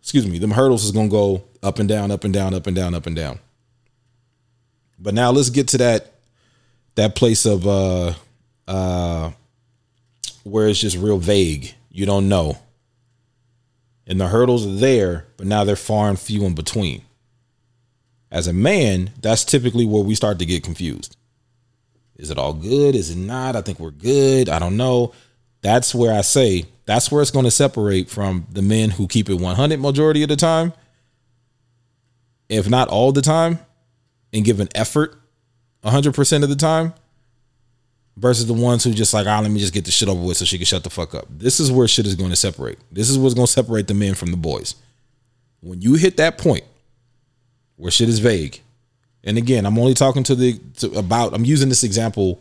excuse 0.00 0.26
me, 0.26 0.38
them 0.38 0.50
hurdles 0.50 0.84
is 0.84 0.92
going 0.92 1.08
to 1.08 1.12
go 1.12 1.44
up 1.62 1.78
and 1.78 1.88
down, 1.88 2.10
up 2.10 2.24
and 2.24 2.34
down, 2.34 2.54
up 2.54 2.66
and 2.66 2.74
down, 2.74 2.94
up 2.94 3.06
and 3.06 3.14
down. 3.14 3.38
But 4.98 5.14
now 5.14 5.30
let's 5.30 5.50
get 5.50 5.68
to 5.68 5.78
that 5.78 6.12
that 6.94 7.14
place 7.14 7.46
of 7.46 7.66
uh 7.66 8.14
uh 8.68 9.30
where 10.44 10.68
it's 10.68 10.80
just 10.80 10.96
real 10.96 11.18
vague. 11.18 11.74
You 11.90 12.06
don't 12.06 12.28
know. 12.28 12.58
And 14.06 14.20
the 14.20 14.28
hurdles 14.28 14.66
are 14.66 14.80
there, 14.80 15.26
but 15.36 15.46
now 15.46 15.64
they're 15.64 15.76
far 15.76 16.08
and 16.08 16.18
few 16.18 16.44
in 16.44 16.54
between. 16.54 17.02
As 18.30 18.46
a 18.46 18.52
man, 18.52 19.10
that's 19.20 19.44
typically 19.44 19.86
where 19.86 20.02
we 20.02 20.14
start 20.14 20.38
to 20.38 20.46
get 20.46 20.64
confused. 20.64 21.16
Is 22.16 22.30
it 22.30 22.38
all 22.38 22.52
good? 22.52 22.94
Is 22.94 23.10
it 23.10 23.16
not? 23.16 23.56
I 23.56 23.62
think 23.62 23.80
we're 23.80 23.90
good. 23.90 24.48
I 24.48 24.58
don't 24.58 24.76
know. 24.76 25.12
That's 25.62 25.94
where 25.94 26.12
I 26.12 26.22
say 26.22 26.66
that's 26.86 27.12
where 27.12 27.22
it's 27.22 27.30
going 27.30 27.44
to 27.44 27.50
separate 27.50 28.08
from 28.10 28.46
the 28.50 28.62
men 28.62 28.90
who 28.90 29.06
keep 29.06 29.30
it 29.30 29.34
100 29.34 29.78
majority 29.78 30.22
of 30.22 30.28
the 30.28 30.36
time, 30.36 30.72
if 32.48 32.68
not 32.68 32.88
all 32.88 33.12
the 33.12 33.22
time, 33.22 33.60
and 34.32 34.44
give 34.44 34.58
an 34.58 34.68
effort 34.74 35.19
100% 35.84 36.42
of 36.42 36.48
the 36.48 36.56
time 36.56 36.92
versus 38.16 38.46
the 38.46 38.54
ones 38.54 38.84
who 38.84 38.92
just 38.92 39.14
like, 39.14 39.26
ah, 39.26 39.40
let 39.40 39.50
me 39.50 39.60
just 39.60 39.72
get 39.72 39.84
the 39.84 39.90
shit 39.90 40.08
over 40.08 40.20
with 40.20 40.36
so 40.36 40.44
she 40.44 40.58
can 40.58 40.66
shut 40.66 40.84
the 40.84 40.90
fuck 40.90 41.14
up. 41.14 41.26
This 41.30 41.58
is 41.60 41.72
where 41.72 41.88
shit 41.88 42.06
is 42.06 42.14
going 42.14 42.30
to 42.30 42.36
separate. 42.36 42.78
This 42.92 43.08
is 43.08 43.18
what's 43.18 43.34
going 43.34 43.46
to 43.46 43.52
separate 43.52 43.88
the 43.88 43.94
men 43.94 44.14
from 44.14 44.30
the 44.30 44.36
boys. 44.36 44.74
When 45.60 45.80
you 45.80 45.94
hit 45.94 46.16
that 46.18 46.38
point 46.38 46.64
where 47.80 47.90
shit 47.90 48.08
is 48.08 48.18
vague. 48.18 48.60
And 49.24 49.38
again, 49.38 49.66
I'm 49.66 49.78
only 49.78 49.94
talking 49.94 50.22
to 50.24 50.34
the 50.34 50.58
to, 50.78 50.92
about. 50.98 51.34
I'm 51.34 51.44
using 51.44 51.68
this 51.68 51.82
example 51.82 52.40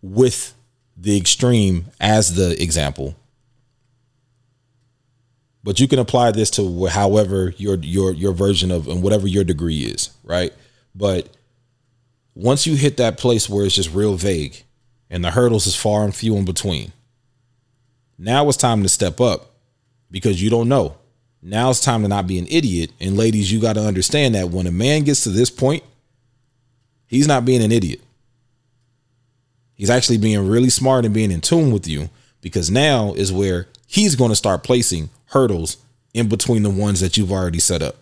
with 0.00 0.54
the 0.96 1.16
extreme 1.16 1.86
as 2.00 2.34
the 2.34 2.60
example, 2.62 3.16
but 5.64 5.80
you 5.80 5.88
can 5.88 5.98
apply 5.98 6.30
this 6.30 6.50
to 6.52 6.86
however 6.86 7.52
your 7.56 7.76
your 7.76 8.12
your 8.12 8.32
version 8.32 8.70
of 8.70 8.86
and 8.88 9.02
whatever 9.02 9.26
your 9.26 9.44
degree 9.44 9.80
is, 9.80 10.10
right? 10.22 10.52
But 10.94 11.28
once 12.34 12.66
you 12.66 12.74
hit 12.74 12.96
that 12.96 13.18
place 13.18 13.48
where 13.48 13.64
it's 13.64 13.74
just 13.74 13.94
real 13.94 14.16
vague 14.16 14.64
and 15.08 15.24
the 15.24 15.30
hurdles 15.30 15.66
is 15.66 15.76
far 15.76 16.04
and 16.04 16.14
few 16.14 16.36
in 16.36 16.44
between, 16.44 16.92
now 18.18 18.48
it's 18.48 18.56
time 18.56 18.82
to 18.82 18.88
step 18.88 19.20
up 19.20 19.52
because 20.10 20.42
you 20.42 20.50
don't 20.50 20.68
know. 20.68 20.96
Now 21.42 21.70
it's 21.70 21.80
time 21.80 22.02
to 22.02 22.08
not 22.08 22.26
be 22.26 22.38
an 22.38 22.46
idiot. 22.48 22.90
And 23.00 23.16
ladies, 23.16 23.52
you 23.52 23.60
got 23.60 23.74
to 23.74 23.86
understand 23.86 24.34
that 24.34 24.50
when 24.50 24.66
a 24.66 24.72
man 24.72 25.02
gets 25.02 25.24
to 25.24 25.28
this 25.28 25.50
point, 25.50 25.84
he's 27.06 27.28
not 27.28 27.44
being 27.44 27.62
an 27.62 27.72
idiot. 27.72 28.00
He's 29.74 29.90
actually 29.90 30.18
being 30.18 30.48
really 30.48 30.70
smart 30.70 31.04
and 31.04 31.12
being 31.12 31.30
in 31.30 31.40
tune 31.40 31.72
with 31.72 31.86
you 31.86 32.08
because 32.40 32.70
now 32.70 33.12
is 33.14 33.32
where 33.32 33.68
he's 33.86 34.16
going 34.16 34.30
to 34.30 34.36
start 34.36 34.62
placing 34.62 35.10
hurdles 35.26 35.76
in 36.14 36.28
between 36.28 36.62
the 36.62 36.70
ones 36.70 37.00
that 37.00 37.16
you've 37.16 37.32
already 37.32 37.58
set 37.58 37.82
up. 37.82 37.96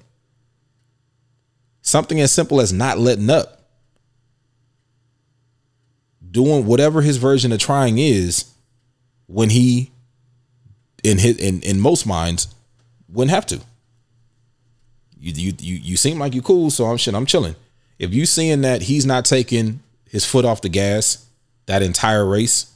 Something 1.80 2.20
as 2.20 2.30
simple 2.30 2.60
as 2.60 2.72
not 2.72 2.98
letting 2.98 3.30
up. 3.30 3.61
Doing 6.32 6.66
whatever 6.66 7.02
his 7.02 7.18
version 7.18 7.52
of 7.52 7.60
trying 7.60 7.98
is 7.98 8.46
when 9.26 9.50
he 9.50 9.92
in 11.04 11.18
his 11.18 11.36
in, 11.36 11.60
in 11.62 11.80
most 11.80 12.06
minds 12.06 12.52
wouldn't 13.08 13.30
have 13.30 13.46
to. 13.46 13.60
You 15.20 15.32
you 15.32 15.52
you, 15.58 15.76
you 15.76 15.96
seem 15.96 16.18
like 16.18 16.34
you're 16.34 16.42
cool, 16.42 16.70
so 16.70 16.86
I'm 16.86 16.96
shit. 16.96 17.14
I'm 17.14 17.26
chilling. 17.26 17.54
If 17.98 18.12
you 18.12 18.26
seeing 18.26 18.62
that 18.62 18.82
he's 18.82 19.06
not 19.06 19.24
taking 19.24 19.80
his 20.08 20.24
foot 20.24 20.44
off 20.44 20.62
the 20.62 20.68
gas 20.68 21.26
that 21.66 21.82
entire 21.82 22.26
race, 22.26 22.72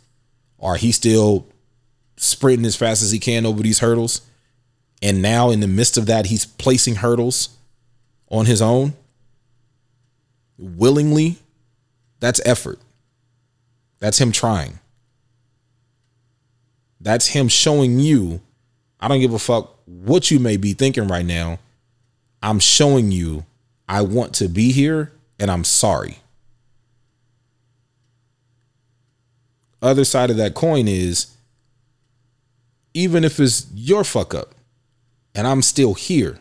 or 0.59 0.77
he's 0.77 0.97
still 0.97 1.47
sprinting 2.17 2.67
as 2.67 2.77
fast 2.77 3.03
as 3.03 3.11
he 3.11 3.19
can 3.19 3.45
over 3.45 3.63
these 3.63 3.81
hurdles, 3.81 4.21
and 5.03 5.21
now 5.21 5.51
in 5.51 5.61
the 5.61 5.67
midst 5.67 5.99
of 5.99 6.07
that, 6.07 6.27
he's 6.27 6.47
placing 6.47 6.97
hurdles 6.97 7.57
on 8.29 8.47
his 8.47 8.63
own 8.63 8.93
willingly, 10.59 11.37
that's 12.21 12.41
effort. 12.45 12.79
That's 13.99 14.21
him 14.21 14.33
trying. 14.33 14.79
That's 17.01 17.29
him 17.29 17.49
showing 17.49 17.99
you, 18.01 18.41
I 19.01 19.09
don't 19.09 19.21
give 19.21 19.35
a 19.35 19.39
fuck 19.39 19.79
what 19.87 20.31
you 20.31 20.39
may 20.41 20.57
be 20.57 20.73
thinking 20.73 21.09
right 21.09 21.25
now. 21.25 21.59
I'm 22.43 22.59
showing 22.59 23.13
you 23.13 23.45
I 23.89 24.03
want 24.03 24.35
to 24.37 24.49
be 24.49 24.73
here 24.73 25.13
and 25.39 25.51
I'm 25.51 25.65
sorry. 25.65 26.19
Other 29.81 30.05
side 30.05 30.31
of 30.31 30.37
that 30.39 30.55
coin 30.55 30.89
is 30.89 31.37
even 32.95 33.25
if 33.25 33.39
it's 33.39 33.67
your 33.75 34.05
fuck 34.05 34.35
up 34.35 34.55
and 35.35 35.47
I'm 35.47 35.63
still 35.63 35.95
here, 35.95 36.41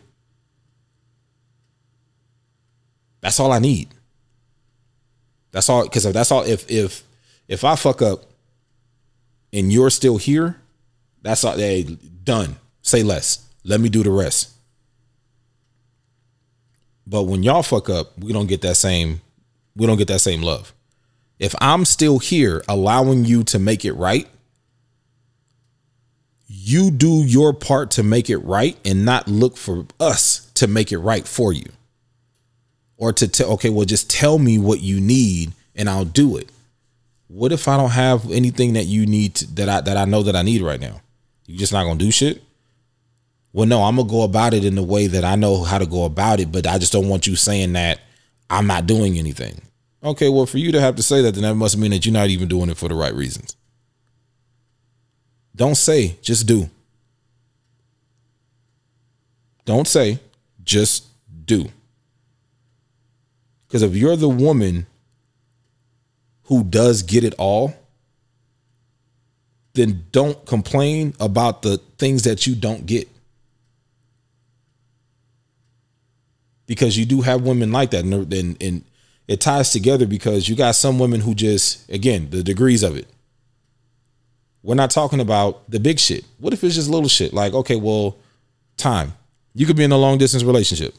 that's 3.20 3.38
all 3.38 3.52
I 3.52 3.58
need. 3.58 3.88
That's 5.52 5.68
all 5.68 5.84
because 5.84 6.06
if 6.06 6.14
that's 6.14 6.32
all 6.32 6.42
if 6.42 6.68
if 6.70 7.05
if 7.48 7.64
I 7.64 7.76
fuck 7.76 8.02
up 8.02 8.24
and 9.52 9.72
you're 9.72 9.90
still 9.90 10.16
here, 10.16 10.60
that's 11.22 11.44
all 11.44 11.56
hey, 11.56 11.82
done. 12.24 12.56
Say 12.82 13.02
less. 13.02 13.46
Let 13.64 13.80
me 13.80 13.88
do 13.88 14.02
the 14.02 14.10
rest. 14.10 14.52
But 17.06 17.24
when 17.24 17.42
y'all 17.42 17.62
fuck 17.62 17.88
up, 17.88 18.18
we 18.18 18.32
don't 18.32 18.46
get 18.46 18.62
that 18.62 18.76
same 18.76 19.20
we 19.76 19.86
don't 19.86 19.98
get 19.98 20.08
that 20.08 20.20
same 20.20 20.42
love. 20.42 20.72
If 21.38 21.54
I'm 21.60 21.84
still 21.84 22.18
here 22.18 22.64
allowing 22.66 23.26
you 23.26 23.44
to 23.44 23.58
make 23.58 23.84
it 23.84 23.92
right, 23.92 24.26
you 26.46 26.90
do 26.90 27.22
your 27.24 27.52
part 27.52 27.90
to 27.92 28.02
make 28.02 28.30
it 28.30 28.38
right 28.38 28.76
and 28.84 29.04
not 29.04 29.28
look 29.28 29.56
for 29.56 29.86
us 30.00 30.50
to 30.54 30.66
make 30.66 30.92
it 30.92 30.98
right 30.98 31.28
for 31.28 31.52
you. 31.52 31.66
Or 32.96 33.12
to 33.12 33.28
tell, 33.28 33.52
okay, 33.52 33.68
well, 33.68 33.84
just 33.84 34.08
tell 34.08 34.38
me 34.38 34.58
what 34.58 34.80
you 34.80 34.98
need 35.00 35.52
and 35.74 35.90
I'll 35.90 36.06
do 36.06 36.38
it. 36.38 36.48
What 37.28 37.52
if 37.52 37.66
I 37.66 37.76
don't 37.76 37.90
have 37.90 38.30
anything 38.30 38.74
that 38.74 38.84
you 38.84 39.06
need 39.06 39.34
to, 39.36 39.54
that 39.54 39.68
I 39.68 39.80
that 39.80 39.96
I 39.96 40.04
know 40.04 40.22
that 40.22 40.36
I 40.36 40.42
need 40.42 40.62
right 40.62 40.80
now? 40.80 41.00
You 41.46 41.58
just 41.58 41.72
not 41.72 41.84
gonna 41.84 41.98
do 41.98 42.10
shit? 42.10 42.42
Well, 43.52 43.66
no, 43.66 43.82
I'm 43.82 43.96
gonna 43.96 44.08
go 44.08 44.22
about 44.22 44.54
it 44.54 44.64
in 44.64 44.74
the 44.74 44.82
way 44.82 45.06
that 45.06 45.24
I 45.24 45.34
know 45.34 45.64
how 45.64 45.78
to 45.78 45.86
go 45.86 46.04
about 46.04 46.40
it, 46.40 46.52
but 46.52 46.66
I 46.66 46.78
just 46.78 46.92
don't 46.92 47.08
want 47.08 47.26
you 47.26 47.36
saying 47.36 47.72
that 47.72 48.00
I'm 48.50 48.66
not 48.66 48.86
doing 48.86 49.18
anything. 49.18 49.60
Okay, 50.04 50.28
well, 50.28 50.46
for 50.46 50.58
you 50.58 50.70
to 50.72 50.80
have 50.80 50.96
to 50.96 51.02
say 51.02 51.22
that, 51.22 51.34
then 51.34 51.42
that 51.42 51.54
must 51.54 51.76
mean 51.76 51.90
that 51.90 52.06
you're 52.06 52.12
not 52.12 52.28
even 52.28 52.48
doing 52.48 52.70
it 52.70 52.76
for 52.76 52.88
the 52.88 52.94
right 52.94 53.14
reasons. 53.14 53.56
Don't 55.54 55.74
say, 55.74 56.16
just 56.20 56.46
do. 56.46 56.68
Don't 59.64 59.88
say, 59.88 60.20
just 60.62 61.06
do. 61.44 61.66
Because 63.66 63.82
if 63.82 63.96
you're 63.96 64.16
the 64.16 64.28
woman 64.28 64.86
who 66.46 66.64
does 66.64 67.02
get 67.02 67.24
it 67.24 67.34
all, 67.38 67.74
then 69.74 70.04
don't 70.10 70.44
complain 70.46 71.14
about 71.20 71.62
the 71.62 71.78
things 71.98 72.22
that 72.22 72.46
you 72.46 72.54
don't 72.54 72.86
get. 72.86 73.08
Because 76.66 76.96
you 76.96 77.04
do 77.04 77.20
have 77.20 77.42
women 77.42 77.70
like 77.70 77.90
that. 77.90 78.04
And, 78.04 78.32
and, 78.32 78.62
and 78.62 78.84
it 79.28 79.40
ties 79.40 79.70
together 79.70 80.06
because 80.06 80.48
you 80.48 80.56
got 80.56 80.74
some 80.74 80.98
women 80.98 81.20
who 81.20 81.34
just, 81.34 81.88
again, 81.90 82.30
the 82.30 82.42
degrees 82.42 82.82
of 82.82 82.96
it. 82.96 83.06
We're 84.62 84.74
not 84.74 84.90
talking 84.90 85.20
about 85.20 85.70
the 85.70 85.78
big 85.78 86.00
shit. 86.00 86.24
What 86.38 86.52
if 86.52 86.64
it's 86.64 86.74
just 86.74 86.90
little 86.90 87.08
shit? 87.08 87.32
Like, 87.32 87.52
okay, 87.52 87.76
well, 87.76 88.16
time. 88.76 89.12
You 89.54 89.64
could 89.64 89.76
be 89.76 89.84
in 89.84 89.92
a 89.92 89.96
long 89.96 90.18
distance 90.18 90.42
relationship. 90.42 90.94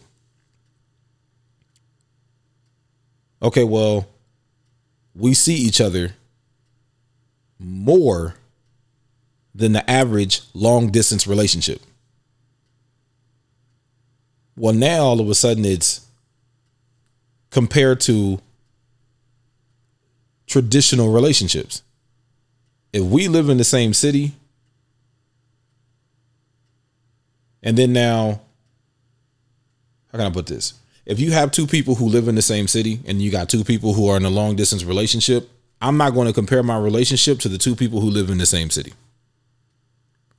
Okay, 3.41 3.63
well, 3.63 4.07
we 5.17 5.33
see 5.33 5.55
each 5.55 5.81
other 5.81 6.13
more 7.59 8.35
than 9.55 9.71
the 9.73 9.89
average 9.89 10.41
long 10.53 10.91
distance 10.91 11.25
relationship. 11.25 11.81
Well, 14.55 14.73
now 14.73 15.03
all 15.03 15.19
of 15.19 15.29
a 15.29 15.35
sudden 15.35 15.65
it's 15.65 16.05
compared 17.49 17.99
to 18.01 18.39
traditional 20.45 21.11
relationships. 21.11 21.81
If 22.93 23.03
we 23.03 23.27
live 23.27 23.49
in 23.49 23.57
the 23.57 23.63
same 23.63 23.93
city, 23.93 24.33
and 27.63 27.77
then 27.77 27.93
now, 27.93 28.41
how 30.11 30.19
can 30.19 30.27
I 30.27 30.29
put 30.29 30.45
this? 30.45 30.73
If 31.07 31.21
you 31.21 31.31
have 31.31 31.51
two 31.51 31.65
people 31.65 31.95
who 31.95 32.05
live 32.05 32.27
in 32.27 32.35
the 32.35 32.41
same 32.41 32.67
city 32.67 32.99
and 33.05 33.21
you 33.21 33.31
got 33.31 33.47
two 33.47 33.63
people 33.63 33.93
who 33.93 34.09
are 34.09 34.17
in 34.17 34.25
a 34.25 34.29
long 34.29 34.57
distance 34.57 34.83
relationship, 34.83 35.49
I'm 35.79 35.95
not 35.95 36.13
going 36.13 36.27
to 36.27 36.33
compare 36.33 36.61
my 36.63 36.77
relationship 36.77 37.39
to 37.39 37.49
the 37.49 37.57
two 37.57 37.77
people 37.77 38.01
who 38.01 38.09
live 38.09 38.29
in 38.29 38.39
the 38.39 38.45
same 38.45 38.69
city. 38.69 38.93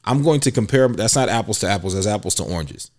I'm 0.04 0.22
going 0.22 0.40
to 0.40 0.50
compare, 0.50 0.86
that's 0.88 1.16
not 1.16 1.30
apples 1.30 1.60
to 1.60 1.68
apples, 1.68 1.94
that's 1.94 2.06
apples 2.06 2.34
to 2.34 2.44
oranges. 2.44 2.90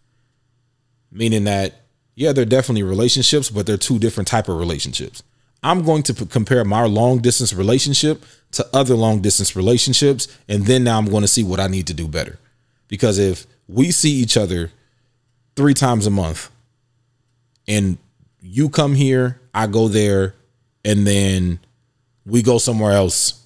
Meaning 1.11 1.43
that, 1.43 1.75
yeah, 2.15 2.31
they're 2.33 2.43
definitely 2.43 2.81
relationships, 2.81 3.51
but 3.51 3.67
they're 3.67 3.77
two 3.77 3.99
different 3.99 4.27
type 4.27 4.49
of 4.49 4.57
relationships. 4.57 5.21
I'm 5.61 5.83
going 5.83 6.01
to 6.03 6.15
p- 6.15 6.25
compare 6.25 6.65
my 6.65 6.85
long 6.85 7.19
distance 7.19 7.53
relationship 7.53 8.23
to 8.53 8.65
other 8.73 8.95
long 8.95 9.21
distance 9.21 9.55
relationships. 9.55 10.27
And 10.47 10.65
then 10.65 10.83
now 10.83 10.97
I'm 10.97 11.09
going 11.09 11.21
to 11.21 11.27
see 11.27 11.43
what 11.43 11.59
I 11.59 11.67
need 11.67 11.85
to 11.87 11.93
do 11.93 12.07
better. 12.07 12.39
Because 12.87 13.19
if 13.19 13.45
we 13.67 13.91
see 13.91 14.11
each 14.11 14.37
other 14.37 14.71
three 15.55 15.75
times 15.75 16.07
a 16.07 16.09
month 16.09 16.49
and 17.69 17.97
you 18.41 18.67
come 18.67 18.95
here, 18.95 19.39
I 19.53 19.67
go 19.67 19.87
there, 19.87 20.35
and 20.83 21.07
then 21.07 21.59
we 22.25 22.41
go 22.41 22.57
somewhere 22.57 22.91
else 22.91 23.45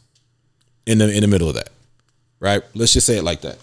in 0.87 0.97
the 0.97 1.13
in 1.13 1.21
the 1.21 1.27
middle 1.27 1.49
of 1.49 1.55
that. 1.55 1.69
Right? 2.39 2.63
Let's 2.73 2.93
just 2.93 3.05
say 3.05 3.17
it 3.17 3.23
like 3.23 3.41
that. 3.41 3.57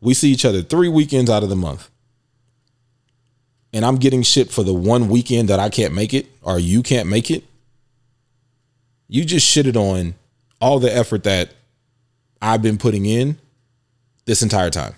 We 0.00 0.14
see 0.14 0.30
each 0.30 0.44
other 0.44 0.62
3 0.62 0.88
weekends 0.88 1.28
out 1.28 1.42
of 1.42 1.48
the 1.48 1.56
month. 1.56 1.90
And 3.72 3.84
I'm 3.84 3.96
getting 3.96 4.22
shit 4.22 4.50
for 4.50 4.62
the 4.62 4.72
one 4.72 5.08
weekend 5.08 5.48
that 5.48 5.60
I 5.60 5.68
can't 5.68 5.92
make 5.92 6.14
it 6.14 6.26
or 6.42 6.58
you 6.58 6.82
can't 6.82 7.08
make 7.08 7.30
it. 7.30 7.44
You 9.08 9.24
just 9.24 9.46
shitted 9.46 9.76
on 9.76 10.14
all 10.60 10.78
the 10.78 10.94
effort 10.94 11.24
that 11.24 11.50
I've 12.40 12.62
been 12.62 12.78
putting 12.78 13.06
in 13.06 13.38
this 14.24 14.42
entire 14.42 14.70
time. 14.70 14.94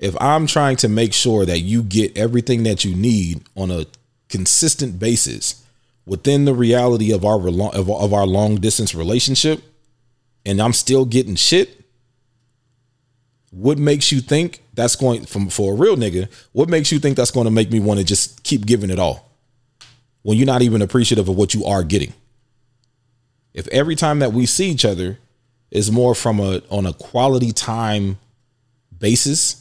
If 0.00 0.16
I'm 0.18 0.46
trying 0.46 0.76
to 0.78 0.88
make 0.88 1.12
sure 1.12 1.44
that 1.44 1.58
you 1.60 1.82
get 1.82 2.16
everything 2.16 2.62
that 2.62 2.86
you 2.86 2.96
need 2.96 3.42
on 3.54 3.70
a 3.70 3.84
consistent 4.30 4.98
basis 4.98 5.62
within 6.06 6.46
the 6.46 6.54
reality 6.54 7.12
of 7.12 7.22
our 7.22 7.38
of 7.46 8.12
our 8.14 8.26
long 8.26 8.56
distance 8.56 8.94
relationship 8.94 9.62
and 10.46 10.60
I'm 10.60 10.72
still 10.72 11.04
getting 11.04 11.36
shit, 11.36 11.84
what 13.50 13.76
makes 13.76 14.10
you 14.10 14.22
think 14.22 14.62
that's 14.72 14.96
going 14.96 15.26
from 15.26 15.50
for 15.50 15.74
a 15.74 15.76
real 15.76 15.96
nigga, 15.96 16.32
what 16.52 16.70
makes 16.70 16.90
you 16.90 16.98
think 16.98 17.18
that's 17.18 17.30
going 17.30 17.44
to 17.44 17.50
make 17.50 17.70
me 17.70 17.78
want 17.78 18.00
to 18.00 18.06
just 18.06 18.42
keep 18.42 18.64
giving 18.64 18.88
it 18.88 18.98
all? 18.98 19.30
When 20.22 20.38
you're 20.38 20.46
not 20.46 20.62
even 20.62 20.80
appreciative 20.80 21.28
of 21.28 21.36
what 21.36 21.52
you 21.52 21.66
are 21.66 21.84
getting. 21.84 22.14
If 23.52 23.68
every 23.68 23.96
time 23.96 24.20
that 24.20 24.32
we 24.32 24.46
see 24.46 24.70
each 24.70 24.86
other 24.86 25.18
is 25.70 25.92
more 25.92 26.14
from 26.14 26.40
a 26.40 26.62
on 26.70 26.86
a 26.86 26.94
quality 26.94 27.52
time 27.52 28.18
basis, 28.98 29.59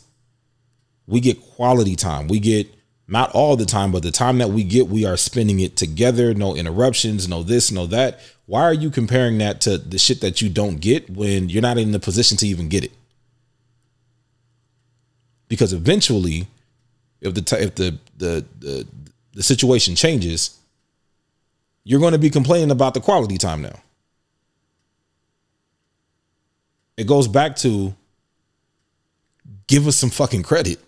we 1.09 1.19
get 1.19 1.41
quality 1.41 1.95
time. 1.95 2.27
We 2.27 2.39
get 2.39 2.73
not 3.07 3.31
all 3.31 3.55
the 3.57 3.65
time, 3.65 3.91
but 3.91 4.03
the 4.03 4.11
time 4.11 4.37
that 4.37 4.49
we 4.49 4.63
get, 4.63 4.87
we 4.87 5.05
are 5.05 5.17
spending 5.17 5.59
it 5.59 5.75
together. 5.75 6.33
No 6.33 6.55
interruptions, 6.55 7.27
no 7.27 7.43
this, 7.43 7.71
no 7.71 7.87
that. 7.87 8.19
Why 8.45 8.61
are 8.61 8.73
you 8.73 8.89
comparing 8.89 9.39
that 9.39 9.61
to 9.61 9.77
the 9.77 9.97
shit 9.97 10.21
that 10.21 10.41
you 10.41 10.49
don't 10.49 10.77
get 10.77 11.09
when 11.09 11.49
you're 11.49 11.61
not 11.61 11.77
in 11.77 11.91
the 11.91 11.99
position 11.99 12.37
to 12.37 12.47
even 12.47 12.69
get 12.69 12.83
it? 12.85 12.91
because 15.49 15.73
eventually, 15.73 16.47
if 17.19 17.33
the 17.33 17.61
if 17.61 17.75
the 17.75 17.97
the 18.17 18.45
the, 18.59 18.87
the 19.33 19.43
situation 19.43 19.95
changes, 19.95 20.57
you're 21.83 21.99
going 21.99 22.13
to 22.13 22.19
be 22.19 22.29
complaining 22.29 22.71
about 22.71 22.93
the 22.93 23.01
quality 23.01 23.37
time 23.37 23.61
now. 23.61 23.81
It 26.95 27.07
goes 27.07 27.27
back 27.27 27.55
to 27.57 27.93
give 29.67 29.87
us 29.87 29.97
some 29.97 30.09
fucking 30.09 30.43
credit. 30.43 30.79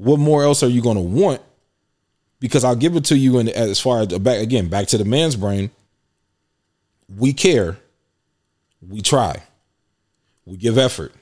What 0.00 0.18
more 0.18 0.42
else 0.42 0.62
are 0.62 0.68
you 0.68 0.80
going 0.80 0.96
to 0.96 1.02
want? 1.02 1.42
Because 2.38 2.64
I'll 2.64 2.74
give 2.74 2.96
it 2.96 3.04
to 3.06 3.18
you, 3.18 3.38
and 3.38 3.50
as 3.50 3.78
far 3.78 4.00
as 4.00 4.06
back 4.06 4.40
again, 4.40 4.68
back 4.68 4.86
to 4.88 4.96
the 4.96 5.04
man's 5.04 5.36
brain, 5.36 5.70
we 7.18 7.34
care, 7.34 7.76
we 8.80 9.02
try, 9.02 9.42
we 10.46 10.56
give 10.56 10.78
effort. 10.78 11.12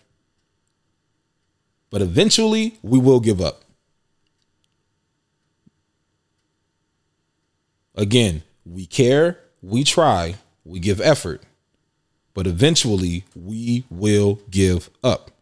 But 1.90 2.02
eventually, 2.02 2.78
we 2.84 3.00
will 3.00 3.18
give 3.18 3.40
up. 3.40 3.64
Again, 7.96 8.44
we 8.64 8.86
care, 8.86 9.40
we 9.60 9.82
try, 9.82 10.36
we 10.64 10.78
give 10.78 11.00
effort, 11.00 11.42
but 12.32 12.46
eventually 12.46 13.24
we 13.34 13.82
will 13.90 14.38
give 14.52 14.88
up. 15.02 15.32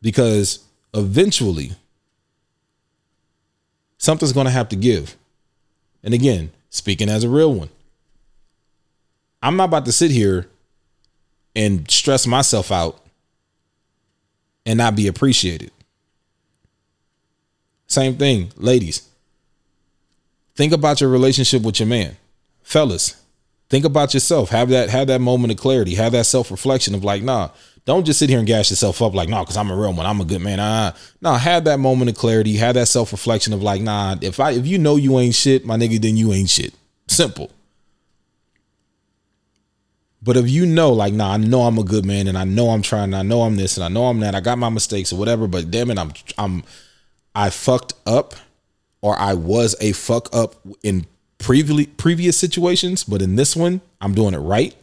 Because 0.00 0.60
eventually 0.94 1.72
something's 3.98 4.32
going 4.32 4.46
to 4.46 4.52
have 4.52 4.68
to 4.70 4.76
give. 4.76 5.16
And 6.02 6.14
again, 6.14 6.52
speaking 6.70 7.08
as 7.08 7.24
a 7.24 7.28
real 7.28 7.52
one, 7.52 7.70
I'm 9.42 9.56
not 9.56 9.64
about 9.64 9.84
to 9.86 9.92
sit 9.92 10.10
here 10.10 10.48
and 11.54 11.90
stress 11.90 12.26
myself 12.26 12.70
out 12.70 13.00
and 14.64 14.78
not 14.78 14.96
be 14.96 15.06
appreciated. 15.06 15.70
Same 17.86 18.16
thing, 18.16 18.52
ladies. 18.56 19.08
Think 20.54 20.72
about 20.72 21.00
your 21.00 21.10
relationship 21.10 21.62
with 21.62 21.80
your 21.80 21.88
man. 21.88 22.16
Fellas, 22.62 23.16
think 23.70 23.84
about 23.84 24.14
yourself. 24.14 24.50
Have 24.50 24.68
that 24.70 24.90
have 24.90 25.06
that 25.08 25.20
moment 25.20 25.52
of 25.52 25.58
clarity. 25.58 25.94
Have 25.94 26.12
that 26.12 26.26
self-reflection 26.26 26.94
of 26.94 27.04
like, 27.04 27.22
nah, 27.22 27.50
don't 27.84 28.04
just 28.04 28.18
sit 28.18 28.28
here 28.28 28.38
and 28.38 28.46
gas 28.46 28.70
yourself 28.70 29.00
up 29.00 29.14
like, 29.14 29.28
nah, 29.28 29.42
because 29.42 29.56
I'm 29.56 29.70
a 29.70 29.76
real 29.76 29.92
one. 29.92 30.06
I'm 30.06 30.20
a 30.20 30.24
good 30.24 30.40
man. 30.40 30.58
Nah, 30.58 30.92
nah, 31.20 31.38
have 31.38 31.64
that 31.64 31.78
moment 31.78 32.10
of 32.10 32.16
clarity. 32.16 32.56
Have 32.56 32.74
that 32.74 32.88
self-reflection 32.88 33.52
of 33.52 33.62
like, 33.62 33.80
nah, 33.80 34.16
if 34.20 34.40
I 34.40 34.52
if 34.52 34.66
you 34.66 34.78
know 34.78 34.96
you 34.96 35.18
ain't 35.18 35.34
shit, 35.34 35.64
my 35.64 35.76
nigga, 35.76 36.00
then 36.00 36.16
you 36.16 36.32
ain't 36.32 36.50
shit. 36.50 36.74
Simple. 37.08 37.50
But 40.20 40.36
if 40.36 40.50
you 40.50 40.66
know, 40.66 40.92
like, 40.92 41.14
nah, 41.14 41.34
I 41.34 41.36
know 41.36 41.62
I'm 41.62 41.78
a 41.78 41.84
good 41.84 42.04
man 42.04 42.26
and 42.26 42.36
I 42.36 42.44
know 42.44 42.70
I'm 42.70 42.82
trying, 42.82 43.14
I 43.14 43.22
know 43.22 43.42
I'm 43.42 43.56
this 43.56 43.76
and 43.76 43.84
I 43.84 43.88
know 43.88 44.06
I'm 44.06 44.18
that, 44.20 44.34
I 44.34 44.40
got 44.40 44.58
my 44.58 44.68
mistakes 44.68 45.12
or 45.12 45.18
whatever, 45.18 45.46
but 45.46 45.70
damn 45.70 45.90
it, 45.90 45.98
I'm 45.98 46.12
I'm 46.36 46.64
I 47.34 47.50
fucked 47.50 47.94
up 48.04 48.34
or 49.00 49.16
I 49.16 49.34
was 49.34 49.76
a 49.80 49.92
fuck 49.92 50.28
up 50.34 50.56
in 50.82 51.06
previously 51.38 51.86
previous 51.86 52.36
situations, 52.36 53.04
but 53.04 53.22
in 53.22 53.36
this 53.36 53.56
one, 53.56 53.80
I'm 54.00 54.14
doing 54.14 54.34
it 54.34 54.38
right. 54.38 54.74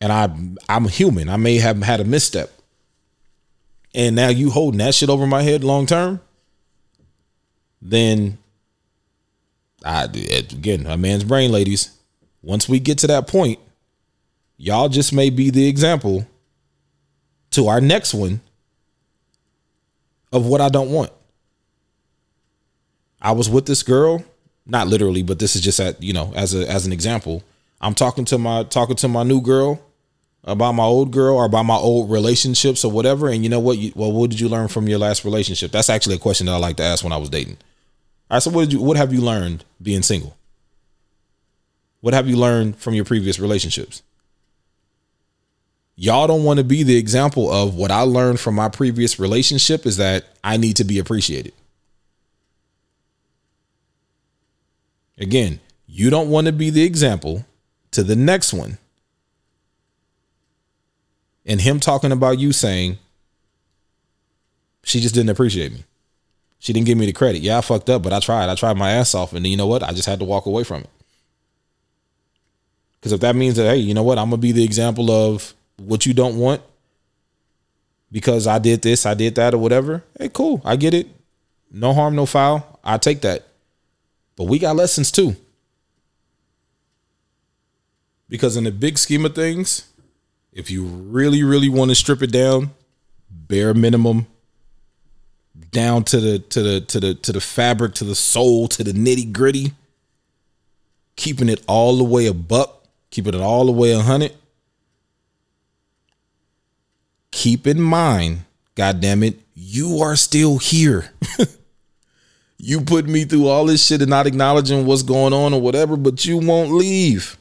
And 0.00 0.12
I 0.12 0.30
I'm 0.68 0.88
human. 0.88 1.28
I 1.28 1.36
may 1.36 1.56
have 1.58 1.82
had 1.82 2.00
a 2.00 2.04
misstep. 2.04 2.50
And 3.94 4.16
now 4.16 4.28
you 4.28 4.50
holding 4.50 4.78
that 4.78 4.94
shit 4.94 5.10
over 5.10 5.26
my 5.26 5.42
head 5.42 5.62
long 5.62 5.86
term, 5.86 6.20
then 7.80 8.38
I 9.84 10.04
again, 10.04 10.86
a 10.86 10.96
man's 10.96 11.24
brain, 11.24 11.52
ladies. 11.52 11.96
Once 12.42 12.68
we 12.68 12.80
get 12.80 12.98
to 12.98 13.06
that 13.06 13.28
point, 13.28 13.58
y'all 14.56 14.88
just 14.88 15.12
may 15.12 15.30
be 15.30 15.50
the 15.50 15.68
example 15.68 16.26
to 17.52 17.68
our 17.68 17.80
next 17.80 18.14
one 18.14 18.40
of 20.32 20.46
what 20.46 20.60
I 20.60 20.68
don't 20.68 20.90
want. 20.90 21.12
I 23.20 23.32
was 23.32 23.48
with 23.48 23.66
this 23.66 23.82
girl, 23.82 24.24
not 24.66 24.88
literally, 24.88 25.22
but 25.22 25.38
this 25.38 25.56
is 25.56 25.62
just 25.62 25.80
at 25.80 26.02
you 26.02 26.12
know 26.12 26.32
as 26.34 26.54
a 26.54 26.68
as 26.70 26.86
an 26.86 26.92
example. 26.92 27.42
I'm 27.80 27.94
talking 27.94 28.24
to 28.26 28.38
my 28.38 28.64
talking 28.64 28.96
to 28.96 29.08
my 29.08 29.22
new 29.22 29.40
girl 29.40 29.80
about 30.44 30.72
my 30.72 30.84
old 30.84 31.10
girl 31.12 31.36
or 31.36 31.44
about 31.44 31.64
my 31.64 31.76
old 31.76 32.10
relationships 32.10 32.84
or 32.84 32.90
whatever. 32.90 33.28
And 33.28 33.44
you 33.44 33.48
know 33.48 33.60
what? 33.60 33.78
You, 33.78 33.92
well, 33.94 34.12
what 34.12 34.30
did 34.30 34.40
you 34.40 34.48
learn 34.48 34.68
from 34.68 34.88
your 34.88 34.98
last 34.98 35.24
relationship? 35.24 35.70
That's 35.70 35.90
actually 35.90 36.16
a 36.16 36.20
question 36.20 36.46
that 36.46 36.52
I 36.52 36.58
like 36.58 36.76
to 36.76 36.82
ask 36.82 37.04
when 37.04 37.12
I 37.12 37.16
was 37.16 37.30
dating. 37.30 37.58
Right, 38.30 38.42
so 38.42 38.50
what 38.50 38.62
did 38.62 38.72
you 38.72 38.80
what 38.80 38.96
have 38.96 39.12
you 39.12 39.20
learned 39.20 39.64
being 39.80 40.02
single? 40.02 40.36
What 42.00 42.14
have 42.14 42.28
you 42.28 42.36
learned 42.36 42.76
from 42.78 42.94
your 42.94 43.04
previous 43.04 43.38
relationships? 43.38 44.02
Y'all 45.94 46.26
don't 46.26 46.42
want 46.42 46.58
to 46.58 46.64
be 46.64 46.82
the 46.82 46.96
example 46.96 47.52
of 47.52 47.76
what 47.76 47.90
I 47.90 48.00
learned 48.00 48.40
from 48.40 48.54
my 48.54 48.68
previous 48.68 49.20
relationship 49.20 49.86
is 49.86 49.98
that 49.98 50.24
I 50.42 50.56
need 50.56 50.76
to 50.76 50.84
be 50.84 50.98
appreciated. 50.98 51.52
Again, 55.18 55.60
you 55.86 56.10
don't 56.10 56.30
want 56.30 56.46
to 56.46 56.52
be 56.52 56.70
the 56.70 56.82
example 56.82 57.44
to 57.92 58.02
the 58.02 58.16
next 58.16 58.52
one. 58.52 58.78
And 61.44 61.60
him 61.60 61.80
talking 61.80 62.12
about 62.12 62.38
you 62.38 62.52
saying, 62.52 62.98
she 64.84 65.00
just 65.00 65.14
didn't 65.14 65.30
appreciate 65.30 65.72
me. 65.72 65.84
She 66.58 66.72
didn't 66.72 66.86
give 66.86 66.98
me 66.98 67.06
the 67.06 67.12
credit. 67.12 67.42
Yeah, 67.42 67.58
I 67.58 67.60
fucked 67.60 67.90
up, 67.90 68.02
but 68.02 68.12
I 68.12 68.20
tried. 68.20 68.48
I 68.48 68.54
tried 68.54 68.76
my 68.76 68.92
ass 68.92 69.14
off. 69.14 69.32
And 69.32 69.44
you 69.46 69.56
know 69.56 69.66
what? 69.66 69.82
I 69.82 69.92
just 69.92 70.06
had 70.06 70.20
to 70.20 70.24
walk 70.24 70.46
away 70.46 70.62
from 70.62 70.82
it. 70.82 70.90
Because 72.98 73.12
if 73.12 73.20
that 73.20 73.34
means 73.34 73.56
that, 73.56 73.64
hey, 73.64 73.78
you 73.78 73.94
know 73.94 74.04
what? 74.04 74.16
I'm 74.16 74.30
going 74.30 74.40
to 74.40 74.42
be 74.42 74.52
the 74.52 74.62
example 74.62 75.10
of 75.10 75.54
what 75.76 76.06
you 76.06 76.14
don't 76.14 76.38
want 76.38 76.62
because 78.12 78.46
I 78.46 78.58
did 78.58 78.82
this, 78.82 79.06
I 79.06 79.14
did 79.14 79.34
that, 79.34 79.54
or 79.54 79.58
whatever. 79.58 80.04
Hey, 80.18 80.28
cool. 80.28 80.60
I 80.64 80.76
get 80.76 80.94
it. 80.94 81.08
No 81.72 81.94
harm, 81.94 82.14
no 82.14 82.26
foul. 82.26 82.78
I 82.84 82.98
take 82.98 83.22
that. 83.22 83.44
But 84.36 84.44
we 84.44 84.58
got 84.58 84.76
lessons 84.76 85.10
too. 85.10 85.36
Because 88.28 88.56
in 88.56 88.64
the 88.64 88.72
big 88.72 88.98
scheme 88.98 89.26
of 89.26 89.34
things, 89.34 89.92
if 90.52 90.70
you 90.70 90.84
really, 90.84 91.42
really 91.42 91.68
want 91.68 91.90
to 91.90 91.94
strip 91.94 92.22
it 92.22 92.32
down, 92.32 92.70
bare 93.30 93.74
minimum, 93.74 94.26
down 95.70 96.04
to 96.04 96.20
the 96.20 96.38
to 96.38 96.62
the 96.62 96.80
to 96.80 97.00
the 97.00 97.14
to 97.14 97.32
the 97.32 97.40
fabric, 97.40 97.94
to 97.94 98.04
the 98.04 98.14
soul, 98.14 98.68
to 98.68 98.84
the 98.84 98.92
nitty 98.92 99.32
gritty, 99.32 99.72
keeping 101.16 101.48
it 101.48 101.62
all 101.66 101.96
the 101.96 102.04
way 102.04 102.26
a 102.26 102.34
buck, 102.34 102.86
keeping 103.10 103.34
it 103.34 103.40
all 103.40 103.66
the 103.66 103.72
way 103.72 103.92
a 103.92 104.00
hundred. 104.00 104.32
Keep 107.30 107.66
in 107.66 107.80
mind, 107.80 108.44
God 108.74 109.00
damn 109.00 109.22
it, 109.22 109.40
you 109.54 110.00
are 110.00 110.16
still 110.16 110.58
here. 110.58 111.12
you 112.64 112.80
put 112.80 113.08
me 113.08 113.24
through 113.24 113.48
all 113.48 113.66
this 113.66 113.84
shit 113.84 114.02
and 114.02 114.10
not 114.10 114.28
acknowledging 114.28 114.86
what's 114.86 115.02
going 115.02 115.32
on 115.32 115.52
or 115.52 115.60
whatever, 115.60 115.96
but 115.96 116.24
you 116.24 116.38
won't 116.38 116.70
leave. 116.70 117.36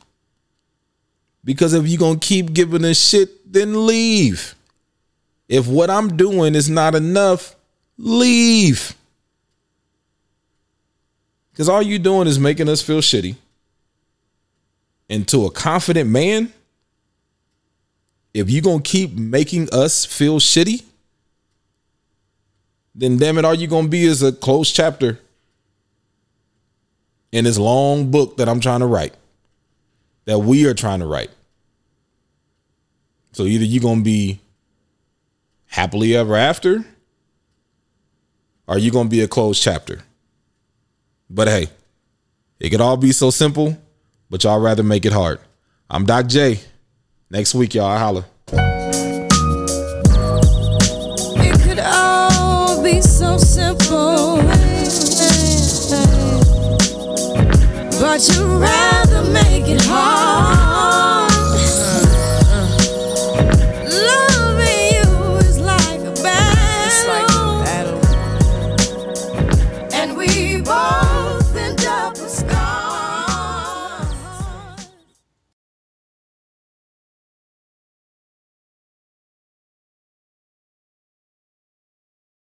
Because 1.46 1.76
if 1.76 1.88
you're 1.88 2.00
going 2.00 2.20
to 2.20 2.28
keep 2.28 2.54
giving 2.54 2.82
this 2.82 3.08
shit, 3.08 3.54
then 3.54 3.86
leave. 3.86 4.56
If 5.48 5.68
what 5.68 5.92
I'm 5.92 6.18
doing 6.18 6.56
is 6.56 6.72
not 6.72 6.96
enough, 6.96 7.56
leave. 8.00 8.96
Because 11.52 11.70
all 11.70 11.84
you're 11.84 12.00
doing 12.00 12.28
is 12.28 12.40
making 12.40 12.68
us 12.68 12.82
feel 12.82 13.02
shitty. 13.02 13.36
And 15.08 15.28
to 15.28 15.46
a 15.46 15.52
confident 15.52 16.10
man, 16.10 16.52
if 18.34 18.50
you're 18.50 18.64
going 18.64 18.82
to 18.82 18.90
keep 18.90 19.14
making 19.14 19.72
us 19.72 20.04
feel 20.04 20.40
shitty, 20.40 20.82
then 22.94 23.18
damn 23.18 23.38
it, 23.38 23.46
all 23.46 23.54
you're 23.54 23.70
gonna 23.70 23.88
be 23.88 24.04
is 24.04 24.22
a 24.22 24.32
closed 24.32 24.76
chapter 24.76 25.20
in 27.32 27.46
this 27.46 27.58
long 27.58 28.12
book 28.12 28.38
that 28.38 28.50
I'm 28.50 28.60
trying 28.60 28.82
to 28.82 28.86
write, 28.86 29.14
that 30.26 30.40
we 30.40 30.66
are 30.68 30.74
trying 30.74 31.00
to 31.00 31.06
write. 31.06 31.32
So 33.32 33.44
either 33.44 33.64
you're 33.64 33.82
gonna 33.82 34.02
be 34.02 34.42
happily 35.68 36.16
ever 36.16 36.36
after, 36.36 36.84
or 38.68 38.78
you're 38.78 38.92
gonna 38.92 39.10
be 39.10 39.22
a 39.22 39.28
closed 39.28 39.64
chapter. 39.64 40.04
But 41.30 41.48
hey, 41.48 41.70
it 42.60 42.70
could 42.70 42.82
all 42.82 42.98
be 42.98 43.14
so 43.14 43.30
simple, 43.30 43.78
but 44.30 44.44
y'all 44.44 44.60
rather 44.60 44.84
make 44.84 45.06
it 45.06 45.14
hard. 45.14 45.40
I'm 45.90 46.06
Doc 46.06 46.28
J. 46.28 46.60
Next 47.30 47.56
week, 47.56 47.74
y'all. 47.74 47.86
I 47.86 47.98
holla. 52.94 53.02
so 53.02 53.38
simple. 53.38 54.38
But 58.00 58.28
you'd 58.28 58.60
rather 58.60 59.24
make 59.32 59.68
it 59.68 59.82
hard. 59.86 60.71